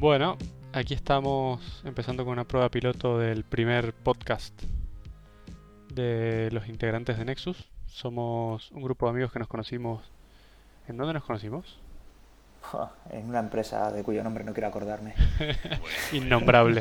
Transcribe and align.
Bueno, 0.00 0.38
aquí 0.72 0.94
estamos 0.94 1.82
empezando 1.84 2.24
con 2.24 2.34
una 2.34 2.44
prueba 2.44 2.68
piloto 2.68 3.18
del 3.18 3.42
primer 3.42 3.92
podcast 3.92 4.54
de 5.92 6.50
los 6.52 6.68
integrantes 6.68 7.18
de 7.18 7.24
Nexus. 7.24 7.64
Somos 7.88 8.70
un 8.70 8.84
grupo 8.84 9.06
de 9.06 9.10
amigos 9.10 9.32
que 9.32 9.40
nos 9.40 9.48
conocimos. 9.48 10.04
¿En 10.86 10.98
dónde 10.98 11.14
nos 11.14 11.24
conocimos? 11.24 11.80
En 13.10 13.28
una 13.28 13.40
empresa 13.40 13.90
de 13.90 14.04
cuyo 14.04 14.22
nombre 14.22 14.44
no 14.44 14.52
quiero 14.52 14.68
acordarme. 14.68 15.14
Innombrable. 16.12 16.80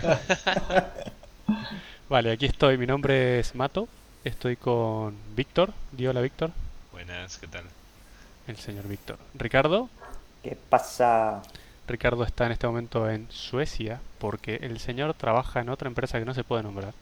vale, 2.10 2.32
aquí 2.34 2.46
estoy. 2.46 2.78
Mi 2.78 2.86
nombre 2.86 3.40
es 3.40 3.56
Mato. 3.56 3.88
Estoy 4.24 4.58
con 4.58 5.18
Víctor. 5.36 5.74
Di 5.92 6.06
hola, 6.06 6.22
Víctor. 6.22 6.52
Buenas, 6.92 7.40
¿qué 7.40 7.48
tal? 7.48 7.64
El 8.46 8.58
señor 8.58 8.88
Víctor. 8.88 9.18
Ricardo. 9.34 9.90
¿Qué 10.44 10.56
pasa? 10.70 11.42
Ricardo 11.88 12.24
está 12.24 12.46
en 12.46 12.52
este 12.52 12.68
momento 12.68 13.10
en 13.10 13.28
Suecia 13.30 14.00
porque 14.20 14.56
el 14.62 14.80
señor 14.80 15.14
trabaja 15.14 15.62
en 15.62 15.70
otra 15.70 15.88
empresa 15.88 16.20
que 16.20 16.26
no 16.26 16.34
se 16.34 16.44
puede 16.44 16.64
nombrar. 16.64 16.94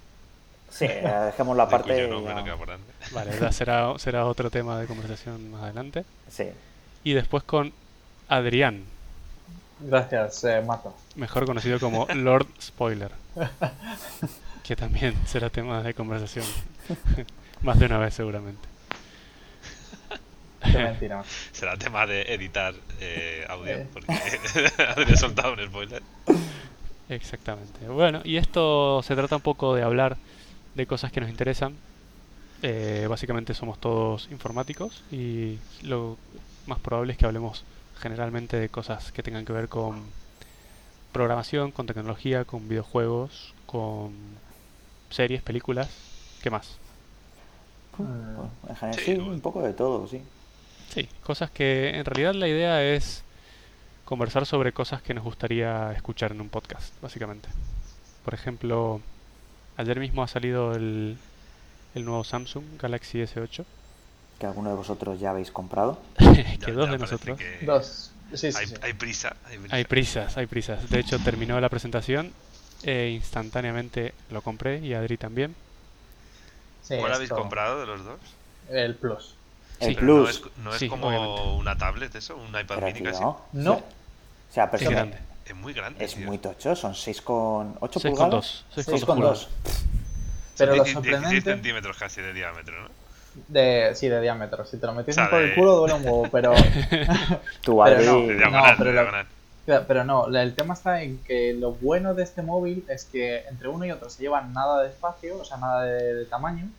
Sí, 0.69 0.87
dejemos 0.87 1.55
la 1.57 1.65
De 1.67 1.71
parte. 1.71 1.93
cuyo 1.93 2.07
nombre 2.07 2.33
no. 2.35 2.43
Vale, 3.11 3.51
será, 3.51 3.97
será 3.97 4.25
otro 4.25 4.49
tema 4.49 4.79
de 4.79 4.87
conversación 4.87 5.51
más 5.51 5.63
adelante. 5.63 6.05
Sí. 6.29 6.45
Y 7.03 7.13
después 7.13 7.43
con 7.43 7.73
Adrián, 8.27 8.83
Gracias, 9.79 10.43
eh, 10.45 10.61
Mato. 10.65 10.95
mejor 11.15 11.45
conocido 11.45 11.79
como 11.79 12.07
Lord 12.13 12.47
Spoiler. 12.61 13.11
Que 14.63 14.75
también 14.75 15.13
será 15.27 15.49
tema 15.49 15.83
de 15.83 15.93
conversación. 15.93 16.45
Más 17.61 17.77
de 17.79 17.85
una 17.85 17.97
vez 17.97 18.13
seguramente. 18.13 18.67
Mentira. 20.73 21.23
Será 21.51 21.77
tema 21.77 22.05
de 22.05 22.21
editar 22.33 22.73
eh, 22.99 23.45
audio, 23.49 23.73
Eh. 23.73 23.87
porque 23.93 24.07
habría 24.95 25.15
soltado 25.15 25.53
un 25.53 25.65
spoiler. 25.65 26.01
Exactamente. 27.09 27.87
Bueno, 27.87 28.21
y 28.23 28.37
esto 28.37 29.01
se 29.03 29.15
trata 29.15 29.35
un 29.35 29.41
poco 29.41 29.75
de 29.75 29.83
hablar 29.83 30.17
de 30.73 30.87
cosas 30.87 31.11
que 31.11 31.21
nos 31.21 31.29
interesan. 31.29 31.75
Eh, 32.61 33.05
básicamente 33.09 33.53
somos 33.53 33.79
todos 33.79 34.27
informáticos 34.31 35.03
y 35.11 35.59
lo 35.83 36.17
más 36.65 36.79
probable 36.79 37.11
es 37.13 37.17
que 37.19 37.25
hablemos 37.25 37.63
generalmente 37.99 38.57
de 38.57 38.69
cosas 38.69 39.11
que 39.11 39.21
tengan 39.21 39.45
que 39.45 39.53
ver 39.53 39.67
con 39.69 40.03
programación, 41.11 41.71
con 41.71 41.85
tecnología, 41.85 42.43
con 42.45 42.67
videojuegos, 42.67 43.53
con 43.67 44.13
series, 45.09 45.41
películas. 45.43 45.89
¿Qué 46.41 46.49
más? 46.49 46.77
En 47.99 48.75
general, 48.75 48.99
Sí, 48.99 49.13
un 49.13 49.39
poco 49.41 49.61
de 49.61 49.73
todo, 49.73 50.07
sí. 50.07 50.21
Sí, 50.95 51.07
cosas 51.23 51.51
que 51.51 51.89
en 51.91 52.05
realidad 52.05 52.33
la 52.33 52.47
idea 52.47 52.81
es 52.83 53.23
conversar 54.05 54.45
sobre 54.47 54.71
cosas 54.71 55.01
que 55.03 55.13
nos 55.13 55.23
gustaría 55.23 55.91
escuchar 55.91 56.31
en 56.31 56.41
un 56.41 56.49
podcast, 56.49 56.93
básicamente. 57.01 57.49
Por 58.23 58.33
ejemplo, 58.33 59.01
ayer 59.77 59.99
mismo 59.99 60.23
ha 60.23 60.27
salido 60.27 60.73
el, 60.73 61.17
el 61.95 62.05
nuevo 62.05 62.23
Samsung 62.23 62.63
Galaxy 62.81 63.19
S8, 63.19 63.65
Que 64.39 64.45
alguno 64.47 64.69
de 64.69 64.75
vosotros 64.77 65.19
ya 65.19 65.31
habéis 65.31 65.51
comprado. 65.51 65.99
que 66.17 66.57
Ya- 66.59 66.71
dos 66.73 66.85
ya 66.87 66.91
de 66.93 66.97
nosotros. 66.97 67.37
que 67.37 67.65
Dos. 67.65 68.11
Sí, 68.33 68.51
sí, 68.51 68.57
Hay, 68.57 68.67
sí. 68.67 68.73
hay 68.81 68.93
prisa. 68.93 69.35
Hay 69.45 69.57
prisa. 69.59 69.75
Hay 69.75 69.83
prisas, 69.85 70.37
hay 70.37 70.45
prisas. 70.47 70.89
De 70.89 70.99
hecho, 70.99 71.19
terminó 71.19 71.59
la 71.61 71.69
presentación 71.69 72.33
e 72.83 73.09
instantáneamente 73.09 74.13
lo 74.31 74.41
compré 74.41 74.79
y 74.79 74.93
Adri 74.93 75.17
también. 75.17 75.55
Sí, 76.83 76.95
¿Cuál 76.99 77.13
habéis 77.13 77.29
comprado 77.29 77.79
de 77.81 77.85
los 77.85 78.03
dos? 78.03 78.19
El 78.69 78.95
Plus. 78.95 79.35
El 79.79 79.89
Sí. 79.89 79.95
Pero 79.95 80.07
no 80.07 80.23
Plus. 80.23 80.29
es, 80.29 80.41
no 80.63 80.71
es 80.73 80.77
Sí, 80.79 80.87
como 80.89 81.07
obviamente. 81.07 81.41
una 81.41 81.77
tablet 81.77 82.15
eso, 82.15 82.35
un 82.37 82.47
iPad 82.49 82.65
Pero, 82.75 82.87
mini 82.87 82.99
tío, 82.99 83.11
casi. 83.11 83.23
No. 83.53 83.73
O 83.73 83.83
sea, 84.51 84.71
pero 84.71 84.83
Es 84.83 84.89
grande. 84.89 85.17
Es 85.45 85.55
muy 85.55 85.73
grande. 85.73 86.03
es 86.03 86.15
tío. 86.15 86.25
muy 86.25 86.37
tocho, 86.37 86.75
son 86.75 86.93
6,8 86.93 87.99
6,2. 87.99 88.09
pulgadas. 88.09 88.65
6,2 88.75 89.05
con 89.05 89.19
dos. 89.19 89.49
Pero 90.57 90.71
Son 90.71 90.77
lo 90.77 90.83
16 90.85 90.93
sorprendente 90.93 91.51
centímetros 91.51 91.97
casi 91.97 92.21
de 92.21 92.33
diámetro, 92.33 92.81
¿no? 92.83 92.89
de, 93.49 93.91
sí, 93.95 94.07
de 94.07 94.21
diámetro. 94.21 94.65
Si 94.65 94.77
te 94.77 94.85
lo 94.87 94.93
sea, 95.23 95.29
por 95.29 95.39
de- 95.39 95.49
el 95.49 95.55
culo 95.55 95.75
duele 95.75 95.93
un 95.95 96.05
huevo, 96.05 96.29
pero, 96.31 96.53
Tu 97.61 97.75
Pero 97.83 98.11
no, 98.13 98.19
De 98.21 98.33
no, 98.33 98.37
diagonal, 98.37 98.75
pero 98.77 98.89
de 98.91 98.95
la- 98.95 99.01
diagonal. 99.01 99.27
pero 99.87 100.03
no. 100.05 100.29
la- 100.29 100.41
El 100.43 100.55
tema 100.55 100.73
está 100.73 101.01
en 101.01 101.17
que 101.23 101.53
lo 101.53 101.71
bueno 101.73 102.13
de 102.13 102.23
este 102.23 102.41
móvil 102.41 102.85
es 102.87 103.03
que 103.03 103.39
entre 103.49 103.67
uno 103.67 103.83
y 103.85 103.91
otro 103.91 104.09
se 104.09 104.21
llevan 104.23 104.53
nada 104.53 104.81
de 104.83 104.89
espacio, 104.89 105.37
o 105.39 105.43
sea, 105.43 105.57
nada 105.57 105.83
de, 105.83 106.13
de 106.13 106.25
tamaño. 106.25 106.69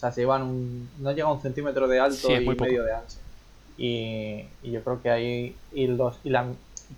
O 0.00 0.02
sea, 0.02 0.12
se 0.12 0.22
llevan 0.22 0.42
un. 0.44 0.88
No 0.98 1.12
llega 1.12 1.28
a 1.28 1.32
un 1.32 1.42
centímetro 1.42 1.86
de 1.86 2.00
alto 2.00 2.28
Sí, 2.28 2.32
y 2.32 2.40
muy 2.40 2.56
medio 2.56 2.84
de 2.84 2.94
ancho. 2.94 3.18
Y, 3.76 4.46
y 4.62 4.70
yo 4.70 4.82
creo 4.82 5.02
que 5.02 5.10
ahí. 5.10 5.54
Y, 5.74 5.88
los, 5.88 6.16
y 6.24 6.30
la, 6.30 6.46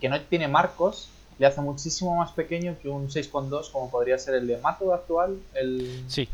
que 0.00 0.08
no 0.08 0.20
tiene 0.20 0.46
marcos 0.46 1.08
le 1.40 1.46
hace 1.46 1.60
muchísimo 1.60 2.14
más 2.14 2.30
pequeño 2.30 2.76
que 2.80 2.88
un 2.88 3.08
6,2 3.08 3.72
como 3.72 3.90
podría 3.90 4.16
ser 4.18 4.36
el 4.36 4.46
de 4.46 4.58
Mato 4.58 4.94
actual. 4.94 5.36
El, 5.52 6.04
Sí, 6.06 6.28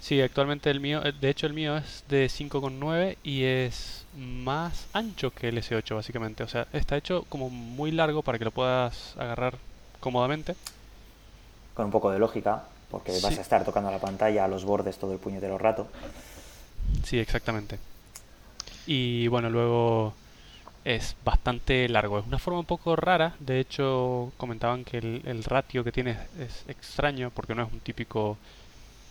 sí, 0.00 0.22
actualmente 0.22 0.70
el 0.70 0.80
mío, 0.80 1.02
de 1.02 1.28
hecho 1.28 1.46
el 1.46 1.52
mío 1.52 1.76
es 1.76 2.02
de 2.08 2.28
5,9 2.28 3.18
y 3.22 3.42
es 3.42 4.06
más 4.16 4.86
ancho 4.94 5.32
que 5.32 5.48
el 5.48 5.58
S8 5.58 5.96
básicamente. 5.96 6.44
O 6.44 6.48
sea, 6.48 6.66
está 6.72 6.96
hecho 6.96 7.26
como 7.28 7.50
muy 7.50 7.90
largo 7.90 8.22
para 8.22 8.38
que 8.38 8.46
lo 8.46 8.52
puedas 8.52 9.14
agarrar 9.18 9.58
cómodamente. 10.00 10.56
con 11.74 11.84
un 11.84 11.90
poco 11.90 12.10
de 12.10 12.18
lógica, 12.18 12.64
porque 12.90 13.12
vas 13.22 13.38
a 13.38 13.40
estar 13.40 13.64
tocando 13.64 13.90
la 13.90 13.98
pantalla 13.98 14.44
a 14.44 14.48
los 14.48 14.64
bordes 14.64 14.98
todo 14.98 15.12
el 15.12 15.18
puñetero 15.18 15.58
rato. 15.58 15.88
Sí, 17.04 17.18
exactamente. 17.18 17.78
Y 18.86 19.26
bueno, 19.28 19.50
luego 19.50 20.14
es 20.84 21.16
bastante 21.24 21.88
largo. 21.88 22.20
Es 22.20 22.26
una 22.26 22.38
forma 22.38 22.60
un 22.60 22.66
poco 22.66 22.94
rara. 22.94 23.34
De 23.40 23.58
hecho, 23.58 24.32
comentaban 24.36 24.84
que 24.84 24.98
el, 24.98 25.22
el 25.26 25.42
ratio 25.44 25.82
que 25.82 25.92
tiene 25.92 26.16
es 26.38 26.64
extraño 26.68 27.30
porque 27.34 27.54
no 27.54 27.64
es 27.64 27.72
un 27.72 27.80
típico 27.80 28.38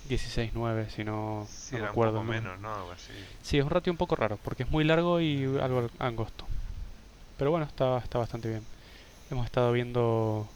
16-9, 0.09 0.89
sino... 0.89 1.47
Sí, 1.49 1.75
no 1.75 1.79
me 1.79 1.83
era 1.83 1.91
un 1.91 1.95
poco 1.95 2.23
menos, 2.23 2.59
¿no? 2.59 2.73
Algo 2.73 2.91
así. 2.91 3.11
Sí, 3.41 3.57
es 3.57 3.63
un 3.63 3.69
ratio 3.69 3.91
un 3.91 3.97
poco 3.97 4.15
raro, 4.15 4.37
porque 4.43 4.63
es 4.63 4.71
muy 4.71 4.83
largo 4.83 5.19
y 5.19 5.43
algo 5.59 5.89
angosto. 5.99 6.45
Pero 7.37 7.51
bueno, 7.51 7.65
está, 7.65 7.97
está 7.97 8.19
bastante 8.19 8.49
bien. 8.49 8.63
Hemos 9.31 9.45
estado 9.45 9.71
viendo 9.71 10.47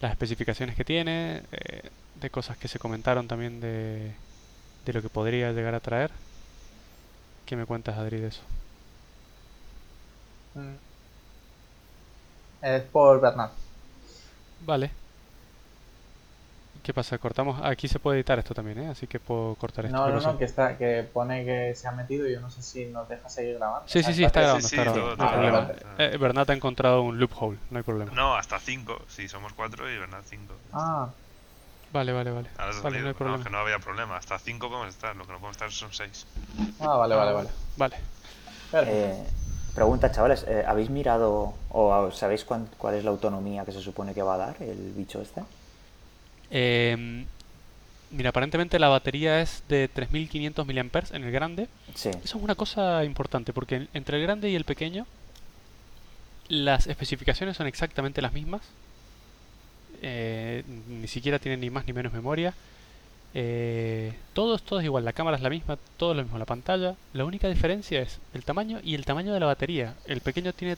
las 0.00 0.10
especificaciones 0.10 0.74
que 0.74 0.84
tiene, 0.84 1.42
eh, 1.52 1.90
de 2.20 2.30
cosas 2.30 2.56
que 2.56 2.68
se 2.68 2.78
comentaron 2.78 3.28
también 3.28 3.60
de, 3.60 4.12
de 4.84 4.92
lo 4.92 5.02
que 5.02 5.08
podría 5.08 5.52
llegar 5.52 5.74
a 5.74 5.80
traer. 5.80 6.10
¿Qué 7.44 7.56
me 7.56 7.66
cuentas, 7.66 7.96
Adri, 7.96 8.18
de 8.18 8.28
eso? 8.28 8.42
Mm. 10.54 10.74
Es 12.62 12.82
por 12.84 13.20
Bernard. 13.20 13.50
Vale. 14.60 14.90
¿Qué 16.82 16.94
pasa? 16.94 17.18
Cortamos. 17.18 17.60
Aquí 17.64 17.88
se 17.88 17.98
puede 17.98 18.18
editar 18.18 18.38
esto 18.38 18.54
también, 18.54 18.78
¿eh? 18.78 18.88
Así 18.88 19.08
que 19.08 19.18
puedo 19.18 19.56
cortar 19.56 19.86
esto. 19.86 19.96
No, 19.96 20.06
¿qué 20.06 20.12
no, 20.12 20.20
no, 20.20 20.38
que 20.38 20.44
está, 20.44 20.78
que 20.78 21.04
pone 21.12 21.44
que 21.44 21.74
se 21.74 21.88
ha 21.88 21.92
metido 21.92 22.28
y 22.28 22.32
yo 22.32 22.40
no 22.40 22.48
sé 22.48 22.62
si 22.62 22.84
nos 22.86 23.08
deja 23.08 23.28
seguir 23.28 23.56
grabando. 23.56 23.88
Sí, 23.88 24.04
sí, 24.04 24.14
sí, 24.14 24.22
Ah, 24.22 24.28
está 24.28 24.40
grabando, 24.40 24.68
Sí, 24.68 24.76
sí, 24.76 24.80
está 24.80 24.92
grabando. 24.92 25.16
No 25.16 25.24
hay 25.24 25.36
problema. 25.36 25.72
Eh, 25.98 26.16
Bernat 26.16 26.50
ha 26.50 26.54
encontrado 26.54 27.02
un 27.02 27.18
loophole, 27.18 27.58
no 27.70 27.78
hay 27.78 27.82
problema. 27.82 28.12
No, 28.12 28.36
hasta 28.36 28.60
5. 28.60 29.02
Sí, 29.08 29.28
somos 29.28 29.52
4 29.54 29.90
y 29.90 29.98
Bernard 29.98 30.22
5. 30.26 30.54
Ah, 30.72 31.10
Vale, 31.92 32.12
vale, 32.12 32.30
vale. 32.30 32.48
Ahora 32.58 32.80
Vale, 32.82 32.98
no 33.00 33.06
hay 33.06 33.12
No, 33.12 33.18
problema. 33.18 33.44
que 33.44 33.50
no 33.50 33.58
había 33.58 33.78
problema. 33.78 34.16
Hasta 34.16 34.38
5 34.38 34.68
podemos 34.68 34.88
estar. 34.88 35.16
Lo 35.16 35.24
que 35.24 35.32
no 35.32 35.38
podemos 35.38 35.56
estar 35.56 35.70
son 35.72 35.92
6. 35.92 36.26
ah, 36.80 36.96
vale, 36.96 37.14
vale, 37.14 37.32
vale. 37.32 37.48
Vale. 37.76 37.96
Eh, 38.72 39.22
pregunta, 39.74 40.10
chavales, 40.10 40.44
eh, 40.48 40.64
¿habéis 40.66 40.90
mirado 40.90 41.54
o 41.70 42.10
sabéis 42.10 42.44
cuán- 42.44 42.68
cuál 42.78 42.96
es 42.96 43.04
la 43.04 43.10
autonomía 43.10 43.64
que 43.64 43.72
se 43.72 43.80
supone 43.80 44.12
que 44.14 44.22
va 44.22 44.34
a 44.34 44.38
dar 44.38 44.56
el 44.60 44.92
bicho 44.96 45.22
este? 45.22 45.42
Em, 46.50 47.24
mira, 48.10 48.30
aparentemente 48.30 48.78
la 48.78 48.88
batería 48.88 49.40
es 49.40 49.62
de 49.68 49.88
3500 49.88 50.66
mAh 50.66 51.02
en 51.12 51.24
el 51.24 51.30
grande. 51.30 51.68
Sí, 51.94 52.10
Eso 52.10 52.36
es 52.38 52.42
una 52.44 52.54
cosa 52.56 53.04
importante 53.04 53.52
porque 53.52 53.76
en- 53.76 53.88
entre 53.94 54.16
el 54.18 54.22
grande 54.24 54.50
y 54.50 54.56
el 54.56 54.64
pequeño 54.64 55.06
las 56.48 56.86
especificaciones 56.86 57.56
son 57.56 57.66
exactamente 57.66 58.20
las 58.22 58.32
mismas. 58.32 58.62
Eh, 60.02 60.62
ni 60.88 61.06
siquiera 61.08 61.38
tienen 61.38 61.60
ni 61.60 61.70
más 61.70 61.86
ni 61.86 61.92
menos 61.92 62.12
memoria. 62.12 62.54
Eh, 63.34 64.14
todo, 64.32 64.54
es- 64.54 64.62
todo 64.62 64.78
es 64.78 64.84
igual, 64.84 65.04
la 65.04 65.12
cámara 65.12 65.36
es 65.36 65.42
la 65.42 65.50
misma, 65.50 65.76
todo 65.98 66.12
es 66.12 66.16
lo 66.16 66.22
mismo, 66.22 66.38
la 66.38 66.46
pantalla. 66.46 66.94
La 67.12 67.24
única 67.24 67.48
diferencia 67.48 68.00
es 68.00 68.18
el 68.32 68.44
tamaño 68.44 68.78
y 68.82 68.94
el 68.94 69.04
tamaño 69.04 69.34
de 69.34 69.40
la 69.40 69.46
batería. 69.46 69.94
El 70.06 70.20
pequeño 70.20 70.52
tiene 70.52 70.76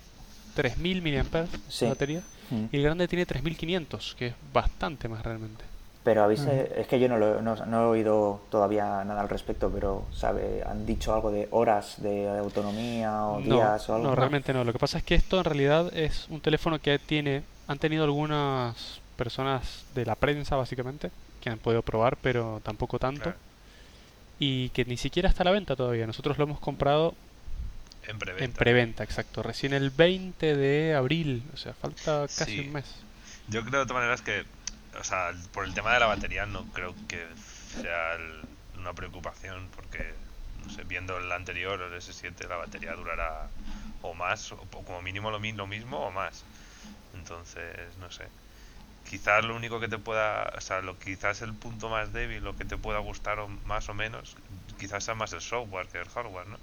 3000 0.54 1.02
mAh 1.02 1.46
Sí. 1.68 1.84
de 1.84 1.90
batería 1.90 2.20
Mm. 2.50 2.64
y 2.72 2.76
el 2.78 2.82
grande 2.82 3.06
tiene 3.06 3.26
3500, 3.26 4.16
que 4.18 4.28
es 4.28 4.34
bastante 4.52 5.08
más 5.08 5.22
realmente. 5.24 5.64
Pero 6.02 6.26
Ujú. 6.26 6.42
eh, 6.48 6.72
es 6.78 6.86
que 6.88 6.98
yo 6.98 7.08
no, 7.08 7.18
lo- 7.18 7.42
no, 7.42 7.54
no 7.66 7.82
he 7.82 7.86
oído 7.86 8.40
todavía 8.50 9.04
nada 9.04 9.20
al 9.20 9.28
respecto, 9.28 9.70
pero 9.70 10.06
sabe, 10.12 10.62
han 10.66 10.86
dicho 10.86 11.12
algo 11.14 11.30
de 11.30 11.46
horas 11.50 11.96
de 12.02 12.28
autonomía 12.38 13.24
o 13.26 13.40
No, 13.40 13.54
días 13.56 13.88
o 13.88 13.94
algo. 13.94 14.08
no, 14.08 14.14
realmente 14.16 14.52
no. 14.54 14.64
Lo 14.64 14.72
que 14.72 14.78
pasa 14.78 14.98
es 14.98 15.04
que 15.04 15.14
esto 15.14 15.38
en 15.38 15.44
realidad 15.44 15.94
es 15.96 16.26
un 16.30 16.40
teléfono 16.40 16.78
que 16.80 16.98
tiene, 16.98 17.42
han 17.66 17.78
tenido 17.78 18.04
algunas 18.04 19.00
personas 19.18 19.84
de 19.94 20.06
la 20.06 20.14
prensa 20.14 20.56
básicamente 20.56 21.10
que 21.42 21.50
han 21.50 21.58
podido 21.58 21.82
probar, 21.82 22.16
pero 22.22 22.62
tampoco 22.64 22.98
tanto. 22.98 23.24
Claro. 23.24 23.38
Y 24.38 24.68
que 24.70 24.84
ni 24.84 24.96
siquiera 24.96 25.28
está 25.28 25.42
a 25.42 25.46
la 25.46 25.50
venta 25.50 25.76
todavía. 25.76 26.06
Nosotros 26.06 26.38
lo 26.38 26.44
hemos 26.44 26.60
comprado 26.60 27.14
En 28.06 28.18
preventa. 28.18 28.44
en 28.44 28.52
preventa, 28.52 29.04
exacto. 29.04 29.42
Recién 29.42 29.72
el 29.74 29.90
20 29.90 30.56
de 30.56 30.94
abril, 30.94 31.42
o 31.52 31.56
sea, 31.56 31.74
falta 31.74 32.22
casi 32.38 32.52
Sí. 32.56 32.60
un 32.60 32.72
mes. 32.72 32.86
Yo 33.48 33.64
creo 33.64 33.80
de 33.80 33.86
todas 33.86 34.00
maneras 34.02 34.22
que, 34.22 34.44
o 34.98 35.04
sea, 35.04 35.32
por 35.52 35.64
el 35.64 35.74
tema 35.74 35.92
de 35.92 36.00
la 36.00 36.06
batería 36.06 36.46
no 36.46 36.64
creo 36.72 36.94
que 37.08 37.24
sea 37.82 38.14
el- 38.14 38.40
una 38.80 38.92
preocupación 38.94 39.68
porque, 39.74 40.14
no 40.64 40.70
sé, 40.72 40.84
viendo 40.84 41.18
el 41.18 41.30
anterior, 41.32 41.80
el 41.82 41.92
S7, 41.94 42.46
la 42.48 42.56
batería 42.56 42.92
durará 42.94 43.48
o 44.02 44.14
más, 44.14 44.52
o, 44.52 44.56
o 44.56 44.82
como 44.84 45.02
mínimo 45.02 45.30
lo, 45.32 45.38
lo 45.40 45.66
mismo 45.66 45.98
o 45.98 46.10
más. 46.12 46.44
Entonces, 47.14 47.74
no 48.00 48.10
sé. 48.10 48.24
Quizás 49.08 49.44
lo 49.44 49.56
único 49.56 49.80
que 49.80 49.88
te 49.88 49.98
pueda, 49.98 50.52
o 50.56 50.60
sea, 50.60 50.80
lo, 50.82 50.98
quizás 50.98 51.40
el 51.42 51.54
punto 51.54 51.88
más 51.88 52.12
débil, 52.12 52.44
lo 52.44 52.54
que 52.56 52.64
te 52.64 52.76
pueda 52.76 52.98
gustar 52.98 53.38
o 53.38 53.48
más 53.48 53.88
o 53.88 53.94
menos, 53.94 54.36
quizás 54.78 55.04
sea 55.04 55.14
más 55.14 55.32
el 55.32 55.40
software 55.40 55.88
que 55.88 55.98
el 55.98 56.08
hardware, 56.08 56.46
¿no? 56.46 56.58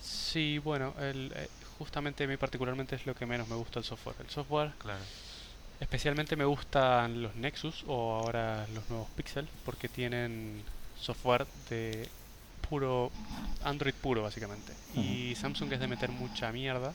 Sí, 0.00 0.58
bueno, 0.58 0.94
el, 0.98 1.32
eh, 1.34 1.48
justamente 1.78 2.24
a 2.24 2.26
mí 2.28 2.36
particularmente 2.36 2.94
es 2.96 3.06
lo 3.06 3.14
que 3.14 3.26
menos 3.26 3.48
me 3.48 3.56
gusta 3.56 3.78
el 3.78 3.84
software. 3.84 4.16
El 4.20 4.30
software 4.30 4.72
Claro. 4.78 5.00
especialmente 5.80 6.36
me 6.36 6.44
gustan 6.44 7.22
los 7.22 7.34
Nexus 7.36 7.84
o 7.86 8.14
ahora 8.14 8.66
los 8.68 8.88
nuevos 8.88 9.08
Pixel 9.10 9.48
porque 9.64 9.88
tienen 9.88 10.64
software 10.94 11.46
de 11.68 12.08
puro 12.68 13.10
Android 13.62 13.94
puro 13.94 14.22
básicamente. 14.22 14.72
Y 14.94 15.34
Samsung 15.36 15.72
es 15.72 15.80
de 15.80 15.88
meter 15.88 16.10
mucha 16.12 16.52
mierda 16.52 16.94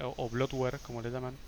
o, 0.00 0.14
o 0.16 0.28
bloatware 0.28 0.80
como 0.80 1.02
le 1.02 1.10
llaman. 1.10 1.38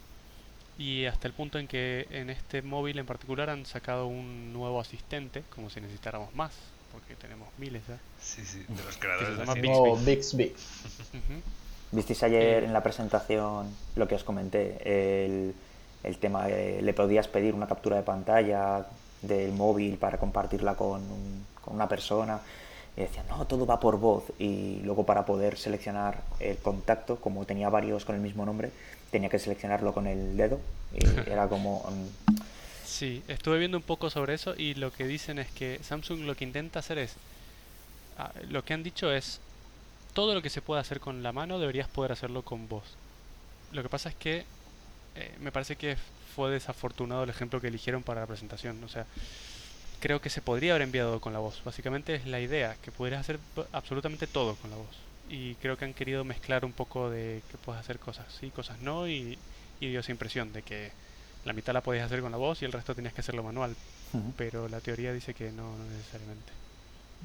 Y 0.79 1.07
hasta 1.07 1.27
el 1.27 1.35
punto 1.35 1.59
en 1.59 1.67
que 1.67 2.07
en 2.11 2.31
este 2.31 2.63
móvil 2.63 2.99
en 2.99 3.07
particular 3.07 3.51
han 3.51 3.67
sacado 3.67 4.07
un 4.07 4.53
nuevo 4.53 4.81
asistente, 4.81 5.43
como 5.55 5.71
si 5.71 5.81
necesitáramos 5.81 6.33
más, 6.37 6.53
porque 6.93 7.17
tenemos 7.17 7.49
miles 7.59 7.83
ya. 7.89 7.99
Sí, 8.23 8.45
sí, 8.45 8.65
de 8.69 8.85
los 8.85 8.97
creadores 8.97 9.37
de. 9.39 9.45
Bixby. 9.55 9.69
Nuevo 9.69 9.97
Bixby. 9.97 10.45
Ujú. 11.15 11.41
¿Visteis 11.91 12.23
ayer 12.23 12.63
Eh. 12.63 12.67
en 12.67 12.73
la 12.73 12.83
presentación 12.83 13.75
lo 13.97 14.07
que 14.07 14.15
os 14.15 14.23
comenté? 14.23 14.79
El, 14.85 15.55
el 16.05 16.19
tema, 16.19 16.47
de 16.47 16.81
le 16.81 16.93
podías 16.95 17.27
pedir 17.27 17.55
una 17.55 17.67
captura 17.67 17.97
de 17.97 18.03
pantalla 18.03 18.87
del 19.23 19.51
móvil 19.53 19.97
para 19.97 20.17
compartirla 20.19 20.77
con, 20.77 21.01
un- 21.03 21.45
con 21.65 21.75
una 21.75 21.89
persona. 21.89 22.39
Y 22.97 23.03
decían, 23.03 23.27
no, 23.29 23.47
todo 23.47 23.67
va 23.67 23.79
por 23.79 23.99
voz. 23.99 24.25
Y 24.39 24.81
luego 24.83 25.05
para 25.05 25.25
poder 25.25 25.57
seleccionar 25.57 26.23
el 26.41 26.57
contacto, 26.59 27.17
como 27.17 27.45
tenía 27.45 27.69
varios 27.69 28.05
con 28.05 28.17
el 28.17 28.21
mismo 28.21 28.45
nombre, 28.45 28.71
tenía 29.11 29.29
que 29.29 29.39
seleccionarlo 29.39 29.93
con 29.95 30.07
el 30.07 30.37
dedo. 30.37 30.59
Y 30.93 31.05
era 31.31 31.49
como... 31.49 31.85
mm, 31.89 32.35
Sí, 32.89 33.23
estuve 33.29 33.59
viendo 33.59 33.77
un 33.77 33.83
poco 33.83 34.09
sobre 34.09 34.35
eso 34.35 34.55
y 34.57 34.75
lo 34.75 34.91
que 34.91 35.07
dicen 35.07 35.39
es 35.39 35.49
que 35.51 35.79
Samsung 35.83 36.21
lo 36.23 36.35
que 36.35 36.45
intenta 36.45 36.79
hacer 36.79 36.97
es, 36.99 37.15
ah, 38.19 38.33
lo 38.49 38.65
que 38.65 38.73
han 38.75 38.83
dicho 38.83 39.13
es, 39.13 39.41
todo 40.15 40.35
lo 40.35 40.43
que 40.43 40.51
se 40.51 40.63
pueda 40.63 40.81
hacer 40.81 40.99
con 40.99 41.23
la 41.23 41.31
mano 41.33 41.59
deberías 41.59 41.87
poder 41.87 42.13
hacerlo 42.13 42.43
con 42.43 42.67
voz. 42.67 42.85
Lo 43.73 43.83
que 43.83 43.89
pasa 43.89 44.09
es 44.09 44.15
que 44.15 44.45
eh, 45.17 45.35
me 45.39 45.53
parece 45.53 45.77
que 45.77 45.97
fue 46.35 46.51
desafortunado 46.51 47.25
el 47.25 47.31
ejemplo 47.31 47.61
que 47.61 47.69
eligieron 47.69 48.03
para 48.03 48.23
la 48.23 48.27
presentación. 48.27 48.83
O 48.83 48.89
sea, 48.89 49.07
creo 50.01 50.21
que 50.21 50.31
se 50.31 50.43
podría 50.43 50.73
haber 50.73 50.83
enviado 50.83 51.21
con 51.21 51.33
la 51.33 51.39
voz. 51.39 51.63
Básicamente 51.65 52.15
es 52.15 52.27
la 52.27 52.41
idea, 52.41 52.77
que 52.83 52.93
pudieras 52.93 53.21
hacer 53.21 53.39
absolutamente 53.73 54.27
todo 54.27 54.57
con 54.57 54.71
la 54.71 54.77
voz. 54.77 54.97
Y 55.29 55.55
creo 55.57 55.77
que 55.77 55.85
han 55.85 55.95
querido 55.95 56.25
mezclar 56.25 56.65
un 56.65 56.73
poco 56.73 57.11
de 57.11 57.43
que 57.51 57.59
puedes 57.59 57.81
hacer 57.81 57.99
cosas 57.99 58.27
sí, 58.41 58.51
cosas 58.51 58.81
no, 58.81 59.07
y, 59.09 59.39
y 59.81 59.89
dio 59.91 60.01
esa 60.01 60.13
impresión 60.13 60.53
de 60.53 60.63
que 60.63 60.91
la 61.45 61.53
mitad 61.53 61.73
la 61.73 61.83
podías 61.83 62.07
hacer 62.07 62.21
con 62.21 62.33
la 62.33 62.39
voz 62.39 62.63
y 62.63 62.65
el 62.65 62.73
resto 62.73 62.95
tenías 62.95 63.15
que 63.15 63.21
hacerlo 63.21 63.43
manual. 63.43 63.77
Pero 64.37 64.69
la 64.69 64.81
teoría 64.81 65.13
dice 65.13 65.35
que 65.35 65.53
no, 65.53 65.77
no 65.77 65.85
necesariamente. 65.85 66.53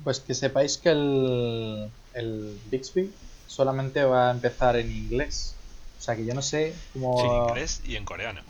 Pues 0.03 0.19
que 0.19 0.33
sepáis 0.33 0.77
que 0.77 0.89
el, 0.89 1.89
el 2.13 2.59
Bixby 2.69 3.13
solamente 3.47 4.03
va 4.03 4.29
a 4.29 4.31
empezar 4.31 4.75
en 4.75 4.91
inglés. 4.91 5.55
O 5.99 6.01
sea 6.01 6.15
que 6.15 6.25
yo 6.25 6.33
no 6.33 6.41
sé 6.41 6.75
cómo. 6.93 7.17
Sí, 7.21 7.27
en 7.27 7.33
inglés 7.49 7.81
y 7.85 7.95
en 7.95 8.05
coreano. 8.05 8.41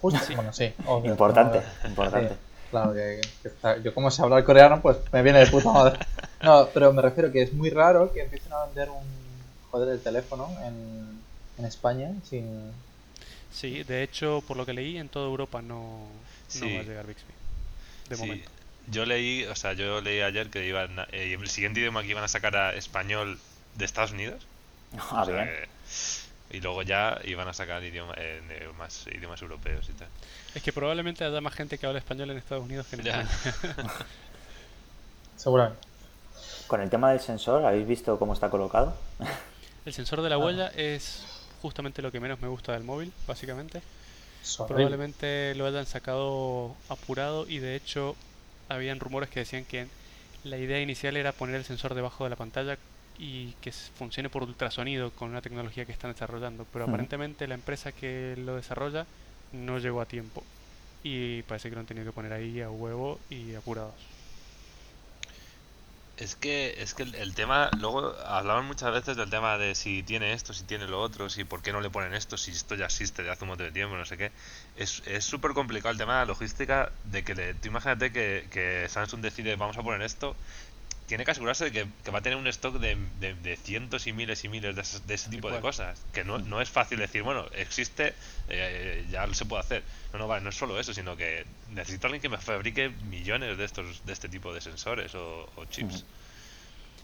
Justo, 0.00 0.20
bueno, 0.34 0.52
sí. 0.52 0.72
obvio, 0.86 1.10
Importante, 1.12 1.62
no, 1.82 1.88
importante. 1.90 2.34
sí, 2.34 2.40
claro, 2.70 2.94
que, 2.94 3.20
que 3.42 3.48
está- 3.48 3.78
yo 3.78 3.92
como 3.94 4.10
sé 4.10 4.22
hablar 4.22 4.44
coreano, 4.44 4.80
pues 4.82 4.96
me 5.12 5.22
viene 5.22 5.40
de 5.40 5.46
puta 5.46 5.72
madre. 5.72 5.98
No, 6.42 6.68
pero 6.72 6.92
me 6.92 7.02
refiero 7.02 7.32
que 7.32 7.42
es 7.42 7.52
muy 7.52 7.70
raro 7.70 8.12
que 8.12 8.22
empiecen 8.22 8.52
a 8.52 8.66
vender 8.66 8.90
un 8.90 9.04
joder 9.70 9.88
el 9.94 10.00
teléfono 10.02 10.48
en, 10.64 11.20
en 11.58 11.64
España 11.64 12.12
sin. 12.28 12.72
Sí, 13.52 13.82
de 13.84 14.02
hecho, 14.02 14.42
por 14.46 14.56
lo 14.56 14.66
que 14.66 14.72
leí, 14.74 14.98
en 14.98 15.08
toda 15.08 15.26
Europa 15.26 15.62
no, 15.62 15.76
no 16.00 16.06
Sí. 16.48 16.74
va 16.74 16.80
a 16.80 16.84
llegar 16.84 17.06
Bixby. 17.06 17.32
De 18.10 18.16
Sí, 18.16 18.22
momento. 18.22 18.50
Yo 18.88 19.04
leí, 19.04 19.44
o 19.46 19.54
sea, 19.56 19.72
yo 19.72 20.00
leí 20.00 20.20
ayer 20.20 20.48
que 20.50 20.66
iban, 20.66 20.98
a- 21.00 21.08
eh, 21.10 21.36
el 21.40 21.48
siguiente 21.48 21.80
idioma 21.80 22.02
que 22.02 22.08
iban 22.10 22.22
a 22.22 22.28
sacar 22.28 22.56
a 22.56 22.74
español 22.74 23.38
de 23.74 23.84
Estados 23.84 24.12
Unidos. 24.12 24.46
Ah, 24.98 25.22
O 25.22 25.24
sea 25.24 25.34
bien. 25.34 25.46
que- 25.46 25.68
y 26.50 26.60
luego 26.60 26.82
ya 26.82 27.18
iban 27.24 27.48
a 27.48 27.52
sacar 27.52 27.82
idioma, 27.82 28.14
eh, 28.16 28.68
más 28.78 29.06
idiomas 29.08 29.40
europeos 29.42 29.88
y 29.88 29.92
tal. 29.92 30.08
Es 30.54 30.62
que 30.62 30.72
probablemente 30.72 31.24
haya 31.24 31.40
más 31.40 31.54
gente 31.54 31.78
que 31.78 31.86
habla 31.86 31.98
español 31.98 32.30
en 32.30 32.38
Estados 32.38 32.64
Unidos 32.64 32.86
que 32.86 32.96
en. 32.96 33.06
España. 33.06 33.28
Seguramente. 35.36 35.86
Con 36.66 36.80
el 36.80 36.90
tema 36.90 37.10
del 37.10 37.20
sensor, 37.20 37.64
¿habéis 37.64 37.86
visto 37.86 38.18
cómo 38.18 38.32
está 38.32 38.50
colocado? 38.50 38.96
El 39.84 39.92
sensor 39.92 40.22
de 40.22 40.28
la 40.30 40.34
Ah. 40.36 40.38
huella 40.38 40.68
es 40.74 41.24
justamente 41.62 42.02
lo 42.02 42.10
que 42.10 42.20
menos 42.20 42.40
me 42.40 42.48
gusta 42.48 42.72
del 42.72 42.82
móvil, 42.84 43.12
básicamente. 43.26 43.82
Probablemente 44.56 45.54
lo 45.56 45.66
hayan 45.66 45.86
sacado 45.86 46.74
apurado 46.88 47.48
y 47.48 47.58
de 47.58 47.74
hecho 47.76 48.14
habían 48.68 49.00
rumores 49.00 49.28
que 49.28 49.40
decían 49.40 49.64
que 49.64 49.86
la 50.44 50.56
idea 50.56 50.80
inicial 50.80 51.16
era 51.16 51.32
poner 51.32 51.56
el 51.56 51.64
sensor 51.64 51.94
debajo 51.94 52.24
de 52.24 52.30
la 52.30 52.36
pantalla 52.36 52.78
y 53.18 53.52
que 53.54 53.72
funcione 53.72 54.30
por 54.30 54.42
ultrasonido 54.42 55.10
con 55.12 55.30
una 55.30 55.42
tecnología 55.42 55.86
que 55.86 55.92
están 55.92 56.12
desarrollando, 56.12 56.66
pero 56.72 56.84
aparentemente 56.86 57.46
la 57.46 57.54
empresa 57.54 57.92
que 57.92 58.34
lo 58.36 58.56
desarrolla 58.56 59.06
no 59.52 59.78
llegó 59.78 60.00
a 60.00 60.06
tiempo 60.06 60.44
y 61.02 61.42
parece 61.44 61.68
que 61.68 61.74
lo 61.76 61.80
han 61.80 61.86
tenido 61.86 62.06
que 62.06 62.12
poner 62.12 62.32
ahí 62.32 62.60
a 62.60 62.70
huevo 62.70 63.20
y 63.30 63.54
apurados. 63.54 63.94
Es 66.16 66.34
que, 66.34 66.80
es 66.82 66.94
que 66.94 67.02
el, 67.02 67.14
el 67.14 67.34
tema, 67.34 67.70
luego 67.74 68.16
hablaban 68.24 68.64
muchas 68.64 68.90
veces 68.90 69.18
del 69.18 69.28
tema 69.28 69.58
de 69.58 69.74
si 69.74 70.02
tiene 70.02 70.32
esto, 70.32 70.54
si 70.54 70.64
tiene 70.64 70.86
lo 70.88 70.98
otro, 71.02 71.28
si 71.28 71.44
por 71.44 71.60
qué 71.62 71.72
no 71.72 71.82
le 71.82 71.90
ponen 71.90 72.14
esto, 72.14 72.38
si 72.38 72.52
esto 72.52 72.74
ya 72.74 72.86
existe 72.86 73.22
de 73.22 73.30
hace 73.30 73.44
un 73.44 73.48
montón 73.48 73.66
de 73.66 73.72
tiempo, 73.72 73.96
no 73.96 74.06
sé 74.06 74.16
qué. 74.16 74.32
Es 74.76 75.02
es 75.06 75.24
súper 75.26 75.52
complicado 75.52 75.92
el 75.92 75.98
tema 75.98 76.14
de 76.14 76.20
la 76.20 76.24
logística 76.26 76.90
de 77.04 77.22
que 77.22 77.34
le, 77.34 77.54
tú 77.54 77.68
imagínate 77.68 78.12
que, 78.12 78.48
que 78.50 78.86
Samsung 78.88 79.20
decide 79.20 79.56
vamos 79.56 79.76
a 79.76 79.82
poner 79.82 80.00
esto, 80.02 80.36
tiene 81.06 81.24
que 81.24 81.30
asegurarse 81.30 81.64
de 81.66 81.72
que, 81.72 81.86
que 82.04 82.10
va 82.10 82.18
a 82.18 82.22
tener 82.22 82.36
un 82.36 82.46
stock 82.48 82.76
de, 82.78 82.96
de- 83.20 83.34
de 83.34 83.56
cientos 83.56 84.06
y 84.06 84.12
miles 84.12 84.44
y 84.44 84.48
miles 84.48 84.74
de, 84.74 85.14
ese 85.14 85.30
tipo 85.30 85.50
de 85.50 85.60
cosas. 85.60 86.00
Que 86.12 86.24
no, 86.24 86.38
no 86.38 86.60
es 86.60 86.68
fácil 86.68 86.98
decir, 86.98 87.22
bueno, 87.22 87.46
existe, 87.54 88.14
eh, 88.48 89.06
ya 89.10 89.32
se 89.34 89.44
puede 89.44 89.60
hacer. 89.60 89.82
No, 90.12 90.18
no, 90.18 90.26
vale, 90.28 90.42
no 90.42 90.50
es 90.50 90.56
solo 90.56 90.78
eso, 90.80 90.92
sino 90.92 91.16
que 91.16 91.44
necesito 91.70 92.06
alguien 92.08 92.20
que 92.22 92.28
me 92.28 92.38
fabrique 92.38 92.88
millones 93.08 93.56
de 93.56 93.64
estos 93.64 94.04
de 94.04 94.12
este 94.12 94.28
tipo 94.28 94.52
de 94.52 94.60
sensores 94.60 95.14
o, 95.14 95.48
o 95.56 95.64
chips. 95.66 96.04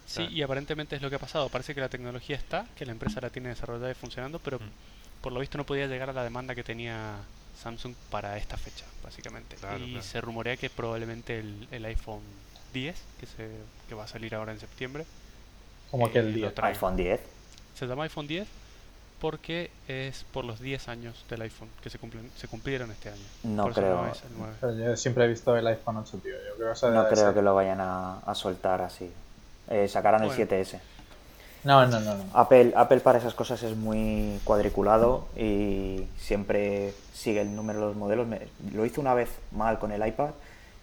Sí, 0.06 0.23
Ah. 0.23 0.28
y 0.30 0.42
aparentemente 0.42 0.97
es 0.97 1.02
lo 1.02 1.09
que 1.09 1.16
ha 1.16 1.21
pasado. 1.21 1.49
Parece 1.49 1.75
que 1.75 1.80
la 1.80 1.88
tecnología 1.88 2.37
está, 2.37 2.66
que 2.76 2.85
la 2.85 2.92
empresa 2.92 3.21
la 3.21 3.30
tiene 3.30 3.50
desarrollada 3.50 3.90
y 3.90 3.94
funcionando, 3.94 4.38
pero 4.40 4.59
Mm. 4.59 4.71
por 5.23 5.32
lo 5.32 5.40
visto 5.40 5.56
no 5.59 5.64
podía 5.64 5.87
llegar 5.87 6.11
a 6.11 6.12
la 6.12 6.25
demanda 6.25 6.54
que 6.56 6.64
tenía 6.64 7.18
Samsung 7.62 7.94
para 8.11 8.37
esta 8.37 8.56
fecha, 8.56 8.85
básicamente. 9.04 9.54
Claro, 9.56 9.78
y 9.85 9.90
claro. 9.92 10.02
se 10.02 10.21
rumorea 10.21 10.56
que 10.56 10.68
probablemente 10.71 11.38
el, 11.38 11.68
el 11.71 11.85
iPhone 11.85 12.23
10, 12.75 12.97
que, 13.21 13.26
se, 13.26 13.49
que 13.92 13.99
va 13.99 14.04
a 14.04 14.08
salir 14.08 14.34
ahora 14.34 14.52
en 14.52 14.58
septiembre, 14.58 15.04
Como 15.90 16.11
que 16.11 16.18
eh, 16.18 16.22
el 16.22 16.28
lo 16.30 16.34
día. 16.37 16.54
traiga. 16.54 16.75
iPhone 16.75 16.96
10. 16.96 17.20
Se 17.75 17.87
llama 17.87 18.04
iPhone 18.04 18.26
10 18.26 18.49
porque 19.20 19.70
es 19.87 20.25
por 20.32 20.46
los 20.46 20.61
10 20.61 20.88
años 20.88 21.25
del 21.28 21.42
iPhone 21.42 21.68
que 21.82 21.90
se, 21.90 21.99
cumplen, 21.99 22.30
se 22.37 22.49
cumplieron 22.49 22.90
este 22.90 23.11
año. 23.11 23.22
No 23.44 23.64
por 23.64 23.75
creo. 23.75 24.02
no 24.02 24.11
es 24.11 24.22
el 24.22 24.30
9. 24.38 24.54
Pero 24.62 24.72
yo 24.75 24.96
siempre 24.96 25.26
he 25.26 25.28
visto 25.28 25.54
el 25.56 25.66
iPhone 25.66 25.99
8, 25.99 26.18
tío. 26.22 26.32
Yo 26.32 26.54
creo 26.56 26.68
que 26.68 26.72
eso 26.72 26.90
No 26.90 27.04
creo 27.06 27.16
ser- 27.26 27.34
que 27.34 27.42
lo 27.42 27.54
vayan 27.54 27.80
a, 27.82 28.18
a 28.20 28.34
soltar 28.34 28.80
así. 28.80 29.11
Eh, 29.68 29.87
sacarán 29.88 30.22
Bueno. 30.26 30.34
el 30.42 30.49
7S. 30.49 30.80
No, 31.64 31.87
no, 31.87 32.00
no. 32.00 32.14
no. 32.16 32.25
Apple, 32.32 32.72
Apple 32.75 33.00
para 33.00 33.18
esas 33.18 33.34
cosas 33.34 33.62
es 33.62 33.76
muy 33.76 34.40
cuadriculado 34.42 35.28
y 35.37 36.04
siempre 36.18 36.94
sigue 37.12 37.42
el 37.42 37.54
número 37.54 37.80
de 37.80 37.87
los 37.88 37.96
modelos. 37.96 38.26
Me- 38.26 38.49
lo 38.72 38.87
hizo 38.87 39.00
una 39.02 39.12
vez 39.14 39.28
mal 39.52 39.78
con 39.78 39.92
el 39.92 40.04
iPad, 40.04 40.30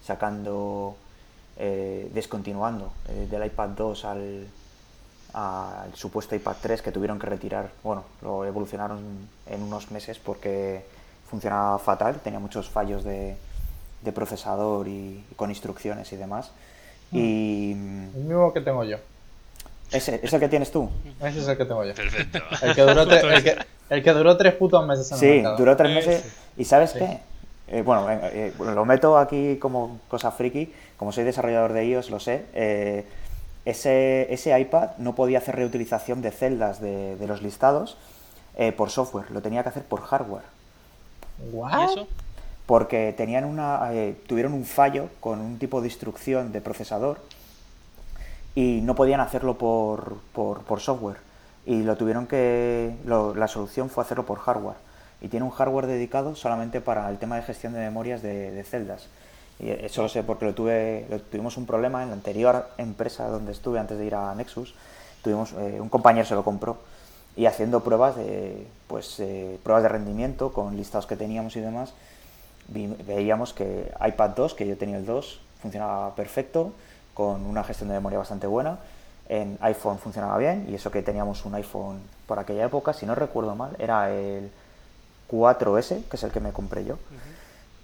sacando, 0.06 0.96
eh, 1.60 2.10
descontinuando 2.14 2.92
eh, 3.10 3.28
del 3.30 3.46
iPad 3.46 3.70
2 3.70 4.06
al, 4.06 4.48
al 5.34 5.94
supuesto 5.96 6.36
iPad 6.36 6.56
3 6.62 6.82
que 6.82 6.92
tuvieron 6.92 7.20
que 7.20 7.28
retirar. 7.28 7.70
Bueno, 7.84 8.04
lo 8.22 8.46
evolucionaron 8.46 9.00
en 9.48 9.62
unos 9.64 9.92
meses 9.92 10.18
porque 10.20 10.84
funcionaba 11.30 11.78
fatal, 11.80 12.20
tenía 12.24 12.40
muchos 12.40 12.70
fallos 12.70 13.04
de, 13.04 13.36
de 14.02 14.12
procesador 14.12 14.88
y, 14.88 15.24
y 15.30 15.36
con 15.36 15.50
instrucciones 15.50 16.12
y 16.14 16.16
demás. 16.16 16.52
Y 17.12 17.72
El 17.74 18.24
mismo 18.24 18.54
que 18.54 18.62
tengo 18.62 18.84
yo. 18.84 18.98
ese, 19.92 20.20
ese 20.24 20.40
que 20.40 20.48
tienes 20.48 20.72
tú. 20.72 20.90
Ese 21.22 21.40
es 21.40 21.48
el 21.48 21.58
que 21.58 21.66
tengo 21.66 21.84
yo. 21.84 21.94
Perfecto. 21.94 22.40
El 22.62 22.76
que 22.76 22.82
duró, 22.82 23.06
tre- 23.08 23.34
el 23.36 23.44
que, 23.44 23.58
el 23.90 24.04
que 24.04 24.12
duró 24.14 24.38
tres 24.38 24.54
putos 24.56 24.86
meses 24.88 25.12
en 25.12 25.16
el 25.16 25.20
Sí, 25.20 25.28
mercado. 25.28 25.58
duró 25.58 25.76
tres 25.76 25.98
Ese. 25.98 26.10
meses. 26.10 26.34
¿Y 26.58 26.66
sabes 26.66 26.92
Sí. 26.92 27.00
qué? 27.00 27.20
Eh, 27.70 27.82
bueno, 27.84 28.08
eh, 28.10 28.54
bueno, 28.58 28.74
lo 28.74 28.86
meto 28.86 29.18
aquí 29.18 29.58
como 29.58 30.00
cosa 30.10 30.32
friki. 30.32 30.74
Como 30.98 31.12
soy 31.12 31.24
desarrollador 31.24 31.74
de 31.74 31.86
iOS, 31.88 32.10
lo 32.10 32.20
sé. 32.20 32.46
eh, 32.54 33.06
ese, 33.66 34.34
ese 34.34 34.58
iPad 34.60 34.92
no 34.98 35.14
podía 35.16 35.38
hacer 35.40 35.56
reutilización 35.56 36.22
de 36.22 36.32
celdas 36.32 36.82
de, 36.82 37.16
de 37.18 37.28
los 37.28 37.42
listados 37.42 37.98
eh, 38.58 38.72
por 38.72 38.90
software. 38.90 39.30
Lo 39.32 39.42
tenía 39.42 39.64
que 39.64 39.70
hacer 39.70 39.84
por 39.84 40.02
hardware. 40.02 40.44
¿Y 41.40 41.56
¿What? 41.56 41.84
eso? 41.84 42.08
porque 42.66 43.14
tenían 43.18 43.46
una, 43.46 43.90
eh, 43.94 44.16
tuvieron 44.28 44.54
un 44.54 44.64
fallo 44.64 45.10
con 45.20 45.40
un 45.42 45.58
tipo 45.58 45.82
de 45.82 45.88
instrucción 45.88 46.52
de 46.52 46.62
procesador 46.62 47.20
y 48.56 48.82
no 48.82 48.96
podían 48.96 49.20
hacerlo 49.22 49.58
por, 49.58 50.18
por, 50.34 50.62
por 50.64 50.80
software. 50.80 51.18
Y 51.66 51.84
lo 51.84 51.96
tuvieron 51.98 52.28
que. 52.28 52.96
lo- 53.06 53.36
la 53.36 53.48
solución 53.48 53.90
fue 53.90 54.04
hacerlo 54.04 54.26
por 54.26 54.40
hardware. 54.40 54.78
Y 55.22 55.28
tiene 55.28 55.46
un 55.46 55.52
hardware 55.52 55.88
dedicado 55.88 56.36
solamente 56.36 56.82
para 56.82 57.10
el 57.10 57.18
tema 57.18 57.36
de 57.36 57.42
gestión 57.44 57.74
de 57.74 57.80
memorias 57.80 58.22
de, 58.22 58.64
celdas. 58.64 59.08
Y 59.60 59.70
eso 59.70 60.02
lo 60.02 60.10
sé 60.10 60.24
porque 60.24 60.46
lo 60.46 60.54
tuve, 60.54 61.06
tuvimos 61.32 61.58
un 61.58 61.66
problema 61.66 62.02
en 62.04 62.10
la 62.10 62.16
anterior 62.16 62.70
empresa 62.78 63.28
donde 63.28 63.52
estuve 63.52 63.80
antes 63.80 63.98
de 63.98 64.06
ir 64.06 64.16
a 64.16 64.34
Nexus. 64.36 64.74
Tuvimos, 65.22 65.54
eh, 65.54 65.82
un 65.82 65.90
compañero 65.90 66.26
se 66.26 66.36
lo 66.36 66.46
compró 66.46 66.78
y 67.36 67.46
haciendo 67.46 67.82
pruebas 67.82 68.16
de, 68.16 68.68
pues, 68.88 69.20
eh, 69.20 69.60
pruebas 69.64 69.84
de 69.84 69.90
rendimiento 69.90 70.52
con 70.52 70.76
listados 70.76 71.08
que 71.08 71.16
teníamos 71.16 71.56
y 71.56 71.62
demás, 71.62 71.94
veíamos 72.68 73.54
que 73.54 73.92
iPad 74.06 74.32
2, 74.32 74.54
que 74.56 74.68
yo 74.68 74.78
tenía 74.78 74.98
el 74.98 75.06
2, 75.06 75.40
funcionaba 75.62 76.16
perfecto, 76.16 76.74
con 77.14 77.46
una 77.46 77.64
gestión 77.64 77.90
de 77.90 77.96
memoria 77.96 78.20
bastante 78.20 78.46
buena. 78.46 78.80
En 79.28 79.58
iPhone 79.62 80.00
funcionaba 80.00 80.38
bien, 80.38 80.68
y 80.70 80.76
eso 80.76 80.92
que 80.92 81.02
teníamos 81.02 81.46
un 81.46 81.56
iPhone 81.56 82.02
por 82.28 82.40
aquella 82.40 82.66
época, 82.66 82.94
si 82.94 83.06
no 83.06 83.16
recuerdo 83.16 83.56
mal, 83.56 83.76
era 83.80 84.12
el 84.12 84.52
4S, 85.30 86.04
que 86.10 86.16
es 86.16 86.24
el 86.24 86.32
que 86.32 86.40
me 86.40 86.52
compré 86.52 86.86
yo. 86.86 86.98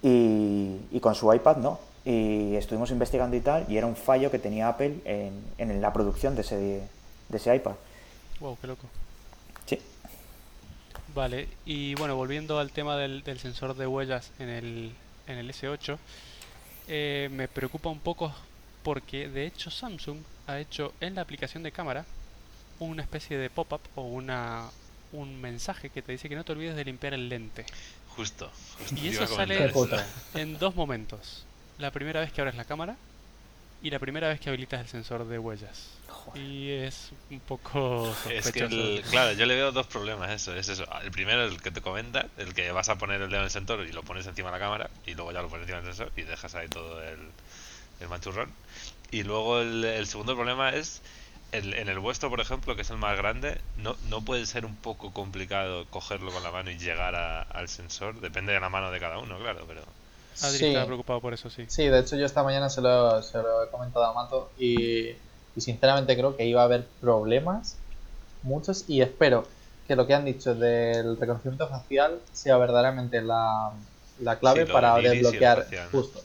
Y, 0.02 0.76
y 0.90 1.00
con 1.00 1.14
su 1.14 1.32
iPad 1.32 1.56
no. 1.56 1.78
Y 2.04 2.54
estuvimos 2.54 2.90
investigando 2.90 3.36
y 3.36 3.40
tal, 3.40 3.66
y 3.68 3.76
era 3.76 3.86
un 3.86 3.96
fallo 3.96 4.30
que 4.30 4.38
tenía 4.38 4.68
Apple 4.68 5.00
en, 5.04 5.42
en 5.58 5.80
la 5.80 5.92
producción 5.92 6.36
de 6.36 6.42
ese, 6.42 6.56
de 7.28 7.36
ese 7.36 7.54
iPad. 7.54 7.74
Wow, 8.38 8.56
qué 8.60 8.66
loco. 8.68 8.86
Sí. 9.64 9.80
Vale, 11.14 11.48
y 11.64 11.94
bueno, 11.94 12.14
volviendo 12.14 12.58
al 12.58 12.70
tema 12.70 12.96
del, 12.96 13.24
del 13.24 13.38
sensor 13.38 13.74
de 13.74 13.86
huellas 13.86 14.30
en 14.38 14.48
el, 14.48 14.92
en 15.26 15.38
el 15.38 15.50
S8, 15.50 15.98
eh, 16.88 17.28
me 17.32 17.48
preocupa 17.48 17.88
un 17.88 17.98
poco 17.98 18.32
porque 18.84 19.28
de 19.28 19.46
hecho 19.46 19.70
Samsung 19.70 20.18
ha 20.46 20.60
hecho 20.60 20.92
en 21.00 21.16
la 21.16 21.22
aplicación 21.22 21.64
de 21.64 21.72
cámara 21.72 22.04
una 22.78 23.02
especie 23.02 23.36
de 23.36 23.50
pop-up 23.50 23.80
o 23.96 24.02
una, 24.02 24.68
un 25.12 25.40
mensaje 25.40 25.90
que 25.90 26.02
te 26.02 26.12
dice 26.12 26.28
que 26.28 26.36
no 26.36 26.44
te 26.44 26.52
olvides 26.52 26.76
de 26.76 26.84
limpiar 26.84 27.14
el 27.14 27.28
lente. 27.28 27.64
Justo. 28.08 28.50
justo 28.78 28.94
Y 29.02 29.08
eso 29.08 29.26
sale-. 29.26 29.72
En 30.34 30.58
dos 30.58 30.74
momentos. 30.74 31.44
La 31.78 31.90
primera 31.90 32.20
vez 32.20 32.32
que 32.32 32.40
abres 32.40 32.56
la 32.56 32.64
cámara 32.64 32.96
y 33.82 33.90
la 33.90 33.98
primera 33.98 34.28
vez 34.28 34.40
que 34.40 34.48
habilitas 34.48 34.80
el 34.80 34.88
sensor 34.88 35.26
de 35.28 35.38
huellas. 35.38 35.90
Joder. 36.08 36.42
Y 36.42 36.70
es 36.72 37.10
un 37.30 37.40
poco 37.40 38.14
Es 38.28 38.50
que, 38.50 38.60
el- 38.60 39.02
claro, 39.10 39.32
yo 39.32 39.44
le 39.46 39.54
veo 39.54 39.70
dos 39.72 39.86
problemas. 39.86 40.30
Eso 40.30 40.56
es 40.56 40.68
eso. 40.68 40.86
El 41.02 41.10
primero, 41.10 41.44
el 41.44 41.60
que 41.60 41.70
te 41.70 41.80
comenta, 41.82 42.26
el 42.38 42.54
que 42.54 42.72
vas 42.72 42.88
a 42.88 42.96
poner 42.96 43.20
el 43.20 43.28
dedo 43.28 43.40
en 43.40 43.44
el 43.44 43.50
sensor 43.50 43.86
y 43.86 43.92
lo 43.92 44.02
pones 44.02 44.26
encima 44.26 44.48
de 44.50 44.58
la 44.58 44.64
cámara 44.64 44.90
y 45.04 45.14
luego 45.14 45.32
ya 45.32 45.42
lo 45.42 45.48
pones 45.48 45.68
encima 45.68 45.82
del 45.82 45.94
sensor 45.94 46.12
y 46.16 46.22
dejas 46.22 46.54
ahí 46.54 46.68
todo 46.68 47.02
el, 47.02 47.18
el 48.00 48.08
manchurrón. 48.08 48.50
Y 49.10 49.22
luego 49.22 49.60
el, 49.60 49.84
el 49.84 50.06
segundo 50.06 50.34
problema 50.34 50.70
es 50.70 51.02
el- 51.52 51.74
en 51.74 51.88
el 51.88 51.98
vuestro, 51.98 52.30
por 52.30 52.40
ejemplo, 52.40 52.76
que 52.76 52.82
es 52.82 52.90
el 52.90 52.98
más 52.98 53.16
grande, 53.18 53.60
no, 53.76 53.96
no 54.02 54.22
puede 54.24 54.46
ser 54.46 54.64
un 54.66 54.76
poco 54.76 55.12
complicado 55.12 55.86
cogerlo 55.90 56.32
con 56.32 56.42
la 56.42 56.50
mano 56.52 56.70
y 56.70 56.78
llegar 56.78 57.14
a- 57.16 57.42
al 57.42 57.68
sensor. 57.68 58.20
Depende 58.20 58.52
de 58.52 58.60
la 58.60 58.68
mano 58.70 58.90
de 58.90 59.00
cada 59.00 59.18
uno, 59.18 59.38
claro, 59.38 59.64
pero 59.66 59.82
Adri 60.40 60.58
Sí. 60.58 60.66
estaba 60.66 60.86
preocupado 60.86 61.20
por 61.20 61.34
eso, 61.34 61.50
sí. 61.50 61.68
Sí, 61.68 61.88
de 61.88 62.00
hecho 62.00 62.16
yo 62.16 62.26
esta 62.26 62.42
mañana 62.44 62.68
se 62.70 62.80
lo, 62.80 63.22
se 63.22 63.38
lo 63.38 63.64
he 63.64 63.70
comentado 63.70 64.04
a 64.06 64.14
Mato 64.14 64.52
y, 64.58 65.10
y 65.10 65.60
sinceramente 65.60 66.16
creo 66.16 66.36
que 66.36 66.46
iba 66.46 66.62
a 66.62 66.64
haber 66.64 66.86
problemas, 67.00 67.78
muchos, 68.42 68.84
y 68.88 69.02
espero 69.02 69.48
que 69.86 69.96
lo 69.96 70.06
que 70.06 70.14
han 70.14 70.24
dicho 70.24 70.54
del 70.54 71.18
reconocimiento 71.18 71.68
facial 71.68 72.22
sea 72.32 72.58
verdaderamente 72.58 73.22
la, 73.22 73.72
la 74.20 74.38
clave 74.38 74.62
Sí, 74.62 74.72
para 74.72 75.00
desbloquear, 75.02 75.58
facial, 75.64 75.88
justo, 75.90 76.22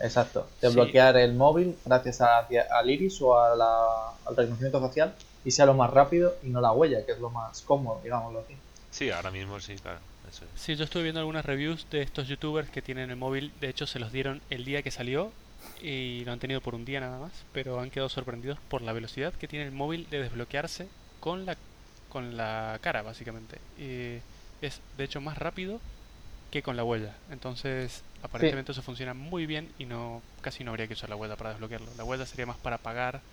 exacto, 0.00 0.48
Sí. 0.60 0.66
desbloquear 0.66 1.16
el 1.16 1.34
móvil 1.34 1.76
gracias 1.84 2.20
a- 2.20 2.38
al 2.70 2.90
iris 2.90 3.20
o 3.22 3.38
a 3.38 3.54
la- 3.56 4.10
al 4.26 4.36
reconocimiento 4.36 4.80
facial 4.80 5.14
y 5.44 5.50
sea 5.50 5.66
lo 5.66 5.74
más 5.74 5.90
rápido 5.90 6.34
y 6.42 6.48
no 6.48 6.60
la 6.60 6.72
huella, 6.72 7.04
que 7.04 7.12
es 7.12 7.18
lo 7.18 7.30
más 7.30 7.62
cómodo, 7.62 8.00
digámoslo 8.02 8.40
así. 8.40 8.56
Sí, 8.90 9.10
ahora 9.10 9.30
mismo 9.30 9.58
sí, 9.60 9.74
claro. 9.76 9.98
Eso 10.30 10.44
es. 10.46 10.60
Sí, 10.60 10.74
yo 10.76 10.84
estuve 10.84 11.02
viendo 11.02 11.20
algunas 11.20 11.44
reviews 11.44 11.86
de 11.90 12.00
estos 12.02 12.26
youtubers 12.28 12.70
que 12.70 12.80
tienen 12.80 13.10
el 13.10 13.16
móvil. 13.16 13.52
De 13.60 13.68
hecho, 13.68 13.86
se 13.86 13.98
los 13.98 14.10
dieron 14.10 14.40
el 14.50 14.64
día 14.64 14.82
que 14.82 14.90
salió 14.90 15.30
y 15.82 16.24
lo 16.24 16.32
han 16.32 16.38
tenido 16.38 16.60
por 16.62 16.74
un 16.74 16.84
día 16.86 17.00
nada 17.00 17.18
más. 17.18 17.32
Pero 17.52 17.78
han 17.80 17.90
quedado 17.90 18.08
sorprendidos 18.08 18.58
por 18.70 18.80
la 18.82 18.92
velocidad 18.94 19.34
que 19.34 19.48
tiene 19.48 19.66
el 19.66 19.72
móvil 19.72 20.08
de 20.10 20.22
desbloquearse 20.22 20.88
con 21.20 21.44
la, 21.44 21.56
con 22.08 22.36
la 22.38 22.78
cara, 22.80 23.02
básicamente. 23.02 23.58
Y 23.78 24.18
es, 24.64 24.80
de 24.96 25.04
hecho, 25.04 25.20
más 25.20 25.36
rápido 25.36 25.78
que 26.50 26.62
con 26.62 26.76
la 26.76 26.84
huella. 26.84 27.12
Entonces, 27.30 28.02
aparentemente 28.24 28.72
eso 28.72 28.82
funciona 28.82 29.14
muy 29.14 29.46
bien 29.46 29.74
y 29.78 29.86
no 29.86 30.24
casi 30.42 30.64
no 30.64 30.70
habría 30.72 30.86
que 30.88 30.94
usar 30.94 31.10
la 31.10 31.16
huella 31.16 31.36
para 31.36 31.50
desbloquearlo. 31.50 31.94
La 31.94 32.04
huella 32.04 32.26
sería 32.26 32.46
más 32.46 32.58
para 32.58 32.82
pagar 32.82 33.24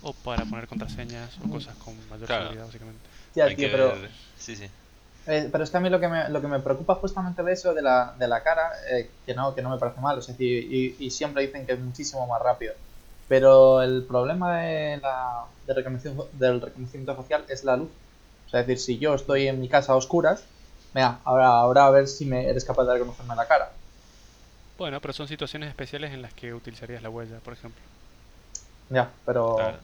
o 0.00 0.14
para 0.22 0.46
poner 0.46 0.66
contraseñas 0.66 1.40
o 1.40 1.48
cosas 1.48 1.76
con 1.76 2.08
mayor 2.08 2.28
Claro. 2.28 2.32
seguridad, 2.32 2.66
básicamente. 2.66 3.10
Ya, 3.34 3.48
Hay 3.48 3.54
tío, 3.54 3.68
que 3.68 3.70
pero 3.70 3.92
ver- 4.00 4.10
Sí, 4.36 4.56
sí. 4.56 4.70
Eh, 5.26 5.48
pero 5.52 5.64
es 5.64 5.70
que 5.70 5.76
a 5.76 5.80
mí 5.80 5.90
lo 5.90 6.00
que 6.00 6.08
me, 6.08 6.28
lo 6.30 6.40
que 6.40 6.48
me 6.48 6.60
preocupa 6.60 6.94
justamente 6.96 7.42
de 7.42 7.52
eso, 7.52 7.74
de 7.74 7.82
la, 7.82 8.16
de 8.18 8.26
la 8.28 8.42
cara, 8.42 8.70
eh, 8.90 9.20
que, 9.24 9.34
no, 9.34 9.54
que 9.54 9.62
no 9.62 9.70
me 9.70 9.78
parece 9.78 10.00
mal, 10.00 10.18
es 10.18 10.26
decir, 10.26 10.64
y, 10.72 10.96
y 11.06 11.10
siempre 11.10 11.46
dicen 11.46 11.66
que 11.66 11.72
es 11.74 11.80
muchísimo 11.80 12.26
más 12.26 12.40
rápido. 12.42 12.74
Pero 13.28 13.82
el 13.82 14.06
problema 14.06 14.58
de 14.60 14.96
la, 14.98 15.46
de 15.64 15.74
reconocimiento, 15.74 16.30
del 16.32 16.60
reconocimiento 16.60 17.14
facial 17.16 17.44
es 17.48 17.64
la 17.64 17.76
luz. 17.76 17.92
O 18.46 18.48
sea, 18.48 18.60
es 18.60 18.66
decir, 18.66 18.82
si 18.96 18.98
yo 18.98 19.14
estoy 19.14 19.46
en 19.46 19.60
mi 19.60 19.68
casa 19.68 19.92
a 19.92 19.96
oscuras, 19.96 20.50
venga, 20.92 21.20
ahora, 21.24 21.48
ahora 21.48 21.86
a 21.86 21.90
ver 21.90 22.08
si 22.08 22.26
me 22.26 22.48
eres 22.48 22.64
capaz 22.64 22.84
de 22.86 22.94
reconocerme 22.94 23.36
la 23.36 23.46
cara. 23.46 23.79
Bueno, 24.80 25.00
pero 25.00 25.14
son 25.14 25.28
situaciones 25.28 25.68
especiales 25.68 26.10
en 26.12 26.22
las 26.22 26.34
que 26.34 26.52
utilizarías 26.54 27.02
la 27.02 27.08
huella, 27.10 27.40
por 27.40 27.52
ejemplo. 27.52 27.84
Ya, 28.90 29.10
pero... 29.24 29.46
Claro. 29.54 29.80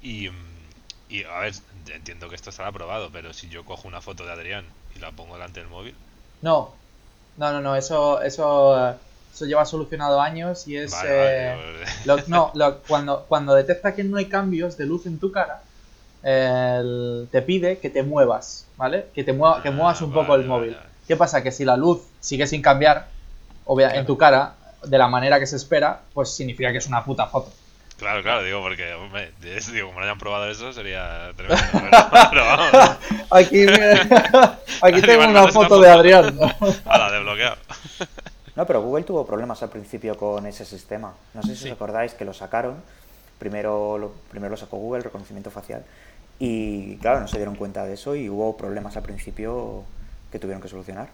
Y, 0.00 0.28
mm, 0.30 0.70
y 1.08 1.24
a 1.24 1.40
ver, 1.40 1.54
entiendo 1.88 2.28
que 2.30 2.36
esto 2.36 2.50
estará 2.50 2.70
aprobado, 2.70 3.12
pero 3.12 3.32
si 3.34 3.48
yo 3.50 3.64
cojo 3.64 3.88
una 3.88 4.00
foto 4.02 4.26
de 4.26 4.32
Adrián 4.32 4.74
y 4.94 5.00
la 5.00 5.12
pongo 5.12 5.34
delante 5.34 5.60
del 5.60 5.68
móvil, 5.70 5.96
No, 6.40 6.82
no, 7.36 7.52
no, 7.52 7.60
no, 7.60 7.76
eso, 7.76 8.20
eso, 8.22 8.76
eso 9.32 9.46
lleva 9.46 9.64
solucionado 9.66 10.20
años 10.20 10.66
y 10.68 10.76
es... 10.76 11.04
vale, 11.04 11.08
eh, 11.08 11.56
vale, 11.56 11.84
Lo- 12.04 12.24
no, 12.28 12.52
lo- 12.54 12.84
cuando, 12.86 13.26
cuando 13.26 13.54
detecta 13.54 13.94
que 13.94 14.04
no 14.04 14.16
hay 14.18 14.28
cambios 14.28 14.76
de 14.76 14.86
luz 14.86 15.06
en 15.06 15.18
tu 15.18 15.32
cara, 15.32 15.68
el- 16.22 17.28
te 17.32 17.42
pide 17.42 17.80
que 17.80 17.90
te 17.90 18.02
muevas, 18.04 18.72
¿vale? 18.76 19.10
Que 19.14 19.24
te 19.24 19.32
mueva, 19.32 19.62
que 19.62 19.70
Ah, 19.70 19.72
muevas 19.72 20.02
un 20.02 20.12
poco 20.12 20.34
vale, 20.34 20.36
el 20.36 20.44
vale, 20.46 20.46
móvil. 20.46 20.76
vale. 20.76 20.90
¿Qué 21.06 21.16
pasa? 21.16 21.42
Que 21.42 21.52
si 21.52 21.64
la 21.64 21.76
luz 21.76 22.14
sigue 22.20 22.46
sin 22.46 22.62
cambiar 22.62 23.15
obvia- 23.66 23.88
en 23.88 23.92
Claro. 23.92 24.06
tu 24.06 24.16
cara 24.18 24.54
de 24.84 24.98
la 24.98 25.08
manera 25.08 25.38
que 25.38 25.46
se 25.46 25.56
espera, 25.56 26.00
pues 26.14 26.34
significa 26.34 26.72
que 26.72 26.78
es 26.78 26.86
una 26.86 27.04
puta 27.04 27.26
foto. 27.26 27.52
Claro, 27.98 28.22
claro, 28.22 28.42
digo, 28.42 28.60
porque, 28.60 28.92
hombre, 28.92 29.32
digo, 29.40 29.86
como 29.88 30.00
no 30.00 30.04
hayan 30.04 30.18
probado 30.18 30.50
eso, 30.50 30.70
sería 30.72 31.32
tremendo. 31.36 31.62
Pero, 31.72 31.90
pero 32.30 32.44
vamos, 32.44 32.90
Aquí, 33.30 33.66
aquí 34.82 35.00
tengo 35.02 35.24
una 35.26 35.48
foto 35.48 35.80
de. 35.80 35.90
Adrián. 35.90 36.38
a 36.84 36.98
la 36.98 37.10
desbloqueado. 37.10 37.56
No, 38.54 38.66
pero 38.66 38.80
Google 38.82 39.04
tuvo 39.04 39.26
problemas 39.26 39.62
al 39.62 39.68
principio 39.70 40.16
con 40.16 40.46
ese 40.46 40.64
sistema. 40.64 41.14
No 41.34 41.42
sé 41.42 41.54
si 41.56 41.62
Sí. 41.64 41.68
os 41.68 41.74
acordáis 41.74 42.14
que 42.14 42.24
lo 42.24 42.32
sacaron. 42.34 42.76
Primero 43.38 43.98
lo, 43.98 44.12
primero 44.30 44.50
lo 44.52 44.56
sacó 44.56 44.76
Google, 44.78 45.02
reconocimiento 45.02 45.50
facial. 45.50 45.84
Y 46.38 46.96
claro, 46.98 47.20
no 47.20 47.28
se 47.28 47.36
dieron 47.36 47.54
cuenta 47.56 47.84
de 47.84 47.94
eso 47.94 48.14
y 48.14 48.28
hubo 48.30 48.56
problemas 48.56 48.96
al 48.96 49.02
principio 49.02 49.84
que 50.32 50.38
tuvieron 50.38 50.62
que 50.62 50.68
solucionar. 50.68 51.08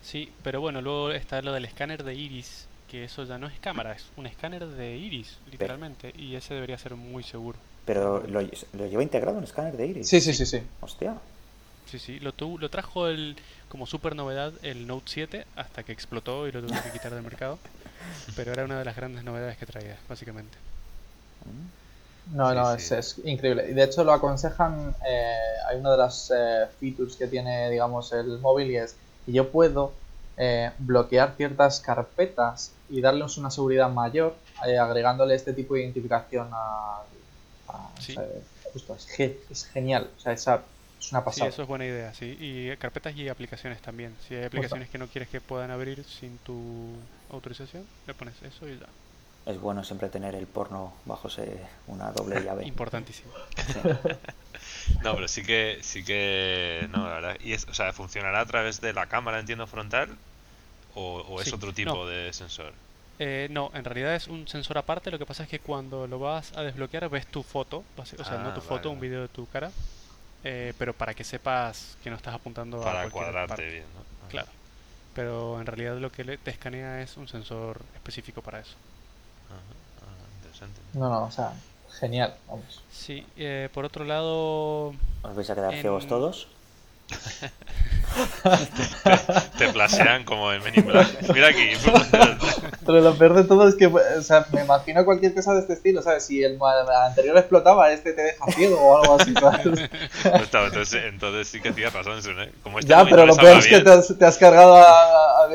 Sí, 0.00 0.36
pero 0.42 0.60
bueno, 0.60 0.82
luego 0.82 1.10
está 1.12 1.40
lo 1.42 1.52
del 1.52 1.64
escáner 1.64 2.04
de 2.04 2.14
iris, 2.14 2.68
que 2.86 3.04
eso 3.04 3.24
ya 3.24 3.38
no 3.38 3.46
es 3.46 3.60
cámara, 3.60 3.92
es 3.92 4.12
un 4.16 4.26
escáner 4.26 4.66
de 4.66 4.96
iris, 4.98 5.40
literalmente, 5.46 6.12
y 6.14 6.34
ese 6.34 6.54
debería 6.54 6.76
ser 6.78 6.96
muy 6.96 7.22
seguro. 7.22 7.60
Pero 7.84 8.20
lo, 8.26 8.40
lo 8.72 8.86
lleva 8.86 9.02
integrado 9.02 9.36
un 9.38 9.44
escáner 9.44 9.76
de 9.76 9.86
iris. 9.86 10.08
Sí, 10.08 10.20
sí, 10.20 10.34
sí, 10.34 10.46
sí. 10.46 10.60
Hostia. 10.80 11.20
Sí, 11.84 11.98
sí, 11.98 12.20
lo, 12.20 12.32
tu- 12.34 12.58
lo 12.58 12.70
trajo 12.70 13.08
el, 13.08 13.36
como 13.68 13.84
super 13.86 14.14
novedad 14.16 14.54
el 14.62 14.86
Note 14.86 15.10
7 15.12 15.46
hasta 15.56 15.82
que 15.84 15.92
explotó 15.92 16.46
y 16.48 16.52
lo 16.52 16.60
tuvieron 16.62 16.82
que 16.82 16.92
quitar 16.92 17.12
del 17.12 17.22
mercado, 17.22 17.60
pero 18.34 18.52
era 18.52 18.64
una 18.64 18.78
de 18.78 18.84
las 18.86 18.96
grandes 18.96 19.24
novedades 19.24 19.58
que 19.58 19.66
traía, 19.66 20.02
básicamente. 20.08 20.58
Mm. 21.44 21.72
No, 22.26 22.52
Sí, 22.52 22.54
no, 22.54 22.74
sí. 22.74 22.82
Es, 22.92 22.92
es 22.92 23.18
increíble. 23.24 23.70
Y 23.70 23.74
de 23.74 23.82
hecho 23.84 24.04
lo 24.04 24.12
aconsejan, 24.12 24.94
eh, 25.06 25.34
hay 25.68 25.78
una 25.78 25.92
de 25.92 25.96
las 25.98 26.30
eh, 26.34 26.66
features 26.78 27.16
que 27.16 27.26
tiene, 27.26 27.70
digamos, 27.70 28.12
el 28.12 28.38
móvil 28.40 28.70
y 28.70 28.76
es 28.76 29.00
que 29.24 29.32
yo 29.32 29.50
puedo 29.52 29.94
eh, 30.36 30.72
bloquear 30.78 31.36
ciertas 31.36 31.80
carpetas 31.80 32.76
y 32.88 33.00
darles 33.00 33.36
una 33.38 33.50
seguridad 33.50 33.90
mayor 33.90 34.36
eh, 34.66 34.78
agregándole 34.78 35.34
este 35.34 35.52
tipo 35.54 35.74
de 35.74 35.82
identificación 35.82 36.50
a... 36.52 37.04
a- 37.68 37.94
Sí. 37.98 38.12
o 38.12 38.14
sea, 38.14 38.24
justo, 38.72 38.94
es, 38.94 39.06
ge- 39.06 39.40
es 39.50 39.66
genial, 39.66 40.12
o 40.16 40.18
sea, 40.20 40.32
esa- 40.32 40.64
es 40.98 41.12
una 41.12 41.20
Sí, 41.20 41.24
pasada. 41.24 41.50
eso 41.50 41.62
es 41.62 41.68
buena 41.68 41.86
idea, 41.86 42.12
sí. 42.12 42.36
Y 42.38 42.76
carpetas 42.76 43.14
y 43.16 43.28
aplicaciones 43.28 43.80
también. 43.80 44.16
Si 44.20 44.34
hay 44.34 44.44
aplicaciones 44.44 44.90
que 44.90 44.98
no 44.98 45.08
quieres 45.08 45.28
que 45.28 45.40
puedan 45.40 45.70
abrir 45.70 46.04
sin 46.04 46.38
tu 46.40 47.08
autorización, 47.28 47.88
le 48.06 48.14
pones 48.14 48.42
eso 48.42 48.68
y 48.68 48.78
ya. 48.78 48.88
Es 49.44 49.58
bueno 49.60 49.84
siempre 49.84 50.08
tener 50.08 50.34
el 50.34 50.46
porno 50.46 50.94
bajo 51.04 51.28
se- 51.28 51.66
una 51.86 52.10
doble 52.12 52.40
llave. 52.44 52.66
Importantísimo. 52.66 53.32
No, 54.98 55.14
pero 55.14 55.28
sí 55.28 55.42
que, 55.44 55.78
sí 55.82 56.04
que, 56.04 56.86
no, 56.90 57.04
la 57.08 57.14
verdad. 57.14 57.36
Y 57.40 57.52
es, 57.54 57.66
o 57.68 57.74
sea, 57.74 57.92
¿funcionará 57.92 58.40
a 58.40 58.46
través 58.46 58.80
de 58.80 58.92
la 58.92 59.08
cámara, 59.08 59.40
entiendo, 59.40 59.66
frontal? 59.66 60.18
¿O, 60.94 61.20
o 61.22 61.40
es 61.42 61.52
Sí, 61.52 61.54
otro 61.54 61.74
tipo 61.74 62.06
no. 62.06 62.08
de 62.08 62.32
sensor? 62.34 62.74
Eh, 63.18 63.48
no, 63.50 63.70
en 63.74 63.84
realidad 63.84 64.14
es 64.14 64.28
un 64.28 64.48
sensor 64.48 64.78
aparte. 64.78 65.10
Lo 65.10 65.18
que 65.18 65.26
pasa 65.26 65.42
es 65.44 65.48
que 65.48 65.60
cuando 65.60 66.06
lo 66.06 66.18
vas 66.18 66.52
a 66.56 66.62
desbloquear 66.62 67.08
ves 67.10 67.26
tu 67.30 67.42
foto, 67.42 67.86
o 67.96 68.24
sea, 68.24 68.38
no 68.38 68.52
Ah, 68.52 68.52
tu 68.52 68.62
vale, 68.66 68.88
foto, 68.88 68.90
un 68.90 69.00
video 69.00 69.22
de 69.22 69.28
tu 69.28 69.46
cara, 69.46 69.74
eh, 70.42 70.74
pero 70.78 70.94
para 70.96 71.14
que 71.14 71.24
sepas 71.24 71.98
que 72.02 72.10
no 72.10 72.16
estás 72.16 72.34
apuntando 72.34 72.88
a 72.88 72.98
Para 72.98 73.08
cuadrarte 73.08 73.42
parte. 73.46 73.70
bien, 73.70 73.92
¿no? 73.94 74.04
Ah, 74.20 74.28
Claro. 74.28 74.52
Pero 75.14 75.60
en 75.60 75.66
realidad 75.66 75.98
lo 75.98 76.12
que 76.12 76.24
le- 76.24 76.38
te 76.38 76.50
escanea 76.52 77.02
es 77.02 77.16
un 77.18 77.28
sensor 77.28 77.86
específico 77.94 78.42
para 78.42 78.60
eso. 78.60 78.78
ajá, 79.48 79.76
ah, 80.02 80.28
interesante. 80.34 80.82
No, 80.92 81.08
no, 81.08 81.24
o 81.26 81.30
sea, 81.30 81.62
genial, 81.98 82.34
vamos. 82.48 82.82
Sí, 82.90 83.24
eh, 83.36 83.68
por 83.72 83.84
otro 83.84 84.04
lado, 84.04 84.88
¿Os 85.22 85.34
vais 85.34 85.50
a 85.50 85.54
quedar 85.54 85.74
En- 85.74 85.80
ciegos 85.80 86.06
todos? 86.06 86.48
Te 89.58 89.68
plasean 89.68 90.24
como 90.24 90.52
en 90.52 90.62
Men 90.62 90.74
in 90.76 90.86
Black. 90.86 91.08
Mira 91.32 91.48
aquí. 91.48 91.70
Pero 92.84 93.00
lo 93.02 93.14
peor 93.16 93.34
de 93.34 93.44
todo 93.44 93.68
es 93.68 93.74
que, 93.76 93.86
o 93.86 94.22
sea, 94.22 94.46
me 94.52 94.62
imagino 94.62 95.04
cualquier 95.04 95.34
cosa 95.34 95.54
de 95.54 95.60
este 95.60 95.74
estilo, 95.74 96.02
¿sabes? 96.02 96.24
Si 96.26 96.42
el 96.42 96.58
anterior 97.06 97.36
explotaba, 97.38 97.92
este 97.92 98.12
te 98.12 98.22
deja 98.22 98.44
ciego 98.52 98.80
o 98.80 99.00
algo 99.00 99.20
así, 99.20 99.32
¿sabes? 99.34 99.88
Está, 100.42 100.64
entonces, 100.66 101.04
entonces 101.04 101.46
sí 101.48 101.60
que 101.60 101.72
tienes 101.72 101.92
razón, 101.92 102.18
¿eh? 102.40 102.50
Como 102.62 102.78
este 102.80 102.90
Ya, 102.90 103.04
pero 103.04 103.26
lo 103.26 103.36
peor 103.36 103.58
es 103.58 103.66
que 103.66 103.80
te 103.80 103.90
has, 103.90 104.14
te 104.18 104.24
has 104.24 104.38
cargado 104.38 104.76
a, 104.76 104.82
a, 104.82 105.44
a 105.44 105.48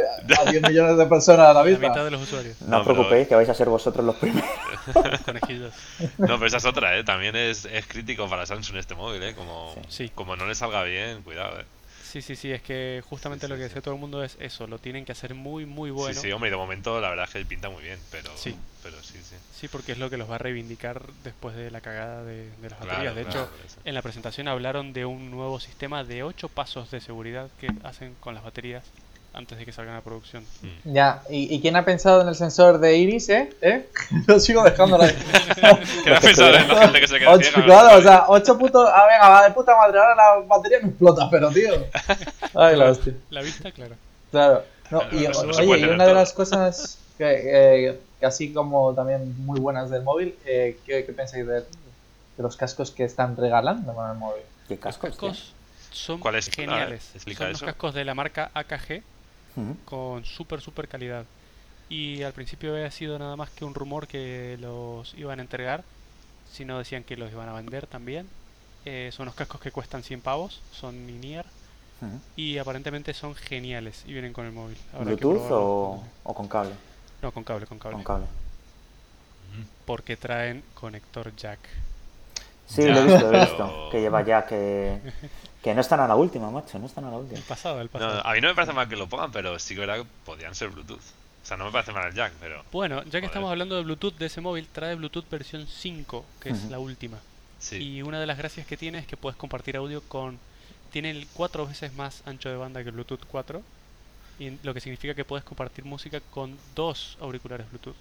10 0.52 0.62
millones 0.70 0.98
de 0.98 1.06
personas 1.08 1.48
a 1.48 1.54
la 1.54 1.56
la 1.56 1.64
vista. 1.64 1.88
mitad 1.90 2.04
de 2.06 2.12
los 2.12 2.22
usuarios, 2.22 2.62
No, 2.62 2.68
No, 2.68 2.78
os 2.78 2.84
pero- 2.88 2.96
preocupéis, 2.96 3.28
que 3.28 3.36
vais 3.36 3.50
a 3.50 3.54
ser 3.54 3.68
vosotros 3.70 4.06
los 4.06 4.16
primeros. 4.16 4.50
conejillos. 5.26 5.74
No, 6.20 6.36
pero 6.36 6.46
esa 6.46 6.58
es 6.58 6.66
otra, 6.66 6.96
¿eh? 6.98 7.04
También 7.04 7.36
es, 7.36 7.66
es 7.66 7.86
crítico 7.88 8.30
para 8.30 8.46
Samsung 8.46 8.78
este 8.78 8.96
móvil, 8.96 9.22
¿eh? 9.24 9.34
Como, 9.36 9.76
Sí. 9.90 10.10
como 10.14 10.36
no 10.36 10.46
le 10.46 10.54
salga 10.56 10.84
bien, 10.84 11.24
cuidado, 11.24 11.45
¿eh? 11.60 11.66
Sí, 12.04 12.22
sí, 12.22 12.36
sí, 12.36 12.52
es 12.52 12.62
que 12.62 13.02
justamente 13.10 13.48
Sí, 13.48 13.50
lo 13.52 13.56
que 13.58 13.64
sí. 13.64 13.68
decía 13.70 13.82
todo 13.82 13.94
el 13.96 14.00
mundo 14.00 14.24
es 14.24 14.38
eso, 14.40 14.68
lo 14.68 14.78
tienen 14.78 15.06
que 15.06 15.12
hacer 15.12 15.34
muy, 15.34 15.66
muy 15.66 15.90
bueno. 15.92 16.14
Sí, 16.22 16.28
sí, 16.28 16.32
hombre, 16.32 16.50
de 16.52 16.56
momento 16.58 17.02
la 17.02 17.10
verdad 17.10 17.26
es 17.28 17.32
que 17.34 17.46
pinta 17.46 17.70
muy 17.70 17.84
bien, 17.84 18.00
pero 18.12 18.36
Sí. 18.38 18.56
pero 18.84 19.02
sí, 19.04 19.18
sí. 19.24 19.36
Sí, 19.52 19.68
porque 19.68 19.94
es 19.94 19.98
lo 19.98 20.10
que 20.10 20.18
los 20.18 20.30
va 20.30 20.36
a 20.36 20.38
reivindicar 20.38 21.02
después 21.24 21.56
de 21.56 21.72
la 21.72 21.82
cagada 21.82 22.24
de, 22.24 22.52
de 22.52 22.70
las 22.70 22.80
Claro, 22.80 22.86
baterías. 22.92 23.16
De 23.16 23.24
claro, 23.24 23.50
hecho, 23.52 23.80
en 23.84 23.96
la 23.96 24.02
presentación 24.02 24.48
hablaron 24.48 24.94
de 24.94 25.06
un 25.06 25.32
nuevo 25.32 25.60
sistema 25.60 26.04
de 26.04 26.24
8 26.24 26.48
pasos 26.50 26.92
de 26.92 27.02
seguridad 27.02 27.50
que 27.58 27.70
hacen 27.84 28.16
con 28.16 28.36
las 28.36 28.44
baterías 28.44 28.92
antes 29.36 29.58
de 29.58 29.66
que 29.66 29.72
salgan 29.72 29.96
a 29.96 30.02
producción. 30.02 30.44
Mm. 30.62 30.94
Ya, 30.94 31.22
¿Y, 31.30 31.54
y 31.54 31.62
quién 31.62 31.76
ha 31.76 31.84
pensado 31.84 32.22
en 32.22 32.28
el 32.28 32.36
sensor 32.36 32.80
de 32.80 32.98
iris, 32.98 33.30
eh? 33.30 33.50
¿Eh? 33.62 33.86
Lo 34.28 34.40
sigo 34.40 34.64
dejando 34.64 35.02
ahí. 35.02 35.12
¿Qué 36.04 36.14
has 36.14 36.26
pensado 36.26 36.56
en 36.56 36.68
la 36.68 36.82
gente 36.84 37.00
que 37.02 37.08
se 37.08 37.20
queda 37.20 37.32
Ocho, 37.32 37.52
ciega? 37.52 37.66
claro, 37.66 37.98
o 37.98 38.02
sea, 38.02 38.26
8 38.28 38.58
putos. 38.58 38.90
Ah, 38.92 39.06
venga, 39.08 39.30
va 39.30 39.48
de 39.48 39.54
puta 39.54 39.76
madre, 39.76 40.00
ahora 40.00 40.16
la 40.16 40.46
batería 40.48 40.80
no 40.82 40.88
explota, 40.88 41.30
pero 41.30 41.50
tío. 41.52 41.74
Ay, 42.56 42.78
la 42.78 42.92
hostia. 42.92 43.14
La 43.30 43.42
vista, 43.42 43.72
claro. 43.72 43.96
Claro. 44.32 44.64
No, 44.90 45.02
y, 45.12 45.28
no 45.28 45.44
no 45.44 45.58
oye, 45.58 45.80
y 45.80 45.84
una 45.86 46.06
de 46.06 46.14
las 46.14 46.32
cosas 46.32 47.00
que, 47.18 47.88
eh, 47.88 48.00
que 48.20 48.26
así 48.26 48.54
como 48.54 48.94
también 48.94 49.36
muy 49.46 49.60
buenas 49.60 49.90
del 49.90 50.04
móvil, 50.04 50.36
eh, 50.46 50.78
¿qué, 50.86 51.06
qué 51.06 51.14
pensáis 51.14 51.46
de, 51.46 51.54
de 51.62 51.64
los 52.38 52.56
cascos 52.56 52.92
que 52.92 53.04
están 53.04 53.36
regalando 53.36 53.94
con 53.94 54.10
el 54.10 54.18
móvil? 54.18 54.44
¿Qué 54.68 54.76
Los 54.76 54.98
cascos? 54.98 55.18
tío? 55.18 55.30
cascos 55.30 55.56
son 55.96 56.22
geniales. 56.52 57.12
Son 57.36 57.50
los 57.50 57.62
cascos 57.62 57.94
de 57.94 58.04
la 58.06 58.14
marca 58.14 58.52
AKG 58.54 59.02
Con 59.86 60.26
súper, 60.26 60.62
súper 60.62 60.88
calidad. 60.88 61.26
Y 61.90 62.24
al 62.24 62.34
principio 62.34 62.74
había 62.74 62.90
sido 62.92 63.20
nada 63.20 63.36
más 63.36 63.50
que 63.52 63.66
un 63.66 63.76
rumor 63.76 64.08
que 64.08 64.58
los 64.60 65.14
iban 65.16 65.40
a 65.40 65.44
entregar, 65.44 65.84
si 66.52 66.66
no 66.66 66.78
decían 66.78 67.04
que 67.04 67.18
los 67.18 67.32
iban 67.32 67.50
a 67.50 67.54
vender 67.54 67.86
también. 67.88 68.28
Eh, 68.86 69.10
son 69.12 69.26
los 69.26 69.36
cascos 69.36 69.62
que 69.62 69.72
cuestan 69.72 70.04
100 70.04 70.22
pavos, 70.22 70.62
son 70.72 70.96
Ujú. 71.06 72.20
y 72.36 72.58
aparentemente 72.58 73.14
son 73.14 73.36
geniales 73.36 74.04
y 74.06 74.14
vienen 74.14 74.34
con 74.34 74.46
el 74.46 74.52
móvil. 74.52 74.78
Habrá 74.94 75.16
¿Bluetooth 75.16 75.52
o, 75.52 76.04
o 76.24 76.34
con 76.34 76.48
cable? 76.48 76.72
No, 77.22 77.32
con 77.32 77.44
cable, 77.44 77.66
con 77.66 77.80
cable. 77.80 77.96
Con 77.96 78.04
cable. 78.04 78.28
Porque 79.86 80.18
traen 80.18 80.64
conector 80.74 81.36
jack. 81.36 81.60
Sí, 82.68 82.84
Ya, 82.84 82.90
lo 82.94 83.00
he 83.02 83.06
visto, 83.06 83.20
lo 83.22 83.28
he 83.28 83.32
pero- 83.32 83.46
visto. 83.46 83.90
Que 83.92 84.02
lleva 84.02 84.24
ya 84.24 84.46
que... 84.46 85.00
Que 85.62 85.74
no 85.74 85.82
están 85.82 86.00
a 86.00 86.08
la 86.08 86.16
última, 86.16 86.52
macho, 86.52 86.78
no 86.78 86.86
están 86.86 87.06
a 87.06 87.10
la 87.12 87.18
última. 87.18 87.38
El 87.40 87.44
pasado, 87.44 87.82
el 87.82 87.86
No, 87.88 87.92
pasado. 87.92 88.28
a 88.28 88.34
mí 88.34 88.42
no 88.42 88.50
me 88.50 88.54
parece 88.56 88.74
mal 88.74 88.88
que 88.88 88.96
lo 88.96 89.08
pongan, 89.10 89.32
pero 89.32 89.58
sí 89.58 89.74
que 89.74 89.80
verdad 89.82 89.98
que 89.98 90.06
podían 90.24 90.54
ser 90.54 90.70
Bluetooth. 90.70 91.00
O 91.00 91.48
sea, 91.48 91.58
no 91.58 91.66
me 91.66 91.72
parece 91.72 91.92
mal 91.92 92.08
el 92.08 92.14
jack, 92.14 92.34
pero 92.40 92.64
Bueno, 92.72 92.98
ya 92.98 93.04
que 93.04 93.10
Joder. 93.18 93.24
estamos 93.26 93.50
hablando 93.52 93.76
de 93.76 93.84
Bluetooth 93.84 94.16
de 94.16 94.28
ese 94.28 94.42
móvil, 94.42 94.68
trae 94.72 94.94
Bluetooth 94.96 95.28
versión 95.30 95.66
5, 95.68 96.24
que 96.40 96.50
es 96.50 96.66
la 96.70 96.78
última. 96.80 97.18
sí. 97.60 97.78
Y 97.78 98.02
una 98.04 98.20
de 98.20 98.28
las 98.28 98.38
gracias 98.38 98.68
que 98.68 98.78
tiene 98.78 99.00
es 99.00 99.08
que 99.08 99.18
puedes 99.18 99.38
compartir 99.38 99.76
audio 99.78 100.02
con... 100.04 100.38
Tiene 100.92 101.10
el 101.12 101.28
cuatro 101.34 101.66
veces 101.68 101.94
más 101.94 102.22
ancho 102.28 102.50
de 102.50 102.58
banda 102.58 102.82
que 102.84 102.90
el 102.90 102.96
Bluetooth 102.96 103.26
4. 103.28 103.62
Y 104.38 104.58
lo 104.64 104.74
que 104.74 104.82
significa 104.82 105.14
que 105.16 105.26
puedes 105.26 105.44
compartir 105.46 105.84
música 105.86 106.20
con 106.32 106.58
dos 106.76 107.18
auriculares 107.22 107.68
Bluetooth. 107.70 107.96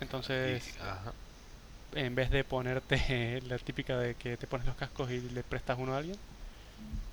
Entonces, 0.00 0.74
Y- 0.76 0.80
ajá. 0.80 1.12
En 1.94 2.14
vez 2.14 2.30
de 2.30 2.44
ponerte 2.44 3.40
la 3.48 3.58
típica 3.58 3.98
de 3.98 4.14
que 4.14 4.36
te 4.36 4.46
pones 4.46 4.66
los 4.66 4.76
cascos 4.76 5.10
y 5.10 5.20
le 5.20 5.42
prestas 5.42 5.78
uno 5.78 5.94
a 5.94 5.98
alguien, 5.98 6.16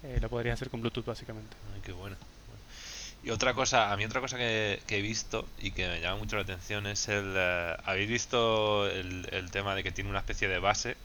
eh, 0.04 0.20
lo 0.22 0.30
podrías 0.30 0.54
hacer 0.56 0.70
con 0.70 0.82
Bluetooth 0.82 1.06
básicamente. 1.06 1.56
Ay, 1.74 1.82
qué 1.84 1.92
bueno. 1.92 2.16
Bueno. 2.48 2.62
Y 3.24 3.30
otra 3.32 3.54
cosa, 3.54 3.92
a 3.92 3.98
mí 3.98 4.06
otra 4.06 4.22
cosa 4.22 4.38
que, 4.38 4.80
que 4.88 5.00
he 5.00 5.02
visto 5.02 5.48
y 5.60 5.72
que 5.72 5.88
me 5.88 6.00
llama 6.02 6.18
mucho 6.20 6.36
la 6.36 6.44
atención 6.44 6.86
es 6.88 7.08
el... 7.10 7.34
eh, 7.36 7.76
¿Habéis 7.86 8.10
visto 8.10 8.88
el, 8.90 9.28
el 9.32 9.52
tema 9.52 9.76
de 9.76 9.84
que 9.84 9.92
tiene 9.92 10.10
una 10.10 10.20
especie 10.20 10.48
de 10.48 10.60
base 10.60 10.96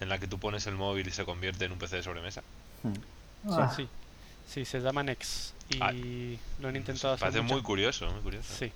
en 0.00 0.08
la 0.08 0.18
que 0.18 0.26
tú 0.26 0.38
pones 0.38 0.66
el 0.66 0.74
móvil 0.74 1.08
y 1.08 1.10
se 1.10 1.24
convierte 1.24 1.64
en 1.64 1.72
un 1.72 1.78
PC 1.78 1.96
de 1.96 2.02
sobremesa? 2.02 2.42
Mm. 2.82 3.50
Ah, 3.50 3.72
Sí, 3.74 3.88
sí, 4.48 4.64
se 4.64 4.80
llama 4.80 5.02
Nex 5.02 5.52
y 5.70 5.78
Ah, 5.80 5.92
lo 6.60 6.68
han 6.68 6.76
intentado 6.76 7.14
hacer 7.14 7.20
parece 7.28 7.40
mucho. 7.42 7.54
muy 7.54 7.62
curioso, 7.62 8.10
muy 8.10 8.22
curioso. 8.22 8.54
Sí. 8.58 8.70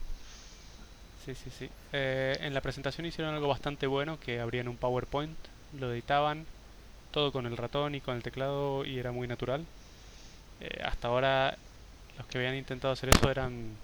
Sí, 1.30 1.34
sí, 1.36 1.50
sí. 1.50 1.70
Eh, 1.92 2.36
en 2.40 2.54
la 2.54 2.60
presentación 2.60 3.06
hicieron 3.06 3.34
algo 3.34 3.46
bastante 3.48 3.86
bueno, 3.86 4.18
que 4.18 4.40
abrían 4.40 4.68
un 4.68 4.78
PowerPoint, 4.78 5.38
lo 5.72 5.92
editaban, 5.92 6.48
todo 7.12 7.32
con 7.32 7.46
el 7.46 7.56
ratón 7.56 7.94
y 7.94 8.00
con 8.02 8.16
el 8.16 8.22
teclado 8.22 8.84
y 8.84 8.98
era 8.98 9.12
muy 9.12 9.28
natural. 9.28 9.68
Eh, 10.60 10.82
hasta 10.84 11.08
ahora 11.08 11.58
los 12.16 12.26
que 12.28 12.38
habían 12.38 12.56
intentado 12.56 12.92
hacer 12.94 13.10
eso 13.10 13.30
eran 13.30 13.80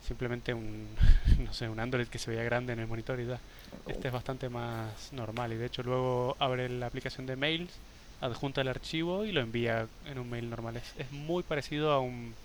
simplemente 0.00 0.54
un, 0.54 0.96
no 1.40 1.52
sé, 1.54 1.68
un 1.68 1.80
Android 1.80 2.08
que 2.08 2.18
se 2.20 2.30
veía 2.30 2.44
grande 2.44 2.74
en 2.74 2.80
el 2.80 2.88
monitor 2.88 3.20
y 3.20 3.26
ya. 3.26 3.42
Este 3.88 4.08
es 4.08 4.14
bastante 4.14 4.48
más 4.50 5.12
normal 5.12 5.52
y 5.52 5.56
de 5.58 5.66
hecho 5.66 5.82
luego 5.84 6.36
abre 6.40 6.68
la 6.70 6.86
aplicación 6.86 7.26
de 7.26 7.36
mails, 7.36 7.82
adjunta 8.20 8.62
el 8.62 8.68
archivo 8.68 9.24
y 9.26 9.32
lo 9.32 9.40
envía 9.42 9.88
en 10.04 10.18
un 10.18 10.30
mail 10.30 10.50
normal. 10.50 10.76
Es, 10.78 10.94
es 10.96 11.10
muy 11.12 11.42
parecido 11.44 11.92
a 11.92 12.00
un 12.00 12.36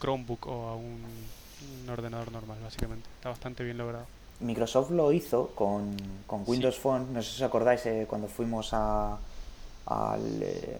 Chromebook 0.00 0.46
o 0.46 0.68
a 0.68 0.76
un, 0.76 1.32
un 1.82 1.88
ordenador 1.90 2.30
normal, 2.32 2.58
básicamente. 2.62 3.08
Está 3.16 3.30
bastante 3.30 3.64
bien 3.64 3.78
logrado. 3.78 4.06
Microsoft 4.40 4.90
lo 4.90 5.12
hizo 5.12 5.48
con, 5.54 5.96
con 6.26 6.44
Sí. 6.44 6.50
Windows 6.50 6.78
Phone, 6.78 7.12
no 7.12 7.22
sé 7.22 7.30
si 7.30 7.36
os 7.42 7.48
acordáis 7.48 7.84
eh, 7.86 8.04
cuando 8.08 8.28
fuimos 8.28 8.68
a, 8.72 9.16
al, 9.86 10.42
eh, 10.42 10.78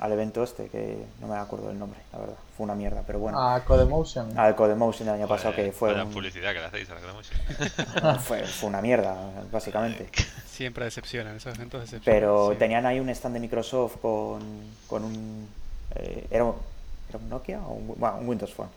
al 0.00 0.12
evento 0.12 0.42
este, 0.44 0.68
que 0.68 1.06
no 1.20 1.26
me 1.28 1.36
acuerdo 1.36 1.68
del 1.68 1.78
nombre, 1.78 1.98
la 2.12 2.18
verdad, 2.18 2.34
fue 2.56 2.64
una 2.64 2.74
mierda, 2.74 3.02
pero 3.06 3.18
bueno. 3.18 3.40
A 3.40 3.64
Codemotion. 3.64 4.38
Al 4.38 4.54
Codemotion 4.54 5.08
el 5.08 5.14
año 5.14 5.26
pasado 5.28 5.54
que 5.54 5.72
fue, 5.72 5.94
un- 6.00 6.10
publicidad 6.10 6.52
que 6.52 6.58
le 6.60 6.66
hacéis 6.66 6.90
a 6.90 6.94
la 6.96 7.00
Codemotion. 7.00 8.18
fue, 8.20 8.42
fue 8.44 8.68
una 8.68 8.82
mierda, 8.82 9.16
básicamente. 9.50 10.10
Siempre 10.46 10.84
decepcionan, 10.84 11.36
esos 11.36 11.54
eventos 11.54 11.80
decepcionan. 11.80 12.20
Pero 12.20 12.50
sí. 12.52 12.58
tenían 12.58 12.84
ahí 12.84 13.00
un 13.00 13.08
stand 13.08 13.34
de 13.36 13.40
Microsoft 13.40 13.96
con, 14.02 14.40
con 14.86 15.04
un, 15.04 15.48
eh, 15.94 16.26
era, 16.30 16.44
un, 16.44 16.54
era 17.08 17.18
un 17.18 17.28
Nokia 17.30 17.60
o 17.60 17.72
un, 17.74 17.94
bueno, 17.96 18.18
un 18.18 18.28
Windows 18.28 18.52
Phone 18.52 18.68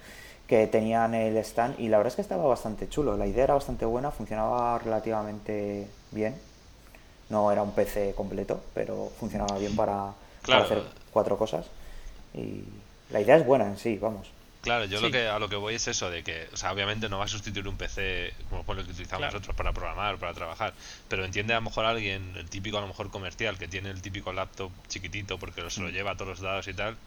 que 0.51 0.67
tenían 0.67 1.13
el 1.13 1.37
stand 1.37 1.79
y 1.79 1.87
la 1.87 1.95
verdad 1.95 2.11
es 2.11 2.15
que 2.17 2.21
estaba 2.23 2.43
bastante 2.45 2.89
chulo. 2.89 3.15
La 3.15 3.25
idea 3.25 3.45
era 3.45 3.53
bastante 3.53 3.85
buena, 3.85 4.11
funcionaba 4.11 4.77
relativamente 4.79 5.87
bien. 6.11 6.35
No 7.29 7.53
era 7.53 7.63
un 7.63 7.71
PC 7.71 8.13
completo, 8.17 8.61
pero 8.73 9.09
funcionaba 9.17 9.57
bien 9.57 9.77
para, 9.77 10.11
Claro. 10.41 10.65
para 10.67 10.81
hacer 10.81 10.83
cuatro 11.13 11.37
cosas. 11.37 11.67
Y 12.33 12.65
la 13.11 13.21
idea 13.21 13.37
es 13.37 13.45
buena 13.45 13.65
en 13.65 13.77
sí, 13.77 13.97
vamos. 13.97 14.27
Claro, 14.59 14.83
yo 14.83 14.99
lo 14.99 15.09
que 15.09 15.25
a 15.29 15.39
lo 15.39 15.47
que 15.47 15.55
voy 15.55 15.75
es 15.75 15.87
eso 15.87 16.09
de 16.09 16.21
que, 16.21 16.49
o 16.53 16.57
sea, 16.57 16.73
obviamente 16.73 17.07
no 17.07 17.17
va 17.19 17.23
a 17.23 17.27
sustituir 17.29 17.65
un 17.69 17.77
PC 17.77 18.33
como 18.49 18.63
por 18.65 18.75
lo 18.75 18.83
que 18.83 18.91
utilizamos 18.91 19.19
Claro. 19.19 19.31
nosotros 19.33 19.55
para 19.55 19.71
programar, 19.71 20.17
para 20.17 20.33
trabajar, 20.33 20.73
pero 21.07 21.23
entiende 21.23 21.53
a 21.53 21.59
lo 21.59 21.61
mejor 21.61 21.85
alguien, 21.85 22.33
el 22.35 22.49
típico 22.49 22.77
a 22.77 22.81
lo 22.81 22.87
mejor 22.87 23.09
comercial 23.09 23.57
que 23.57 23.69
tiene 23.69 23.89
el 23.89 24.01
típico 24.01 24.33
laptop 24.33 24.69
chiquitito 24.89 25.39
porque 25.39 25.67
se 25.69 25.79
lo 25.81 25.87
Mm. 25.87 25.91
lleva 25.93 26.11
a 26.11 26.15
todos 26.15 26.27
los 26.31 26.39
dados 26.41 26.67
y 26.67 26.73
tal. 26.73 26.97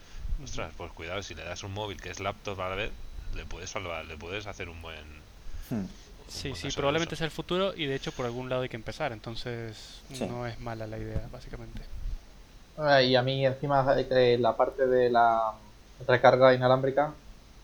Ostras, 0.42 0.72
pues 0.78 0.90
cuidado, 0.92 1.22
si 1.22 1.34
le 1.34 1.44
das 1.44 1.62
un 1.62 1.74
móvil 1.74 2.00
que 2.00 2.08
es 2.08 2.18
laptop 2.20 2.58
a 2.62 2.70
la 2.70 2.74
vez, 2.76 2.90
le 3.34 3.44
puedes 3.44 3.70
salvar, 3.70 4.04
le 4.04 4.16
puedes 4.16 4.46
hacer 4.46 4.68
un 4.68 4.80
buen 4.82 5.24
Hmm. 5.70 5.84
Sí, 6.28 6.54
sí, 6.54 6.68
probablemente 6.74 7.16
sea 7.16 7.24
el 7.26 7.30
futuro 7.30 7.74
y 7.74 7.86
de 7.86 7.94
hecho 7.94 8.10
por 8.12 8.26
algún 8.26 8.48
lado 8.48 8.62
hay 8.62 8.68
que 8.68 8.76
empezar, 8.76 9.12
entonces 9.12 10.00
Sí. 10.12 10.26
no 10.26 10.46
es 10.46 10.58
mala 10.60 10.86
la 10.86 10.98
idea, 10.98 11.20
básicamente. 11.32 11.80
Ah, 12.76 13.02
Y 13.02 13.14
a 13.14 13.22
mí 13.22 13.46
encima 13.46 13.94
eh, 13.98 14.36
la 14.38 14.56
parte 14.56 14.86
de 14.86 15.10
la 15.10 15.52
recarga 16.06 16.54
inalámbrica 16.54 17.12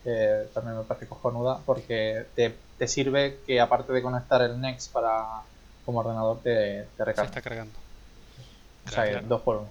eh, 0.04 0.48
también 0.54 0.78
me 0.78 0.85
parece 0.85 1.06
cojonuda 1.06 1.59
porque 1.66 2.24
te, 2.35 2.54
te 2.78 2.88
sirve 2.88 3.38
que 3.46 3.61
aparte 3.61 3.92
de 3.92 4.00
conectar 4.02 4.40
el 4.42 4.59
Next 4.61 4.92
para 4.92 5.42
como 5.85 5.98
ordenador 6.00 6.38
te, 6.42 6.50
te 6.50 6.87
Se 6.96 7.04
recarga. 7.04 7.28
está 7.28 7.42
cargando. 7.42 7.72
O 8.87 8.90
sea, 8.90 9.04
que 9.04 9.11
Claro. 9.12 9.26
dos 9.26 9.40
por 9.42 9.56
uno. 9.56 9.68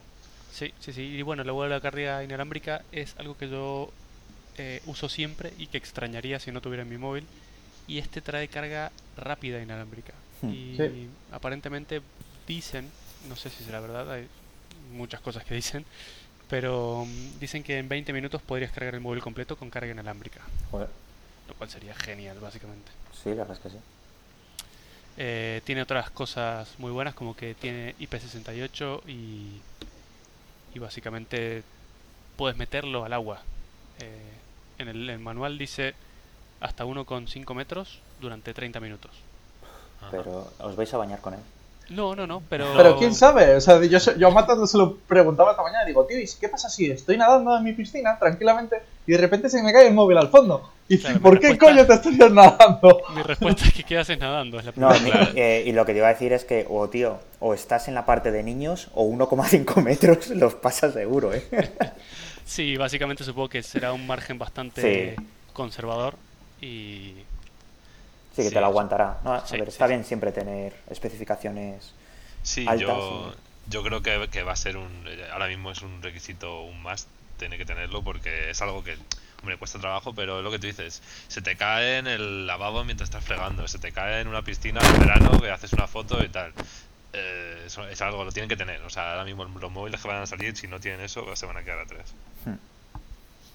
Sí, 0.54 0.74
sí, 0.80 0.94
sí. 0.94 1.02
Y 1.04 1.22
bueno, 1.22 1.44
luego 1.44 1.64
de 1.64 1.70
la 1.70 1.80
carga 1.82 2.24
inalámbrica 2.24 2.82
es 2.92 3.16
algo 3.18 3.36
que 3.38 3.50
yo 3.50 3.90
eh, 4.60 4.82
uso 4.86 5.08
siempre 5.10 5.54
y 5.58 5.68
que 5.68 5.78
extrañaría 5.78 6.40
si 6.40 6.52
no 6.52 6.60
tuviera 6.62 6.84
en 6.84 6.90
mi 6.90 6.98
móvil. 6.98 7.26
Y 7.88 7.98
este 7.98 8.22
trae 8.22 8.48
carga 8.50 8.92
rápida 9.18 9.62
inalámbrica. 9.62 10.14
Hmm. 10.42 10.50
Y 10.54 10.76
Sí. 10.78 11.08
aparentemente 11.32 12.02
dicen, 12.48 12.88
no 13.28 13.36
sé 13.36 13.50
si 13.50 13.64
será 13.64 13.80
verdad, 13.80 14.12
hay 14.12 14.28
muchas 14.92 15.22
cosas 15.22 15.44
que 15.46 15.56
dicen, 15.56 15.86
pero 16.50 17.06
mm, 17.08 17.40
dicen 17.40 17.64
que 17.64 17.78
en 17.78 17.88
20 17.90 18.12
minutos 18.14 18.42
podrías 18.42 18.72
cargar 18.72 18.96
el 18.96 19.02
móvil 19.02 19.22
completo 19.22 19.56
con 19.56 19.70
carga 19.70 19.92
inalámbrica, 19.92 20.42
Joder, 20.72 20.90
lo 21.48 21.54
cual 21.56 21.70
sería 21.70 21.96
genial, 21.96 22.38
básicamente. 22.40 22.92
sí, 23.24 23.30
la 23.30 23.44
verdad 23.46 23.58
es 23.58 23.60
que 23.64 23.70
sí. 23.70 23.78
Eh, 25.18 25.62
tiene 25.66 25.82
otras 25.82 26.10
cosas 26.12 26.70
muy 26.78 26.92
buenas 26.92 27.14
como 27.14 27.36
que 27.36 27.54
tiene 27.54 27.94
IP68 28.00 29.02
y, 29.08 29.60
y 30.74 30.80
básicamente 30.80 31.64
puedes 32.38 32.58
meterlo 32.58 33.04
al 33.04 33.14
agua. 33.14 33.42
Eh, 34.00 34.32
en 34.80 34.88
el, 34.88 35.10
el 35.10 35.20
manual 35.20 35.58
dice 35.58 35.94
hasta 36.60 36.86
1,5 36.86 37.54
metros 37.54 38.00
durante 38.20 38.54
30 38.54 38.80
minutos. 38.80 39.12
Ajá. 40.02 40.10
Pero 40.12 40.52
os 40.60 40.76
vais 40.76 40.94
a 40.94 40.98
bañar 40.98 41.22
con 41.22 41.36
él. 41.36 41.40
No, 41.90 42.16
no, 42.16 42.28
no, 42.28 42.44
pero... 42.48 42.68
Pero 42.78 42.98
quién 42.98 43.16
sabe, 43.16 43.56
o 43.56 43.62
sea, 43.62 43.84
yo, 43.84 43.98
yo 44.16 44.28
a 44.28 44.32
Matando 44.32 44.68
se 44.68 44.78
lo 44.78 44.98
preguntaba 44.98 45.52
esta 45.52 45.64
mañana, 45.64 45.86
digo, 45.86 46.06
tío, 46.06 46.20
¿y 46.20 46.30
qué 46.40 46.48
pasa 46.48 46.70
si 46.70 46.90
estoy 46.92 47.18
nadando 47.18 47.58
en 47.58 47.64
mi 47.64 47.74
piscina 47.74 48.18
tranquilamente 48.20 48.78
y 49.08 49.14
de 49.14 49.18
repente 49.18 49.50
se 49.50 49.64
me 49.64 49.74
cae 49.74 49.88
el 49.88 49.96
móvil 49.96 50.18
al 50.20 50.30
fondo? 50.30 50.70
Y 50.88 50.98
dice, 50.98 51.08
Claro, 51.08 51.22
¿por 51.22 51.40
qué 51.40 51.58
coño 51.58 51.86
te 51.88 51.94
estarías 51.94 52.32
nadando? 52.32 53.02
Mi 53.16 53.24
respuesta 53.24 53.66
es 53.66 53.74
que 53.74 53.84
¿qué 53.84 53.98
haces 53.98 54.20
nadando? 54.20 54.60
Es 54.60 54.66
la 54.66 54.74
No, 54.76 54.92
eh, 55.36 55.64
y 55.66 55.72
lo 55.72 55.84
que 55.84 55.94
te 55.94 55.98
iba 55.98 56.08
a 56.08 56.14
decir 56.14 56.32
es 56.32 56.46
que, 56.46 56.68
o 56.70 56.90
tío, 56.90 57.20
o 57.40 57.56
estás 57.56 57.88
en 57.88 57.96
la 57.96 58.06
parte 58.06 58.32
de 58.32 58.44
niños 58.44 58.90
o 58.94 59.06
1,5 59.06 59.82
metros 59.82 60.28
los 60.30 60.54
pasas 60.54 60.94
seguro, 60.94 61.34
¿eh? 61.34 61.44
Sí, 62.50 62.78
básicamente 62.78 63.24
supongo 63.24 63.48
que 63.48 63.62
será 63.62 63.94
un 63.94 64.08
margen 64.08 64.40
bastante 64.40 65.16
Sí. 65.16 65.24
conservador 65.54 66.16
y... 66.60 67.14
Sí, 68.36 68.42
que 68.42 68.44
Sí, 68.46 68.54
te 68.54 68.60
lo 68.60 68.66
aguantará. 68.66 69.20
No, 69.24 69.34
a 69.34 69.46
sí, 69.46 69.56
ver, 69.58 69.70
está 69.70 69.86
sí. 69.86 69.90
bien 69.94 70.04
siempre 70.04 70.32
tener 70.32 70.74
especificaciones. 70.90 71.94
Sí, 72.42 72.66
altas, 72.68 72.80
yo, 72.88 73.34
sí. 73.36 73.40
yo 73.68 73.84
creo 73.84 74.02
que, 74.02 74.30
que 74.32 74.42
va 74.42 74.54
a 74.54 74.56
ser 74.56 74.78
un. 74.78 75.06
Ahora 75.32 75.48
mismo 75.48 75.70
es 75.72 75.84
un 75.84 76.02
requisito, 76.02 76.62
un 76.64 76.82
más, 76.82 77.08
tiene 77.38 77.58
que 77.60 77.66
tenerlo 77.66 78.02
porque 78.02 78.50
es 78.50 78.60
algo 78.64 78.84
que, 78.84 78.98
hombre, 79.42 79.58
cuesta 79.58 79.78
trabajo, 79.80 80.16
pero 80.16 80.40
es 80.40 80.44
lo 80.44 80.50
que 80.50 80.58
tú 80.58 80.66
dices. 80.66 81.04
Se 81.28 81.44
te 81.44 81.56
cae 81.56 82.00
en 82.00 82.08
el 82.08 82.48
lavabo 82.48 82.84
mientras 82.84 83.10
estás 83.10 83.24
fregando, 83.24 83.68
se 83.68 83.78
te 83.78 83.92
cae 83.92 84.22
en 84.22 84.28
una 84.28 84.42
piscina 84.42 84.82
en 84.82 85.00
verano 85.02 85.40
que 85.40 85.52
haces 85.52 85.74
una 85.74 85.86
foto 85.88 86.24
y 86.24 86.30
tal. 86.30 86.52
Eh, 87.14 87.64
eso 87.68 87.88
es 87.88 88.02
algo, 88.02 88.24
lo 88.24 88.32
tienen 88.32 88.50
que 88.50 88.58
tener. 88.58 88.82
O 88.84 88.90
sea, 88.90 89.12
ahora 89.12 89.26
mismo 89.26 89.44
los 89.46 89.72
móviles 89.72 90.02
que 90.02 90.08
van 90.08 90.22
a 90.24 90.26
salir, 90.26 90.56
si 90.58 90.68
no 90.68 90.80
tienen 90.80 91.02
eso, 91.02 91.36
se 91.36 91.46
van 91.46 91.58
a 91.58 91.64
quedar 91.64 91.80
atrás. 91.80 92.14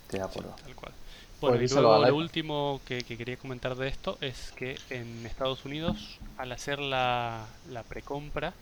Estoy 0.04 0.18
de 0.18 0.24
acuerdo. 0.24 0.54
Tal 0.62 0.74
cual. 0.74 0.92
Bueno, 1.40 1.62
y 1.62 1.68
luego 1.68 1.98
lo 2.06 2.16
último 2.16 2.80
que, 2.86 3.02
que 3.02 3.18
quería 3.18 3.36
comentar 3.36 3.74
de 3.76 3.88
esto 3.88 4.16
es 4.20 4.52
que 4.52 4.78
en 4.88 5.26
Estados 5.26 5.64
Unidos, 5.64 6.18
al 6.38 6.52
hacer 6.52 6.78
la, 6.78 7.46
la 7.70 7.82
precompra, 7.82 8.54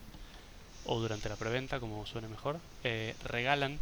o 0.85 0.99
durante 0.99 1.29
la 1.29 1.35
preventa, 1.35 1.79
como 1.79 2.05
suene 2.05 2.27
mejor, 2.27 2.59
eh, 2.83 3.15
regalan 3.23 3.79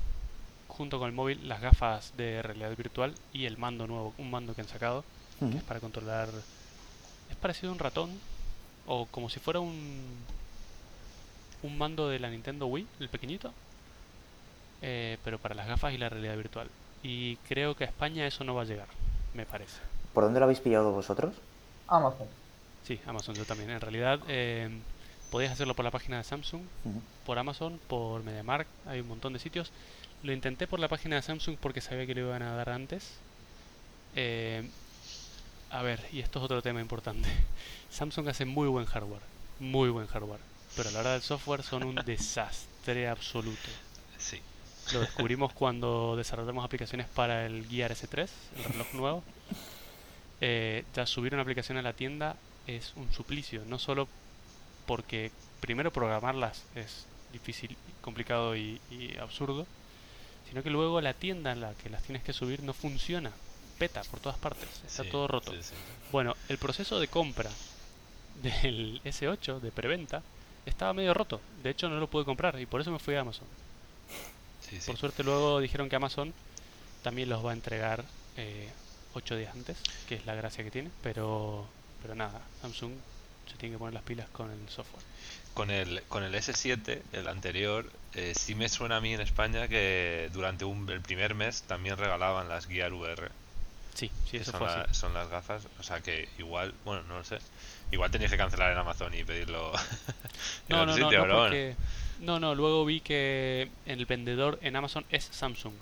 junto 0.68 1.00
con 1.00 1.08
el 1.08 1.16
móvil 1.16 1.48
las 1.48 1.62
gafas 1.62 2.16
de 2.16 2.42
realidad 2.42 2.76
virtual 2.78 3.16
y 3.34 3.46
el 3.46 3.58
mando 3.58 3.88
nuevo, 3.88 4.14
un 4.18 4.30
mando 4.30 4.54
que 4.54 4.62
han 4.62 4.68
sacado, 4.68 5.04
que 5.40 5.58
es 5.58 5.64
para 5.64 5.80
controlar... 5.80 6.30
Es 7.30 7.36
parecido 7.38 7.70
a 7.70 7.74
un 7.74 7.80
ratón, 7.80 8.12
o 8.86 9.08
como 9.08 9.30
si 9.30 9.40
fuera 9.40 9.60
un... 9.60 10.02
un 11.64 11.78
mando 11.78 12.08
de 12.08 12.20
la 12.20 12.30
Nintendo 12.30 12.68
Wii, 12.68 12.86
el 13.00 13.10
pequeñito, 13.10 13.52
eh, 14.82 15.18
pero 15.24 15.38
para 15.40 15.56
las 15.56 15.68
gafas 15.68 15.94
y 15.94 15.98
la 15.98 16.10
realidad 16.10 16.36
virtual. 16.36 16.70
Y 17.04 17.38
creo 17.48 17.76
que 17.76 17.84
a 17.84 17.88
España 17.88 18.28
eso 18.28 18.44
no 18.44 18.56
va 18.56 18.62
a 18.62 18.66
llegar, 18.66 18.88
me 19.34 19.46
parece. 19.46 19.80
¿Por 20.14 20.24
dónde 20.24 20.40
lo 20.40 20.46
habéis 20.46 20.60
pillado 20.60 20.92
vosotros? 20.92 21.34
Amazon. 21.88 22.28
Sí, 22.86 23.00
Amazon 23.06 23.36
yo 23.36 23.46
también. 23.46 23.70
En 23.70 23.82
realidad, 23.82 24.20
eh, 24.28 24.70
podéis 25.30 25.52
hacerlo 25.52 25.76
por 25.76 25.86
la 25.86 25.92
página 25.92 26.18
de 26.18 26.24
Samsung, 26.24 26.62
por 27.26 27.40
Amazon, 27.40 27.80
por 27.88 28.24
MediaMarkt, 28.24 28.70
hay 28.88 29.00
un 29.00 29.08
montón 29.08 29.34
de 29.34 29.40
sitios. 29.40 29.72
Lo 30.24 30.34
intenté 30.34 30.68
por 30.68 30.80
la 30.80 30.88
página 30.88 31.16
de 31.16 31.22
Samsung 31.22 31.58
porque 31.60 31.82
sabía 31.82 32.06
que 32.06 32.14
lo 32.14 32.22
iban 32.22 32.44
a 32.44 32.56
dar 32.56 32.70
antes. 32.70 33.14
Eh, 34.16 34.70
a 35.72 35.82
ver, 35.82 36.02
y 36.12 36.20
esto 36.20 36.40
es 36.40 36.46
otro 36.46 36.62
tema 36.62 36.82
importante. 36.82 37.30
Samsung 37.90 38.28
hace 38.28 38.46
muy 38.46 38.68
buen 38.68 38.86
hardware, 38.86 39.22
muy 39.60 39.90
buen 39.90 40.08
hardware, 40.08 40.42
pero 40.76 40.90
a 40.90 40.92
la 40.92 41.00
hora 41.00 41.12
del 41.14 41.22
software 41.22 41.64
son 41.64 41.84
un 41.84 41.96
desastre 42.06 43.08
absoluto. 43.08 43.70
Sí. 44.18 44.42
Lo 44.94 45.00
descubrimos 45.00 45.54
cuando 45.54 46.16
desarrollamos 46.16 46.66
aplicaciones 46.66 47.08
para 47.08 47.46
el 47.46 47.68
Gear 47.68 47.92
S3, 47.92 48.28
el 48.58 48.64
reloj 48.64 48.94
nuevo. 48.94 49.24
Eh, 50.42 50.84
ya 50.96 51.06
subir 51.06 51.34
una 51.34 51.44
aplicación 51.44 51.78
a 51.78 51.82
la 51.82 51.94
tienda 51.94 52.36
es 52.68 52.94
un 52.96 53.12
suplicio, 53.14 53.64
no 53.66 53.80
solo 53.80 54.08
porque 54.86 55.32
primero 55.60 55.92
programarlas 55.92 56.64
es 56.76 57.06
difícil, 57.32 57.78
complicado 58.02 58.56
y, 58.56 58.82
y 58.90 59.16
absurdo, 59.18 59.66
sino 60.50 60.64
que 60.64 60.70
luego 60.70 61.00
la 61.00 61.14
tienda 61.14 61.52
en 61.52 61.62
la 61.62 61.74
que 61.76 61.90
las 61.90 62.04
tienes 62.04 62.24
que 62.24 62.34
subir 62.34 62.64
no 62.64 62.74
funciona, 62.74 63.32
peta 63.78 64.02
por 64.04 64.20
todas 64.20 64.38
partes, 64.38 64.68
está 64.86 65.04
sí, 65.04 65.10
todo 65.10 65.28
roto. 65.28 65.54
sí, 65.54 65.60
sí. 65.62 65.74
Bueno, 66.12 66.36
el 66.50 66.58
proceso 66.58 67.00
de 67.00 67.08
compra 67.08 67.50
del 68.42 69.02
S8 69.06 69.60
de 69.60 69.72
preventa 69.72 70.24
estaba 70.66 70.94
medio 70.94 71.14
roto, 71.14 71.40
de 71.64 71.70
hecho 71.70 71.88
no 71.88 72.00
lo 72.00 72.10
pude 72.10 72.26
comprar 72.26 72.60
y 72.60 72.66
por 72.66 72.82
eso 72.82 72.92
me 72.92 73.00
fui 73.00 73.16
a 73.16 73.22
Amazon. 73.22 73.48
Sí, 74.72 74.80
sí. 74.80 74.88
Por 74.88 74.98
suerte 74.98 75.24
luego 75.24 75.60
dijeron 75.60 75.88
que 75.90 75.96
Amazon 75.96 76.34
también 77.04 77.30
los 77.30 77.46
va 77.46 77.52
a 77.52 77.54
entregar 77.54 78.06
eh, 78.38 78.72
ocho 79.14 79.36
días 79.36 79.54
antes, 79.54 79.78
que 80.08 80.16
es 80.16 80.26
la 80.26 80.34
gracia 80.34 80.64
que 80.64 80.72
tiene, 80.72 80.90
pero, 81.04 81.68
pero 82.02 82.16
nada, 82.16 82.42
Samsung 82.62 82.94
se 83.52 83.58
tiene 83.58 83.76
que 83.76 83.80
poner 83.80 83.94
las 83.94 84.04
pilas 84.04 84.30
con 84.30 84.50
el 84.50 84.70
software. 84.70 85.04
Con 85.54 85.70
el, 85.70 86.02
con 86.08 86.24
el 86.24 86.34
S7, 86.34 87.02
el 87.12 87.28
anterior, 87.28 87.92
eh, 88.16 88.34
sí 88.36 88.56
me 88.56 88.70
suena 88.70 88.98
a 88.98 89.02
mí 89.02 89.14
en 89.14 89.22
España 89.22 89.68
que 89.68 90.30
durante 90.34 90.64
un, 90.64 90.90
el 90.90 91.02
primer 91.02 91.36
mes 91.36 91.64
también 91.64 91.98
regalaban 91.98 92.48
las 92.48 92.66
Gear 92.68 92.94
VR. 92.94 93.30
Sí, 93.94 94.10
sí, 94.30 94.38
eso 94.38 94.52
son, 94.52 94.60
fue 94.62 94.68
la- 94.70 94.82
así. 94.84 94.94
son 94.94 95.14
las 95.14 95.28
gafas. 95.28 95.68
O 95.80 95.84
sea 95.84 96.00
que 96.00 96.30
igual, 96.38 96.74
bueno, 96.86 97.04
no 97.04 97.18
lo 97.18 97.24
sé. 97.26 97.40
Igual 97.92 98.10
tenéis 98.10 98.32
que 98.32 98.38
cancelar 98.38 98.72
en 98.72 98.78
Amazon 98.78 99.14
y 99.14 99.24
pedirlo. 99.26 99.74
en 100.70 100.76
No, 100.78 100.86
no, 100.86 100.86
no, 100.86 100.94
sitio, 100.94 101.18
no, 101.18 101.22
pero 101.24 101.40
bueno. 101.40 101.56
No, 102.22 102.40
no, 102.40 102.56
luego 102.56 102.86
vi 102.86 103.02
que 103.02 103.70
el 103.86 104.06
vendedor 104.06 104.60
en 104.62 104.76
Amazon 104.76 105.06
es 105.10 105.26
Samsung. 105.26 105.74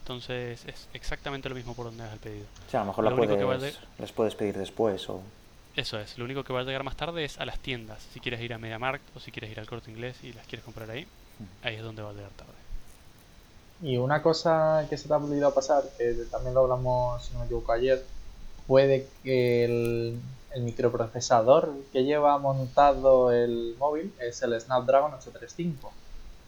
Entonces 0.00 0.64
es 0.66 0.88
exactamente 0.92 1.48
lo 1.48 1.54
mismo 1.54 1.74
por 1.74 1.86
donde 1.86 2.02
hagas 2.02 2.14
el 2.14 2.20
pedido. 2.20 2.46
O 2.66 2.70
sea, 2.70 2.80
a 2.80 2.84
lo 2.84 2.90
mejor 2.90 3.04
Lo 3.04 3.16
único 3.16 3.36
que 3.36 3.44
puedes, 3.44 3.78
puedes 4.14 4.34
pedir 4.34 4.56
después 4.56 5.08
o... 5.08 5.20
Eso 5.74 5.98
es, 5.98 6.16
lo 6.16 6.24
único 6.24 6.42
que 6.42 6.52
va 6.52 6.60
a 6.60 6.62
llegar 6.62 6.84
más 6.84 6.96
tarde 6.96 7.24
es 7.24 7.38
a 7.38 7.44
las 7.44 7.58
tiendas. 7.58 8.02
Si 8.12 8.20
quieres 8.20 8.40
ir 8.40 8.54
a 8.54 8.58
MediaMarkt 8.58 9.16
o 9.16 9.20
si 9.20 9.30
quieres 9.30 9.50
ir 9.50 9.60
al 9.60 9.66
Corte 9.66 9.90
Inglés 9.90 10.16
y 10.22 10.32
las 10.32 10.46
quieres 10.46 10.64
comprar 10.64 10.90
ahí, 10.90 11.06
ahí 11.62 11.74
es 11.74 11.82
donde 11.82 12.02
va 12.02 12.10
a 12.10 12.12
llegar 12.14 12.30
tarde. 12.30 12.52
Y 13.82 13.98
una 13.98 14.22
cosa 14.22 14.86
que 14.88 14.96
se 14.96 15.06
te 15.06 15.12
ha 15.12 15.18
olvidado 15.18 15.52
pasar, 15.52 15.84
que 15.98 16.14
también 16.30 16.54
lo 16.54 16.62
hablamos, 16.62 17.26
si 17.26 17.32
no 17.34 17.40
me 17.40 17.44
equivoco, 17.44 17.72
ayer, 17.72 18.02
puede 18.66 19.06
que 19.22 19.64
el, 19.64 20.18
el 20.56 20.62
microprocesador 20.62 21.72
que 21.92 22.04
lleva 22.04 22.38
montado 22.38 23.30
el 23.30 23.76
móvil 23.78 24.12
es 24.20 24.40
el 24.42 24.58
Snapdragon 24.60 25.12
835. 25.14 25.92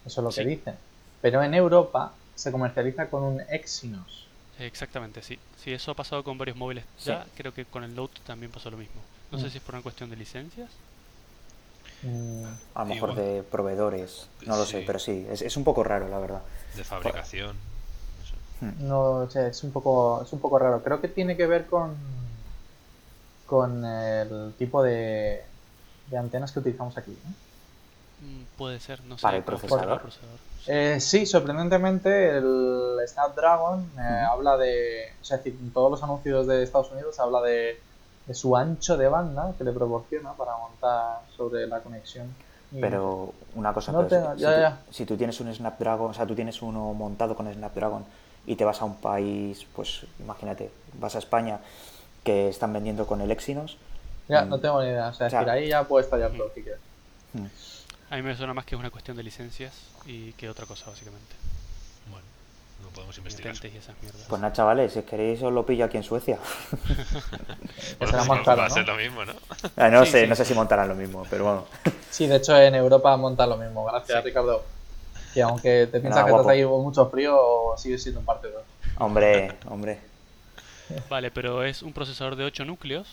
Eso 0.05 0.21
es 0.21 0.23
lo 0.23 0.31
que 0.31 0.49
dicen. 0.49 0.75
Pero 1.21 1.43
en 1.43 1.53
Europa 1.53 2.11
se 2.35 2.51
comercializa 2.51 3.07
con 3.09 3.21
un 3.23 3.41
Exynos. 3.49 4.25
Exactamente, 4.57 5.21
sí. 5.21 5.37
Sí, 5.63 5.71
eso 5.71 5.91
ha 5.91 5.95
pasado 5.95 6.23
con 6.23 6.37
varios 6.37 6.57
móviles 6.57 6.83
Sí. 6.97 7.09
ya. 7.09 7.25
Creo 7.37 7.53
que 7.53 7.65
con 7.65 7.83
el 7.83 7.93
Note 7.95 8.19
también 8.25 8.51
pasó 8.51 8.71
lo 8.71 8.77
mismo. 8.77 8.99
No 9.31 9.37
sé 9.37 9.45
Mm. 9.47 9.49
si 9.51 9.57
es 9.57 9.63
por 9.63 9.75
una 9.75 9.83
cuestión 9.83 10.09
de 10.09 10.15
licencias. 10.15 10.69
Mm, 12.01 12.45
A 12.75 12.79
lo 12.79 12.85
mejor 12.85 13.13
de 13.15 13.43
proveedores, 13.43 14.27
no 14.45 14.55
lo 14.57 14.65
sé, 14.65 14.83
pero 14.87 14.97
sí, 14.99 15.27
es, 15.29 15.41
es 15.41 15.55
un 15.57 15.63
poco 15.63 15.83
raro, 15.83 16.07
la 16.09 16.17
verdad. 16.19 16.41
De 16.75 16.83
fabricación. 16.83 17.55
no 18.61 18.71
sé. 18.71 18.83
No 18.83 19.29
sé, 19.29 19.47
es 19.49 19.63
un 19.63 19.71
poco, 19.71 20.23
es 20.23 20.31
un 20.33 20.39
poco 20.39 20.57
raro. 20.59 20.81
Creo 20.81 20.99
que 21.01 21.09
tiene 21.09 21.35
que 21.37 21.45
ver 21.45 21.67
con 21.67 21.95
con 23.49 23.83
el 23.83 24.53
tipo 24.57 24.83
de, 24.83 25.43
de 26.07 26.17
antenas 26.17 26.51
que 26.51 26.59
utilizamos 26.59 26.95
aquí. 26.97 27.17
¿no? 27.25 27.29
Mm, 28.27 28.43
puede 28.57 28.79
ser, 28.79 29.03
no 29.05 29.17
sé. 29.17 29.21
Para 29.23 29.37
el 29.37 29.43
procesador. 29.43 30.01
procesador. 30.01 30.37
Eh, 30.67 30.99
sí, 30.99 31.25
sorprendentemente 31.25 32.37
el 32.37 32.97
Snapdragon 33.07 33.89
eh, 33.97 34.01
habla 34.29 34.57
de, 34.57 35.13
o 35.21 35.25
sea, 35.25 35.37
es 35.37 35.43
decir, 35.43 35.59
en 35.59 35.71
todos 35.71 35.89
los 35.89 36.03
anuncios 36.03 36.45
de 36.47 36.63
Estados 36.63 36.91
Unidos 36.91 37.19
habla 37.19 37.41
de, 37.41 37.79
de 38.27 38.33
su 38.33 38.55
ancho 38.55 38.97
de 38.97 39.07
banda 39.07 39.53
que 39.57 39.63
le 39.63 39.71
proporciona 39.71 40.33
para 40.33 40.55
montar 40.57 41.21
sobre 41.35 41.65
la 41.65 41.79
conexión. 41.79 42.27
Y- 42.71 42.79
Pero 42.81 43.33
una 43.55 43.73
cosa, 43.73 43.91
No 43.91 44.05
pero 44.05 44.09
tengo- 44.09 44.35
si, 44.35 44.41
ya, 44.41 44.49
si 44.49 44.55
tú, 44.55 44.61
ya. 44.61 44.77
si 44.91 45.05
tú 45.05 45.17
tienes 45.17 45.39
un 45.39 45.55
Snapdragon, 45.55 46.11
o 46.11 46.13
sea, 46.13 46.27
tú 46.27 46.35
tienes 46.35 46.61
uno 46.61 46.93
montado 46.93 47.35
con 47.35 47.51
Snapdragon 47.51 48.05
y 48.45 48.55
te 48.55 48.63
vas 48.65 48.81
a 48.81 48.85
un 48.85 48.95
país, 48.97 49.65
pues 49.75 50.05
imagínate, 50.19 50.69
vas 50.99 51.15
a 51.15 51.19
España 51.19 51.59
que 52.23 52.49
están 52.49 52.73
vendiendo 52.73 53.05
con 53.07 53.21
el 53.21 53.31
Exynos, 53.31 53.77
ya, 54.27 54.43
mm, 54.43 54.49
no 54.49 54.59
tengo 54.59 54.81
ni 54.83 54.89
idea, 54.89 55.07
o 55.07 55.13
sea, 55.13 55.27
es 55.27 55.33
o 55.33 55.37
sea, 55.37 55.39
decir, 55.45 55.51
ahí 55.51 55.67
ya 55.69 55.83
puede 55.83 56.03
estallar 56.05 56.31
todo 56.31 56.51
si 56.53 56.61
quieres. 56.61 56.79
mm, 57.33 57.45
A 58.11 58.15
mí 58.15 58.21
me 58.21 58.35
suena 58.35 58.53
más 58.53 58.65
que 58.65 58.75
es 58.75 58.79
una 58.79 58.89
cuestión 58.91 59.17
de 59.17 59.23
licencias 59.23 59.73
y 60.05 60.33
que 60.33 60.49
otra 60.49 60.65
cosa, 60.65 60.89
básicamente. 60.89 61.35
lo 62.81 62.89
podemos 62.91 63.17
investigar. 63.17 63.53
Y 63.55 63.77
esas 63.77 63.95
mierdas. 64.01 64.23
Pues 64.29 64.41
nada, 64.41 64.53
chavales, 64.53 64.93
si 64.93 65.01
queréis 65.01 65.41
os 65.43 65.51
lo 65.51 65.65
pillo 65.65 65.85
aquí 65.85 65.97
en 65.97 66.03
Suecia. 66.03 66.37
Bueno, 67.99 68.11
será 68.11 68.23
más 68.23 68.45
caro, 68.45 68.59
va 68.61 68.65
a 68.65 68.69
¿no? 68.69 68.73
ser 68.73 68.87
lo 68.87 68.95
mismo, 68.95 69.25
¿no? 69.25 69.33
Ah, 69.75 69.89
no 69.89 70.05
Sí, 70.05 70.11
sé, 70.11 70.21
sí. 70.21 70.27
no 70.27 70.35
sé 70.35 70.45
si 70.45 70.53
montarán 70.53 70.87
lo 70.87 70.95
mismo, 70.95 71.23
pero 71.29 71.43
bueno. 71.43 71.65
Sí, 72.09 72.27
de 72.27 72.37
hecho 72.37 72.55
en 72.57 72.75
Europa 72.75 73.15
monta 73.17 73.45
lo 73.45 73.57
mismo. 73.57 73.83
Gracias, 73.85 74.19
Sí. 74.19 74.25
Ricardo. 74.25 74.63
Que 75.33 75.41
aunque 75.43 75.87
te 75.91 75.99
piensas 75.99 76.11
Nada, 76.21 76.25
que 76.25 76.31
guapo. 76.31 76.49
has 76.49 76.53
ahí 76.53 76.65
mucho 76.65 77.05
frío, 77.09 77.37
sigue 77.77 77.97
siendo 77.97 78.21
un 78.21 78.25
partido. 78.25 78.63
Hombre, 78.97 79.57
hombre. 79.69 79.99
Vale, 81.09 81.31
pero 81.31 81.63
es 81.63 81.81
un 81.83 81.93
procesador 81.93 82.35
de 82.35 82.45
8 82.45 82.65
núcleos 82.65 83.07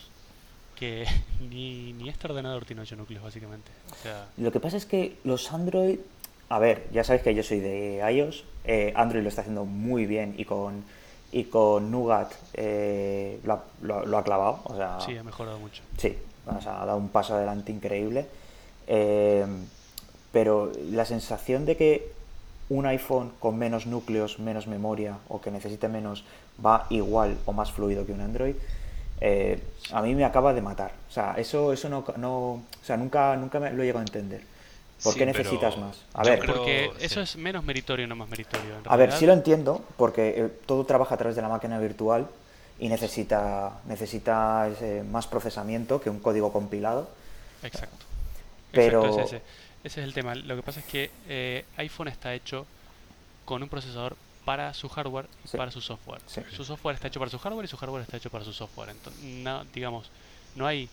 que 0.77 1.07
ni, 1.51 1.93
ni 1.95 2.09
este 2.09 2.27
ordenador 2.27 2.65
tiene 2.65 2.83
8 2.83 2.97
núcleos, 2.97 3.23
básicamente. 3.23 3.71
O 3.93 4.03
sea, 4.03 4.27
Lo 4.37 4.53
que 4.53 4.61
pasa 4.61 4.77
es 4.77 4.87
que 4.87 5.17
los 5.25 5.53
Android, 5.53 5.99
a 6.49 6.59
ver, 6.59 6.87
ya 6.93 7.05
sabéis 7.05 7.23
que 7.23 7.35
yo 7.35 7.43
soy 7.43 7.61
de 7.61 8.03
iOS, 8.13 8.45
eh, 8.65 8.93
Android 8.97 9.23
lo 9.23 9.29
está 9.29 9.41
haciendo 9.43 9.65
muy 9.65 10.07
bien 10.07 10.35
y 10.39 10.45
con 10.45 10.85
y 11.33 11.45
con 11.45 11.91
Nougat 11.91 12.33
eh, 12.55 13.41
lo, 13.45 13.53
ha, 13.55 13.65
lo- 13.83 14.07
lo 14.07 14.17
ha 14.19 14.23
clavado, 14.25 14.61
o 14.65 14.77
sea, 14.77 15.01
sí, 15.01 15.17
ha 15.17 15.25
mejorado 15.25 15.59
mucho. 15.59 15.83
sí, 15.99 16.17
o 16.47 16.61
sea, 16.61 16.83
ha 16.83 16.87
dado 16.87 16.99
un 16.99 17.09
paso 17.09 17.35
adelante 17.35 17.73
increíble. 17.73 18.27
Eh, 18.87 19.45
pero 20.33 20.71
la 20.91 21.05
sensación 21.05 21.65
de 21.67 21.77
que 21.77 22.13
un 22.69 22.87
iPhone 22.87 23.33
con 23.39 23.57
menos 23.59 23.87
núcleos, 23.87 24.39
menos 24.39 24.67
memoria 24.67 25.19
o 25.29 25.41
que 25.41 25.51
necesite 25.51 25.89
menos 25.89 26.25
va 26.65 26.87
igual 26.91 27.37
o 27.47 27.53
más 27.53 27.71
fluido 27.73 28.05
que 28.07 28.13
un 28.13 28.21
Android, 28.21 28.55
eh, 29.21 29.61
a 29.93 30.03
mí 30.03 30.15
me 30.15 30.25
acaba 30.25 30.53
de 30.53 30.61
matar. 30.63 30.93
O 31.09 31.13
sea, 31.13 31.35
eso, 31.39 31.73
eso 31.73 31.89
no, 31.89 32.05
no- 32.17 32.53
o 32.55 32.63
sea, 32.85 32.97
nunca, 32.97 33.37
nunca 33.37 33.61
me 33.61 33.71
lo 33.73 33.83
he 33.83 33.87
llegado 33.87 34.01
a 34.01 34.07
entender. 34.07 34.43
¿Por 35.03 35.13
Sí, 35.13 35.19
qué 35.19 35.27
pero 35.27 35.39
necesitas 35.39 35.77
más? 35.79 35.99
A 36.15 36.23
ver, 36.25 36.39
creo- 36.41 36.55
Porque 36.57 36.91
sí. 36.99 37.05
eso 37.05 37.21
es 37.21 37.37
menos 37.37 37.63
meritorio, 37.65 38.07
no 38.07 38.17
más 38.17 38.29
meritorio. 38.31 38.79
En 38.79 38.83
a 38.87 38.97
ver, 38.97 39.13
sí 39.13 39.27
lo 39.27 39.33
entiendo, 39.35 39.85
porque 39.99 40.35
eh, 40.37 40.49
todo 40.67 40.85
trabaja 40.87 41.15
a 41.15 41.19
través 41.19 41.37
de 41.37 41.43
la 41.43 41.49
máquina 41.49 41.79
virtual 41.79 42.27
y 42.81 42.89
necesita, 42.89 43.73
necesita 43.87 44.69
ese 44.69 45.03
más 45.05 45.27
procesamiento 45.27 46.01
que 46.01 46.09
un 46.11 46.19
código 46.19 46.51
compilado. 46.53 47.09
Exacto. 47.63 48.05
Pero- 48.73 49.05
Exacto, 49.07 49.37
es 49.37 49.43
ese. 49.87 50.01
Es 50.01 50.07
el 50.07 50.15
tema. 50.15 50.35
Lo 50.35 50.57
que 50.57 50.63
pasa 50.63 50.81
es 50.81 50.87
que 50.87 51.11
eh, 51.29 51.65
iPhone 51.79 52.09
está 52.09 52.35
hecho 52.35 52.67
con 53.45 53.63
un 53.63 53.69
procesador 53.69 54.17
para 54.45 54.73
su 54.75 54.89
hardware 54.89 55.27
y 55.45 55.49
Sí. 55.49 55.57
para 55.57 55.71
su 55.71 55.81
software. 55.81 56.21
Sí. 56.27 56.41
Su 56.55 56.65
software 56.65 56.95
está 56.95 57.09
hecho 57.09 57.19
para 57.19 57.31
su 57.31 57.39
hardware 57.39 57.65
y 57.65 57.69
su 57.69 57.77
hardware 57.77 58.03
está 58.03 58.17
hecho 58.17 58.31
para 58.31 58.45
su 58.45 58.53
software. 58.53 58.91
Entonces, 58.91 59.23
no, 59.23 59.65
digamos, 59.75 60.11
no 60.55 60.67
hay 60.67 60.89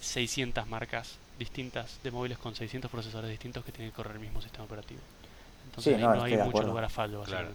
600 0.00 0.66
marcas 0.66 1.16
distintas 1.38 1.98
de 2.02 2.10
móviles 2.10 2.38
con 2.38 2.54
600 2.56 2.90
procesadores 2.90 3.30
distintos 3.30 3.64
que 3.64 3.70
tienen 3.72 3.90
que 3.92 3.96
correr 3.96 4.14
el 4.14 4.20
mismo 4.20 4.42
sistema 4.42 4.64
operativo. 4.64 5.00
Entonces 5.66 5.94
Sí, 5.94 5.94
ahí 5.94 6.00
no, 6.08 6.14
no, 6.16 6.22
hay 6.24 6.32
mucho 6.36 6.48
acuerdo. 6.48 6.68
lugar 6.70 6.84
a 6.84 6.88
fallo, 6.88 7.22
Claro. 7.22 7.48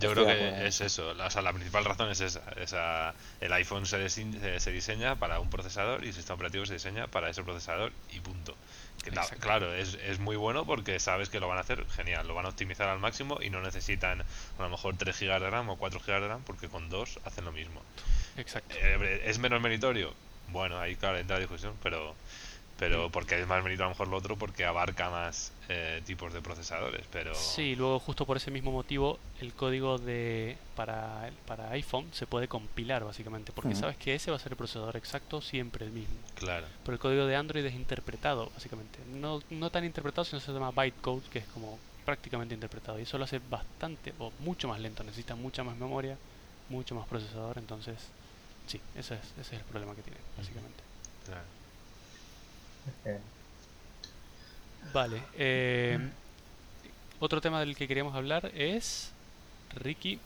Yo 0.00 0.12
creo 0.12 0.26
que 0.26 0.32
acuerdo. 0.32 0.66
es 0.66 0.80
eso. 0.80 1.14
la- 1.14 1.26
O 1.26 1.30
sea, 1.30 1.42
la 1.42 1.52
principal 1.52 1.84
razón 1.84 2.10
es 2.10 2.20
esa. 2.20 2.42
esa 2.56 3.14
el 3.40 3.52
iPhone 3.52 3.86
se, 3.86 3.98
desi- 4.04 4.38
se- 4.40 4.60
se 4.60 4.70
diseña 4.72 5.16
para 5.16 5.40
un 5.40 5.50
procesador 5.50 6.04
y 6.04 6.08
el 6.08 6.14
sistema 6.14 6.34
operativo 6.36 6.66
se 6.66 6.74
diseña 6.74 7.06
para 7.06 7.28
ese 7.30 7.42
procesador 7.42 7.92
y 8.12 8.20
punto. 8.20 8.56
Que 9.02 9.10
la- 9.12 9.26
claro, 9.26 9.72
es, 9.74 9.94
es 9.94 10.18
muy 10.18 10.36
bueno 10.36 10.64
porque 10.66 10.98
sabes 11.00 11.28
que 11.28 11.40
lo 11.40 11.48
van 11.48 11.58
a 11.58 11.60
hacer 11.62 11.84
genial. 11.90 12.26
Lo 12.26 12.34
van 12.34 12.46
a 12.46 12.48
optimizar 12.48 12.88
al 12.88 12.98
máximo 12.98 13.38
y 13.40 13.50
no 13.50 13.60
necesitan 13.60 14.22
a 14.22 14.62
lo 14.62 14.68
mejor 14.68 14.96
3 14.96 15.18
GB 15.20 15.40
de 15.40 15.50
RAM 15.50 15.68
o 15.70 15.76
4 15.76 16.00
GB 16.00 16.20
de 16.20 16.28
RAM 16.28 16.42
porque 16.44 16.68
con 16.68 16.88
dos 16.90 17.18
hacen 17.24 17.44
lo 17.44 17.52
mismo. 17.52 17.80
Exacto. 18.36 18.74
Eh, 18.78 19.22
¿Es 19.24 19.38
menos 19.38 19.60
meritorio? 19.60 20.14
Bueno, 20.48 20.80
ahí 20.80 20.96
claro 20.96 21.18
entra 21.18 21.36
la 21.36 21.40
discusión, 21.40 21.74
pero 21.82 22.14
pero 22.78 23.10
porque 23.10 23.40
es 23.40 23.46
más 23.46 23.62
meritorio 23.62 23.86
a 23.86 23.88
lo 23.88 23.94
mejor 23.94 24.08
lo 24.08 24.16
otro 24.16 24.36
porque 24.36 24.64
abarca 24.64 25.10
más 25.10 25.52
eh, 25.68 26.00
tipos 26.06 26.32
de 26.32 26.40
procesadores, 26.40 27.04
pero 27.10 27.34
Sí, 27.34 27.74
luego 27.74 27.98
justo 27.98 28.24
por 28.24 28.36
ese 28.36 28.50
mismo 28.50 28.70
motivo 28.70 29.18
el 29.40 29.52
código 29.52 29.98
de 29.98 30.56
para, 30.76 31.30
para 31.46 31.70
iPhone 31.72 32.08
se 32.12 32.26
puede 32.26 32.46
compilar 32.46 33.04
básicamente, 33.04 33.52
porque 33.52 33.74
sabes 33.74 33.96
que 33.96 34.14
ese 34.14 34.30
va 34.30 34.36
a 34.36 34.40
ser 34.40 34.52
el 34.52 34.56
procesador 34.56 34.96
exacto 34.96 35.40
siempre 35.40 35.84
el 35.86 35.92
mismo. 35.92 36.16
claro. 36.36 36.66
Pero 36.84 36.92
el 36.94 37.00
código 37.00 37.26
de 37.26 37.36
Android 37.36 37.64
es 37.64 37.74
interpretado 37.74 38.50
básicamente. 38.54 38.98
No, 39.12 39.42
no 39.50 39.70
tan 39.70 39.84
interpretado, 39.84 40.24
sino 40.24 40.40
se 40.40 40.52
llama 40.52 40.70
bytecode, 40.70 41.22
que 41.32 41.40
es 41.40 41.46
como 41.46 41.78
prácticamente 42.04 42.54
interpretado. 42.54 42.98
Y 42.98 43.02
eso 43.02 43.18
lo 43.18 43.24
hace 43.24 43.40
bastante 43.50 44.14
o 44.18 44.32
mucho 44.38 44.68
más 44.68 44.80
lento, 44.80 45.02
necesita 45.02 45.34
mucha 45.34 45.64
más 45.64 45.76
memoria, 45.76 46.16
mucho 46.68 46.94
más 46.94 47.06
procesador, 47.08 47.58
entonces 47.58 47.96
sí, 48.66 48.80
ese 48.94 49.14
es, 49.16 49.20
ese 49.32 49.56
es 49.56 49.60
el 49.60 49.66
problema 49.66 49.94
que 49.94 50.02
tiene, 50.02 50.18
básicamente. 50.36 50.82
claro. 51.26 51.57
Vale. 54.92 55.22
eh, 55.36 55.98
otro 57.20 57.40
tema 57.40 57.60
del 57.60 57.76
que 57.76 57.86
queríamos 57.88 58.14
hablar 58.14 58.50
es 58.54 59.12
Ricky. 59.74 60.18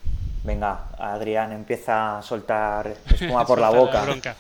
Venga, 0.45 0.87
Adrián 0.99 1.53
empieza 1.53 2.19
a 2.19 2.23
soltar 2.23 2.95
espuma 3.11 3.47
por 3.47 3.59
la 3.61 3.71
boca. 3.79 4.03
bronca. 4.03 4.37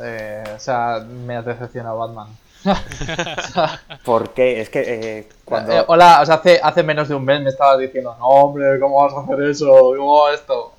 eh, 0.00 0.44
o 0.56 0.58
sea, 0.58 1.00
me 1.06 1.36
ha 1.36 1.42
decepcionado 1.42 1.98
Batman. 1.98 2.28
Porque 4.04 4.60
es 4.60 4.68
que 4.68 5.18
eh, 5.18 5.28
cuando... 5.44 5.72
Eh, 5.72 5.84
hola, 5.86 6.20
o 6.22 6.26
sea, 6.26 6.36
hace, 6.36 6.60
hace 6.62 6.82
menos 6.82 7.08
de 7.08 7.14
un 7.14 7.24
mes 7.24 7.40
me 7.40 7.50
estabas 7.50 7.78
diciendo, 7.78 8.16
no 8.18 8.26
hombre, 8.26 8.78
¿cómo 8.80 9.02
vas 9.02 9.14
a 9.14 9.20
hacer 9.20 9.40
eso? 9.48 9.66
¿Cómo 9.96 10.22
va 10.24 10.34
esto? 10.34 10.74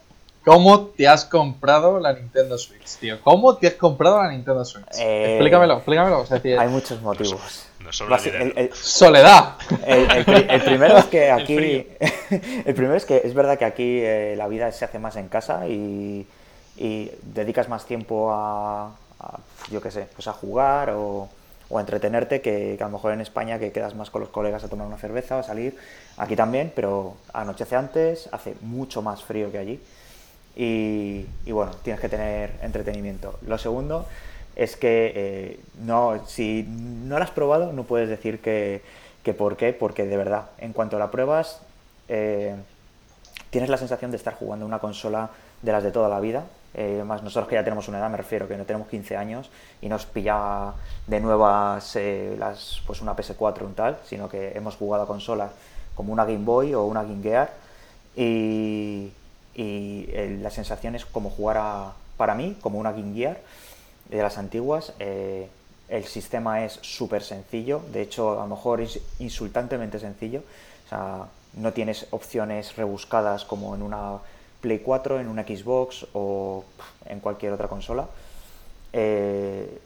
¿Cómo 0.49 0.79
te 0.87 1.07
has 1.07 1.25
comprado 1.25 1.99
la 1.99 2.13
Nintendo 2.13 2.57
Switch, 2.57 2.97
tío? 2.99 3.19
¿Cómo 3.21 3.55
te 3.57 3.67
has 3.67 3.73
comprado 3.75 4.21
la 4.21 4.29
Nintendo 4.31 4.63
Switch? 4.65 4.85
Eh, 4.99 5.33
Explícamelo, 5.35 5.75
explícamelo. 5.75 6.25
Hay 6.59 6.67
muchos 6.69 7.01
motivos. 7.01 7.65
El- 8.41 8.57
el- 8.57 8.73
soledad. 8.73 9.55
El, 9.85 10.09
el 10.11 10.25
pri- 10.25 10.45
el 10.49 10.61
primero 10.63 10.97
es 10.97 11.05
que 11.05 11.31
aquí. 11.31 11.87
El, 12.65 12.73
primero 12.75 12.95
es 12.95 13.05
que 13.05 13.21
es 13.23 13.33
verdad 13.33 13.57
que 13.57 13.65
aquí 13.65 13.99
eh, 14.01 14.35
la 14.37 14.47
vida 14.47 14.71
se 14.71 14.85
hace 14.85 14.99
más 14.99 15.15
en 15.15 15.27
casa 15.29 15.67
y, 15.67 16.27
y 16.77 17.11
dedicas 17.23 17.67
más 17.69 17.85
tiempo 17.85 18.31
a, 18.31 18.87
a, 19.19 19.39
yo 19.71 19.81
qué 19.81 19.89
sé, 19.91 20.07
pues 20.15 20.27
a 20.27 20.33
jugar 20.33 20.91
o, 20.91 21.27
o 21.69 21.77
a 21.77 21.81
entretenerte 21.81 22.41
que, 22.41 22.75
que 22.77 22.83
a 22.83 22.87
lo 22.87 22.93
mejor 22.93 23.13
en 23.13 23.21
España 23.21 23.57
que 23.59 23.71
quedas 23.71 23.95
más 23.95 24.09
con 24.11 24.21
los 24.21 24.29
colegas 24.29 24.63
a 24.63 24.67
tomar 24.67 24.85
una 24.87 24.97
cerveza 24.97 25.37
o 25.37 25.39
a 25.39 25.43
salir. 25.43 25.75
Aquí 26.17 26.35
también, 26.35 26.71
pero 26.75 27.15
anochece 27.33 27.75
antes, 27.75 28.29
hace 28.31 28.55
mucho 28.61 29.01
más 29.01 29.23
frío 29.23 29.51
que 29.51 29.57
allí. 29.57 29.79
Y, 30.55 31.25
bueno, 31.47 31.71
tienes 31.83 32.01
que 32.01 32.09
tener 32.09 32.51
entretenimiento. 32.61 33.39
Lo 33.47 33.57
segundo 33.57 34.05
es 34.55 34.75
que 34.75 35.13
eh, 35.15 35.59
no, 35.81 36.25
si 36.27 36.63
no 36.67 37.17
la 37.17 37.25
has 37.25 37.31
probado, 37.31 37.71
no 37.71 37.83
puedes 37.83 38.09
decir 38.09 38.41
que, 38.41 38.81
que 39.23 39.33
por 39.33 39.55
qué, 39.57 39.73
porque 39.73 40.05
de 40.05 40.17
verdad, 40.17 40.49
en 40.57 40.73
cuanto 40.73 40.99
la 40.99 41.11
pruebas, 41.11 41.61
eh, 42.09 42.55
tienes 43.49 43.69
la 43.69 43.77
sensación 43.77 44.11
de 44.11 44.17
estar 44.17 44.33
jugando 44.33 44.65
una 44.65 44.79
consola 44.79 45.29
de 45.61 45.71
las 45.71 45.83
de 45.83 45.91
toda 45.91 46.09
la 46.09 46.19
vida. 46.19 46.43
Eh, 46.73 47.03
más 47.05 47.23
nosotros 47.23 47.47
que 47.49 47.55
ya 47.55 47.63
tenemos 47.63 47.87
una 47.87 47.97
edad, 47.97 48.09
me 48.09 48.17
refiero, 48.17 48.47
que 48.47 48.55
no 48.55 48.63
tenemos 48.63 48.87
15 48.87 49.17
años 49.17 49.49
y 49.81 49.89
nos 49.89 50.05
pilla 50.05 50.73
de 51.07 51.19
nuevas 51.19 51.95
eh, 51.95 52.35
las, 52.37 52.81
pues 52.85 53.01
una 53.01 53.15
PS4 53.15 53.63
un 53.63 53.73
tal, 53.73 53.97
sino 54.05 54.29
que 54.29 54.51
hemos 54.55 54.75
jugado 54.75 55.03
a 55.03 55.07
consolas 55.07 55.51
como 55.95 56.13
una 56.13 56.25
Game 56.25 56.45
Boy 56.45 56.75
o 56.75 56.85
una 56.85 57.01
Game 57.03 57.23
Gear 57.23 57.51
y, 58.15 59.11
y 59.59 60.09
eh, 60.13 60.39
la 60.41 60.51
sensación 60.51 60.95
es 60.95 61.05
como 61.05 61.29
jugar 61.29 61.57
a, 61.59 61.93
para 62.15 62.33
mí, 62.33 62.55
como 62.61 62.79
una 62.79 62.93
Game 62.93 63.13
Gear 63.13 63.39
de 64.09 64.21
las 64.21 64.37
antiguas. 64.37 64.93
eh, 64.99 65.49
el 65.89 66.05
sistema 66.05 66.63
es 66.63 66.79
súper 66.83 67.23
sencillo, 67.23 67.81
de 67.91 68.03
hecho 68.03 68.39
a 68.39 68.43
lo 68.43 68.55
mejor 68.55 68.79
es 68.79 68.99
insultantemente 69.17 69.99
sencillo. 69.99 70.43
O 70.85 70.89
sea, 70.89 71.25
no 71.53 71.73
tienes 71.73 72.05
opciones 72.11 72.75
rebuscadas 72.75 73.43
como 73.43 73.75
en 73.75 73.81
una 73.81 74.19
Play 74.61 74.79
4, 74.79 75.19
en 75.19 75.27
una 75.27 75.43
Xbox 75.43 76.05
o 76.13 76.63
en 77.05 77.19
cualquier 77.19 77.53
otra 77.53 77.67
consola. 77.67 78.07
Eh, 78.93 79.79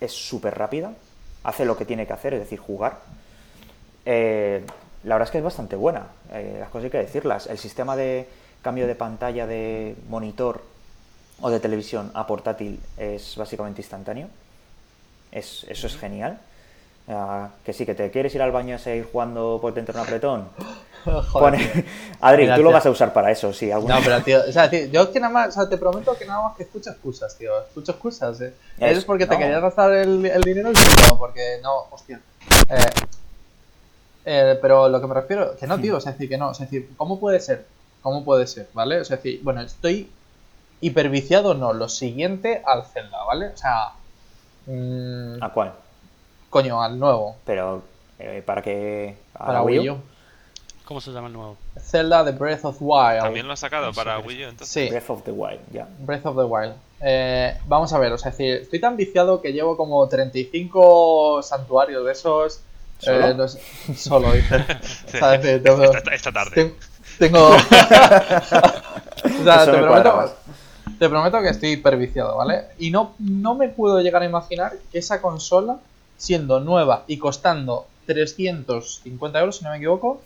es 0.00 0.12
súper 0.12 0.56
rápida, 0.56 0.92
hace 1.44 1.64
lo 1.64 1.76
que 1.76 1.84
tiene 1.84 2.06
que 2.06 2.12
hacer, 2.14 2.34
es 2.34 2.40
decir, 2.40 2.58
jugar. 2.58 3.00
Eh, 4.06 4.64
la 5.04 5.14
verdad 5.16 5.28
es 5.28 5.32
que 5.32 5.38
es 5.38 5.44
bastante 5.44 5.76
buena, 5.76 6.06
eh, 6.32 6.56
las 6.60 6.70
cosas 6.70 6.84
hay 6.84 6.90
que 6.90 6.98
decirlas. 6.98 7.46
El 7.46 7.58
sistema 7.58 7.94
de 7.94 8.26
cambio 8.62 8.86
de 8.86 8.94
pantalla 8.94 9.46
de 9.46 9.96
monitor 10.08 10.62
o 11.40 11.50
de 11.50 11.60
televisión 11.60 12.10
a 12.14 12.26
portátil 12.26 12.80
es 12.96 13.36
básicamente 13.36 13.80
instantáneo. 13.82 14.28
Es, 15.32 15.64
eso 15.68 15.86
es 15.86 15.96
genial. 15.96 16.38
Ah, 17.08 17.48
que 17.64 17.72
sí, 17.72 17.84
que 17.84 17.94
te 17.96 18.10
quieres 18.12 18.32
ir 18.34 18.42
al 18.42 18.52
baño 18.52 18.76
a 18.76 18.78
seguir 18.78 19.08
jugando 19.10 19.58
por 19.60 19.74
dentro 19.74 19.92
de 19.92 20.00
un 20.00 20.06
apretón. 20.06 20.48
Joder. 21.04 21.84
Adri, 22.20 22.42
Mira, 22.44 22.54
tú 22.54 22.62
lo 22.62 22.68
tío. 22.68 22.74
vas 22.74 22.86
a 22.86 22.90
usar 22.90 23.12
para 23.12 23.32
eso, 23.32 23.52
sí. 23.52 23.72
alguna- 23.72 23.96
No, 23.98 24.04
pero 24.04 24.22
tío, 24.24 24.40
o 24.48 24.52
sea, 24.52 24.70
tío, 24.70 24.86
yo 24.86 25.10
que 25.10 25.18
nada 25.18 25.32
más, 25.32 25.48
o 25.48 25.52
sea, 25.52 25.68
te 25.68 25.76
prometo 25.78 26.16
que 26.16 26.24
nada 26.26 26.44
más 26.44 26.56
que 26.56 26.62
escucho 26.62 26.90
excusas, 26.90 27.36
tío. 27.36 27.60
Escucho 27.60 27.90
excusas, 27.92 28.40
eh. 28.40 28.54
Es- 28.78 28.98
Es 28.98 29.04
porque 29.04 29.26
te 29.26 29.36
querías 29.36 29.60
gastar 29.60 29.92
el, 29.94 30.24
el 30.24 30.42
dinero 30.42 30.70
y 30.70 30.74
no, 31.10 31.18
porque 31.18 31.58
no, 31.60 31.86
hostia. 31.90 32.20
Eh, 32.68 32.76
eh, 34.24 34.58
pero 34.62 34.88
lo 34.88 35.00
que 35.00 35.06
me 35.08 35.14
refiero, 35.14 35.56
que 35.56 35.66
no, 35.66 35.80
tío, 35.80 35.96
es 35.96 36.04
decir, 36.04 36.28
que 36.28 36.38
no, 36.38 36.52
es 36.52 36.58
decir, 36.60 36.90
¿cómo 36.96 37.18
puede 37.18 37.40
ser? 37.40 37.66
¿Cómo 38.02 38.24
puede 38.24 38.46
ser? 38.46 38.68
¿Vale? 38.74 39.00
Es 39.00 39.08
decir, 39.08 39.40
bueno, 39.42 39.60
estoy 39.62 40.10
hiperviciado, 40.80 41.54
no, 41.54 41.72
lo 41.72 41.88
siguiente 41.88 42.62
al 42.66 42.84
Zelda, 42.84 43.22
¿vale? 43.24 43.46
O 43.48 43.56
sea, 43.56 43.92
mm, 44.66 45.42
¿A 45.42 45.52
cuál? 45.52 45.72
coño, 46.50 46.82
al 46.82 46.98
nuevo, 46.98 47.36
Pero, 47.46 47.82
eh, 48.18 48.42
¿para 48.44 48.60
qué? 48.62 49.16
¿A 49.34 49.46
para 49.46 49.62
Wii 49.62 49.90
U. 49.90 50.00
¿Cómo 50.84 51.00
se 51.00 51.10
llama 51.12 51.28
el 51.28 51.32
nuevo? 51.32 51.56
Zelda 51.80 52.24
The 52.24 52.32
Breath 52.32 52.64
of 52.64 52.76
Wild. 52.80 53.20
También 53.22 53.46
lo 53.46 53.52
ha 53.52 53.56
sacado 53.56 53.92
para. 53.92 54.18
Wii 54.18 54.44
U 54.44 54.48
entonces. 54.48 54.68
Sí, 54.68 54.90
Breath 54.90 55.08
of 55.10 55.22
the 55.22 55.30
Wild, 55.30 55.60
ya. 55.72 55.86
Breath 56.00 56.26
of 56.26 56.36
the 56.36 56.42
Wild. 56.42 56.74
Eh, 57.00 57.56
vamos 57.66 57.92
a 57.92 57.98
ver, 57.98 58.12
o 58.12 58.18
sea, 58.18 58.30
es 58.30 58.36
decir, 58.38 58.54
estoy 58.62 58.80
tan 58.80 58.96
viciado 58.96 59.40
que 59.40 59.52
llevo 59.52 59.76
como 59.76 60.06
35 60.08 61.42
santuarios 61.42 62.04
de 62.04 62.12
esos. 62.12 62.60
¿Solo? 62.98 63.26
eh, 63.28 63.34
no 63.34 63.48
sé- 63.48 63.60
solo, 63.96 64.32
dice. 64.32 64.54
O 65.06 65.10
sea, 65.10 65.34
es 65.36 65.42
decir, 65.42 65.62
tengo, 65.62 65.82
Esta, 65.84 66.14
esta 66.14 66.32
tarde. 66.32 66.74
Tengo. 67.18 67.50
o 67.50 67.58
sea, 69.44 69.64
te 69.64 69.78
prometo, 69.78 70.34
te 70.98 71.08
prometo 71.08 71.40
que 71.40 71.48
estoy 71.48 71.70
hiperviciado, 71.72 72.36
¿vale? 72.36 72.66
Y 72.78 72.90
no, 72.90 73.14
no 73.18 73.54
me 73.54 73.68
puedo 73.68 74.00
llegar 74.00 74.22
a 74.22 74.26
imaginar 74.26 74.72
que 74.90 74.98
esa 74.98 75.20
consola, 75.20 75.78
siendo 76.16 76.60
nueva 76.60 77.04
y 77.06 77.18
costando 77.18 77.86
350 78.06 79.40
euros, 79.40 79.56
si 79.56 79.64
no 79.64 79.70
me 79.70 79.76
equivoco, 79.76 80.20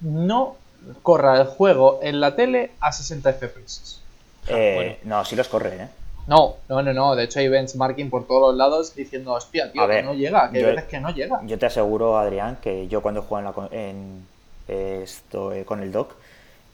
no 0.00 0.56
corra 1.02 1.40
el 1.40 1.46
juego 1.46 2.00
en 2.02 2.20
la 2.20 2.36
tele 2.36 2.72
a 2.80 2.92
60 2.92 3.32
FPS. 3.32 4.00
Eh, 4.48 4.98
bueno. 5.02 5.16
No, 5.16 5.24
sí 5.24 5.36
los 5.36 5.48
corre, 5.48 5.76
¿eh? 5.76 5.88
No, 6.26 6.56
no, 6.68 6.82
no, 6.82 6.92
no. 6.92 7.14
De 7.14 7.24
hecho 7.24 7.38
hay 7.38 7.48
benchmarking 7.48 8.10
por 8.10 8.26
todos 8.26 8.50
los 8.50 8.56
lados 8.56 8.94
diciendo, 8.94 9.32
hostia, 9.32 9.70
tío, 9.70 9.82
A 9.82 9.86
ver, 9.86 10.00
que 10.00 10.06
no 10.06 10.14
llega, 10.14 10.50
que 10.50 10.58
hay 10.58 10.64
veces 10.64 10.84
que 10.84 11.00
no 11.00 11.10
llega. 11.10 11.40
Yo 11.44 11.58
te 11.58 11.66
aseguro, 11.66 12.18
Adrián, 12.18 12.58
que 12.60 12.88
yo 12.88 13.00
cuando 13.00 13.22
juego 13.22 13.38
en, 13.38 13.70
la 13.70 13.78
en, 13.78 14.26
esto, 14.68 15.52
eh, 15.52 15.64
con 15.64 15.82
el 15.82 15.92
dock, 15.92 16.12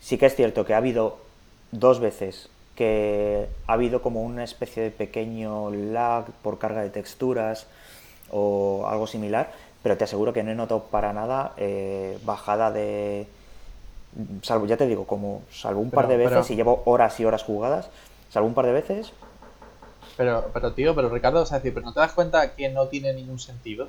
sí 0.01 0.19
que 0.19 0.27
es 0.27 0.35
cierto 0.35 0.65
que 0.65 0.75
ha 0.75 0.79
habido 0.79 1.19
dos 1.71 2.01
veces 2.01 2.49
que 2.75 3.49
ha 3.67 3.75
habido 3.75 4.01
como 4.01 4.23
una 4.23 4.45
especie 4.45 4.83
de 4.83 4.91
pequeño 4.91 5.71
lag 5.71 6.25
por 6.43 6.59
carga 6.59 6.81
de 6.83 6.89
texturas 6.91 7.67
o 8.31 8.87
algo 8.89 9.07
similar, 9.07 9.53
pero 9.83 9.97
te 9.99 10.05
aseguro 10.05 10.33
que 10.33 10.43
no 10.43 10.53
he 10.53 10.55
notado 10.55 10.85
para 10.85 11.13
nada 11.13 11.53
eh, 11.59 12.19
bajada 12.25 12.71
de... 12.71 13.27
Salvo, 14.43 14.67
ya 14.67 14.77
te 14.77 14.87
digo, 14.87 15.07
como 15.07 15.43
salvo 15.51 15.81
un 15.81 15.91
par 15.91 16.07
de 16.09 16.17
veces 16.17 16.33
pero- 16.47 16.53
y 16.53 16.57
llevo 16.57 16.83
horas 16.87 17.19
y 17.21 17.25
horas 17.25 17.43
jugadas, 17.45 17.89
salvo 18.31 18.49
un 18.49 18.55
par 18.55 18.67
de 18.67 18.73
veces, 18.73 19.13
Pero, 20.17 20.51
pero 20.53 20.73
tío, 20.73 20.95
pero 20.95 21.09
Ricardo, 21.09 21.43
o 21.43 21.47
sea, 21.47 21.59
decir, 21.59 21.73
pero 21.75 21.87
no 21.87 21.93
te 21.93 22.01
das 22.01 22.13
cuenta 22.13 22.55
que 22.55 22.69
no 22.69 22.89
tiene 22.89 23.13
ningún 23.15 23.39
sentido. 23.39 23.89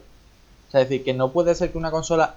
O 0.67 0.71
sea, 0.71 0.81
es 0.81 0.89
decir, 0.89 1.03
que 1.03 1.13
no 1.13 1.31
puede 1.31 1.53
ser 1.55 1.71
que 1.71 1.77
una 1.77 1.91
consola 1.91 2.35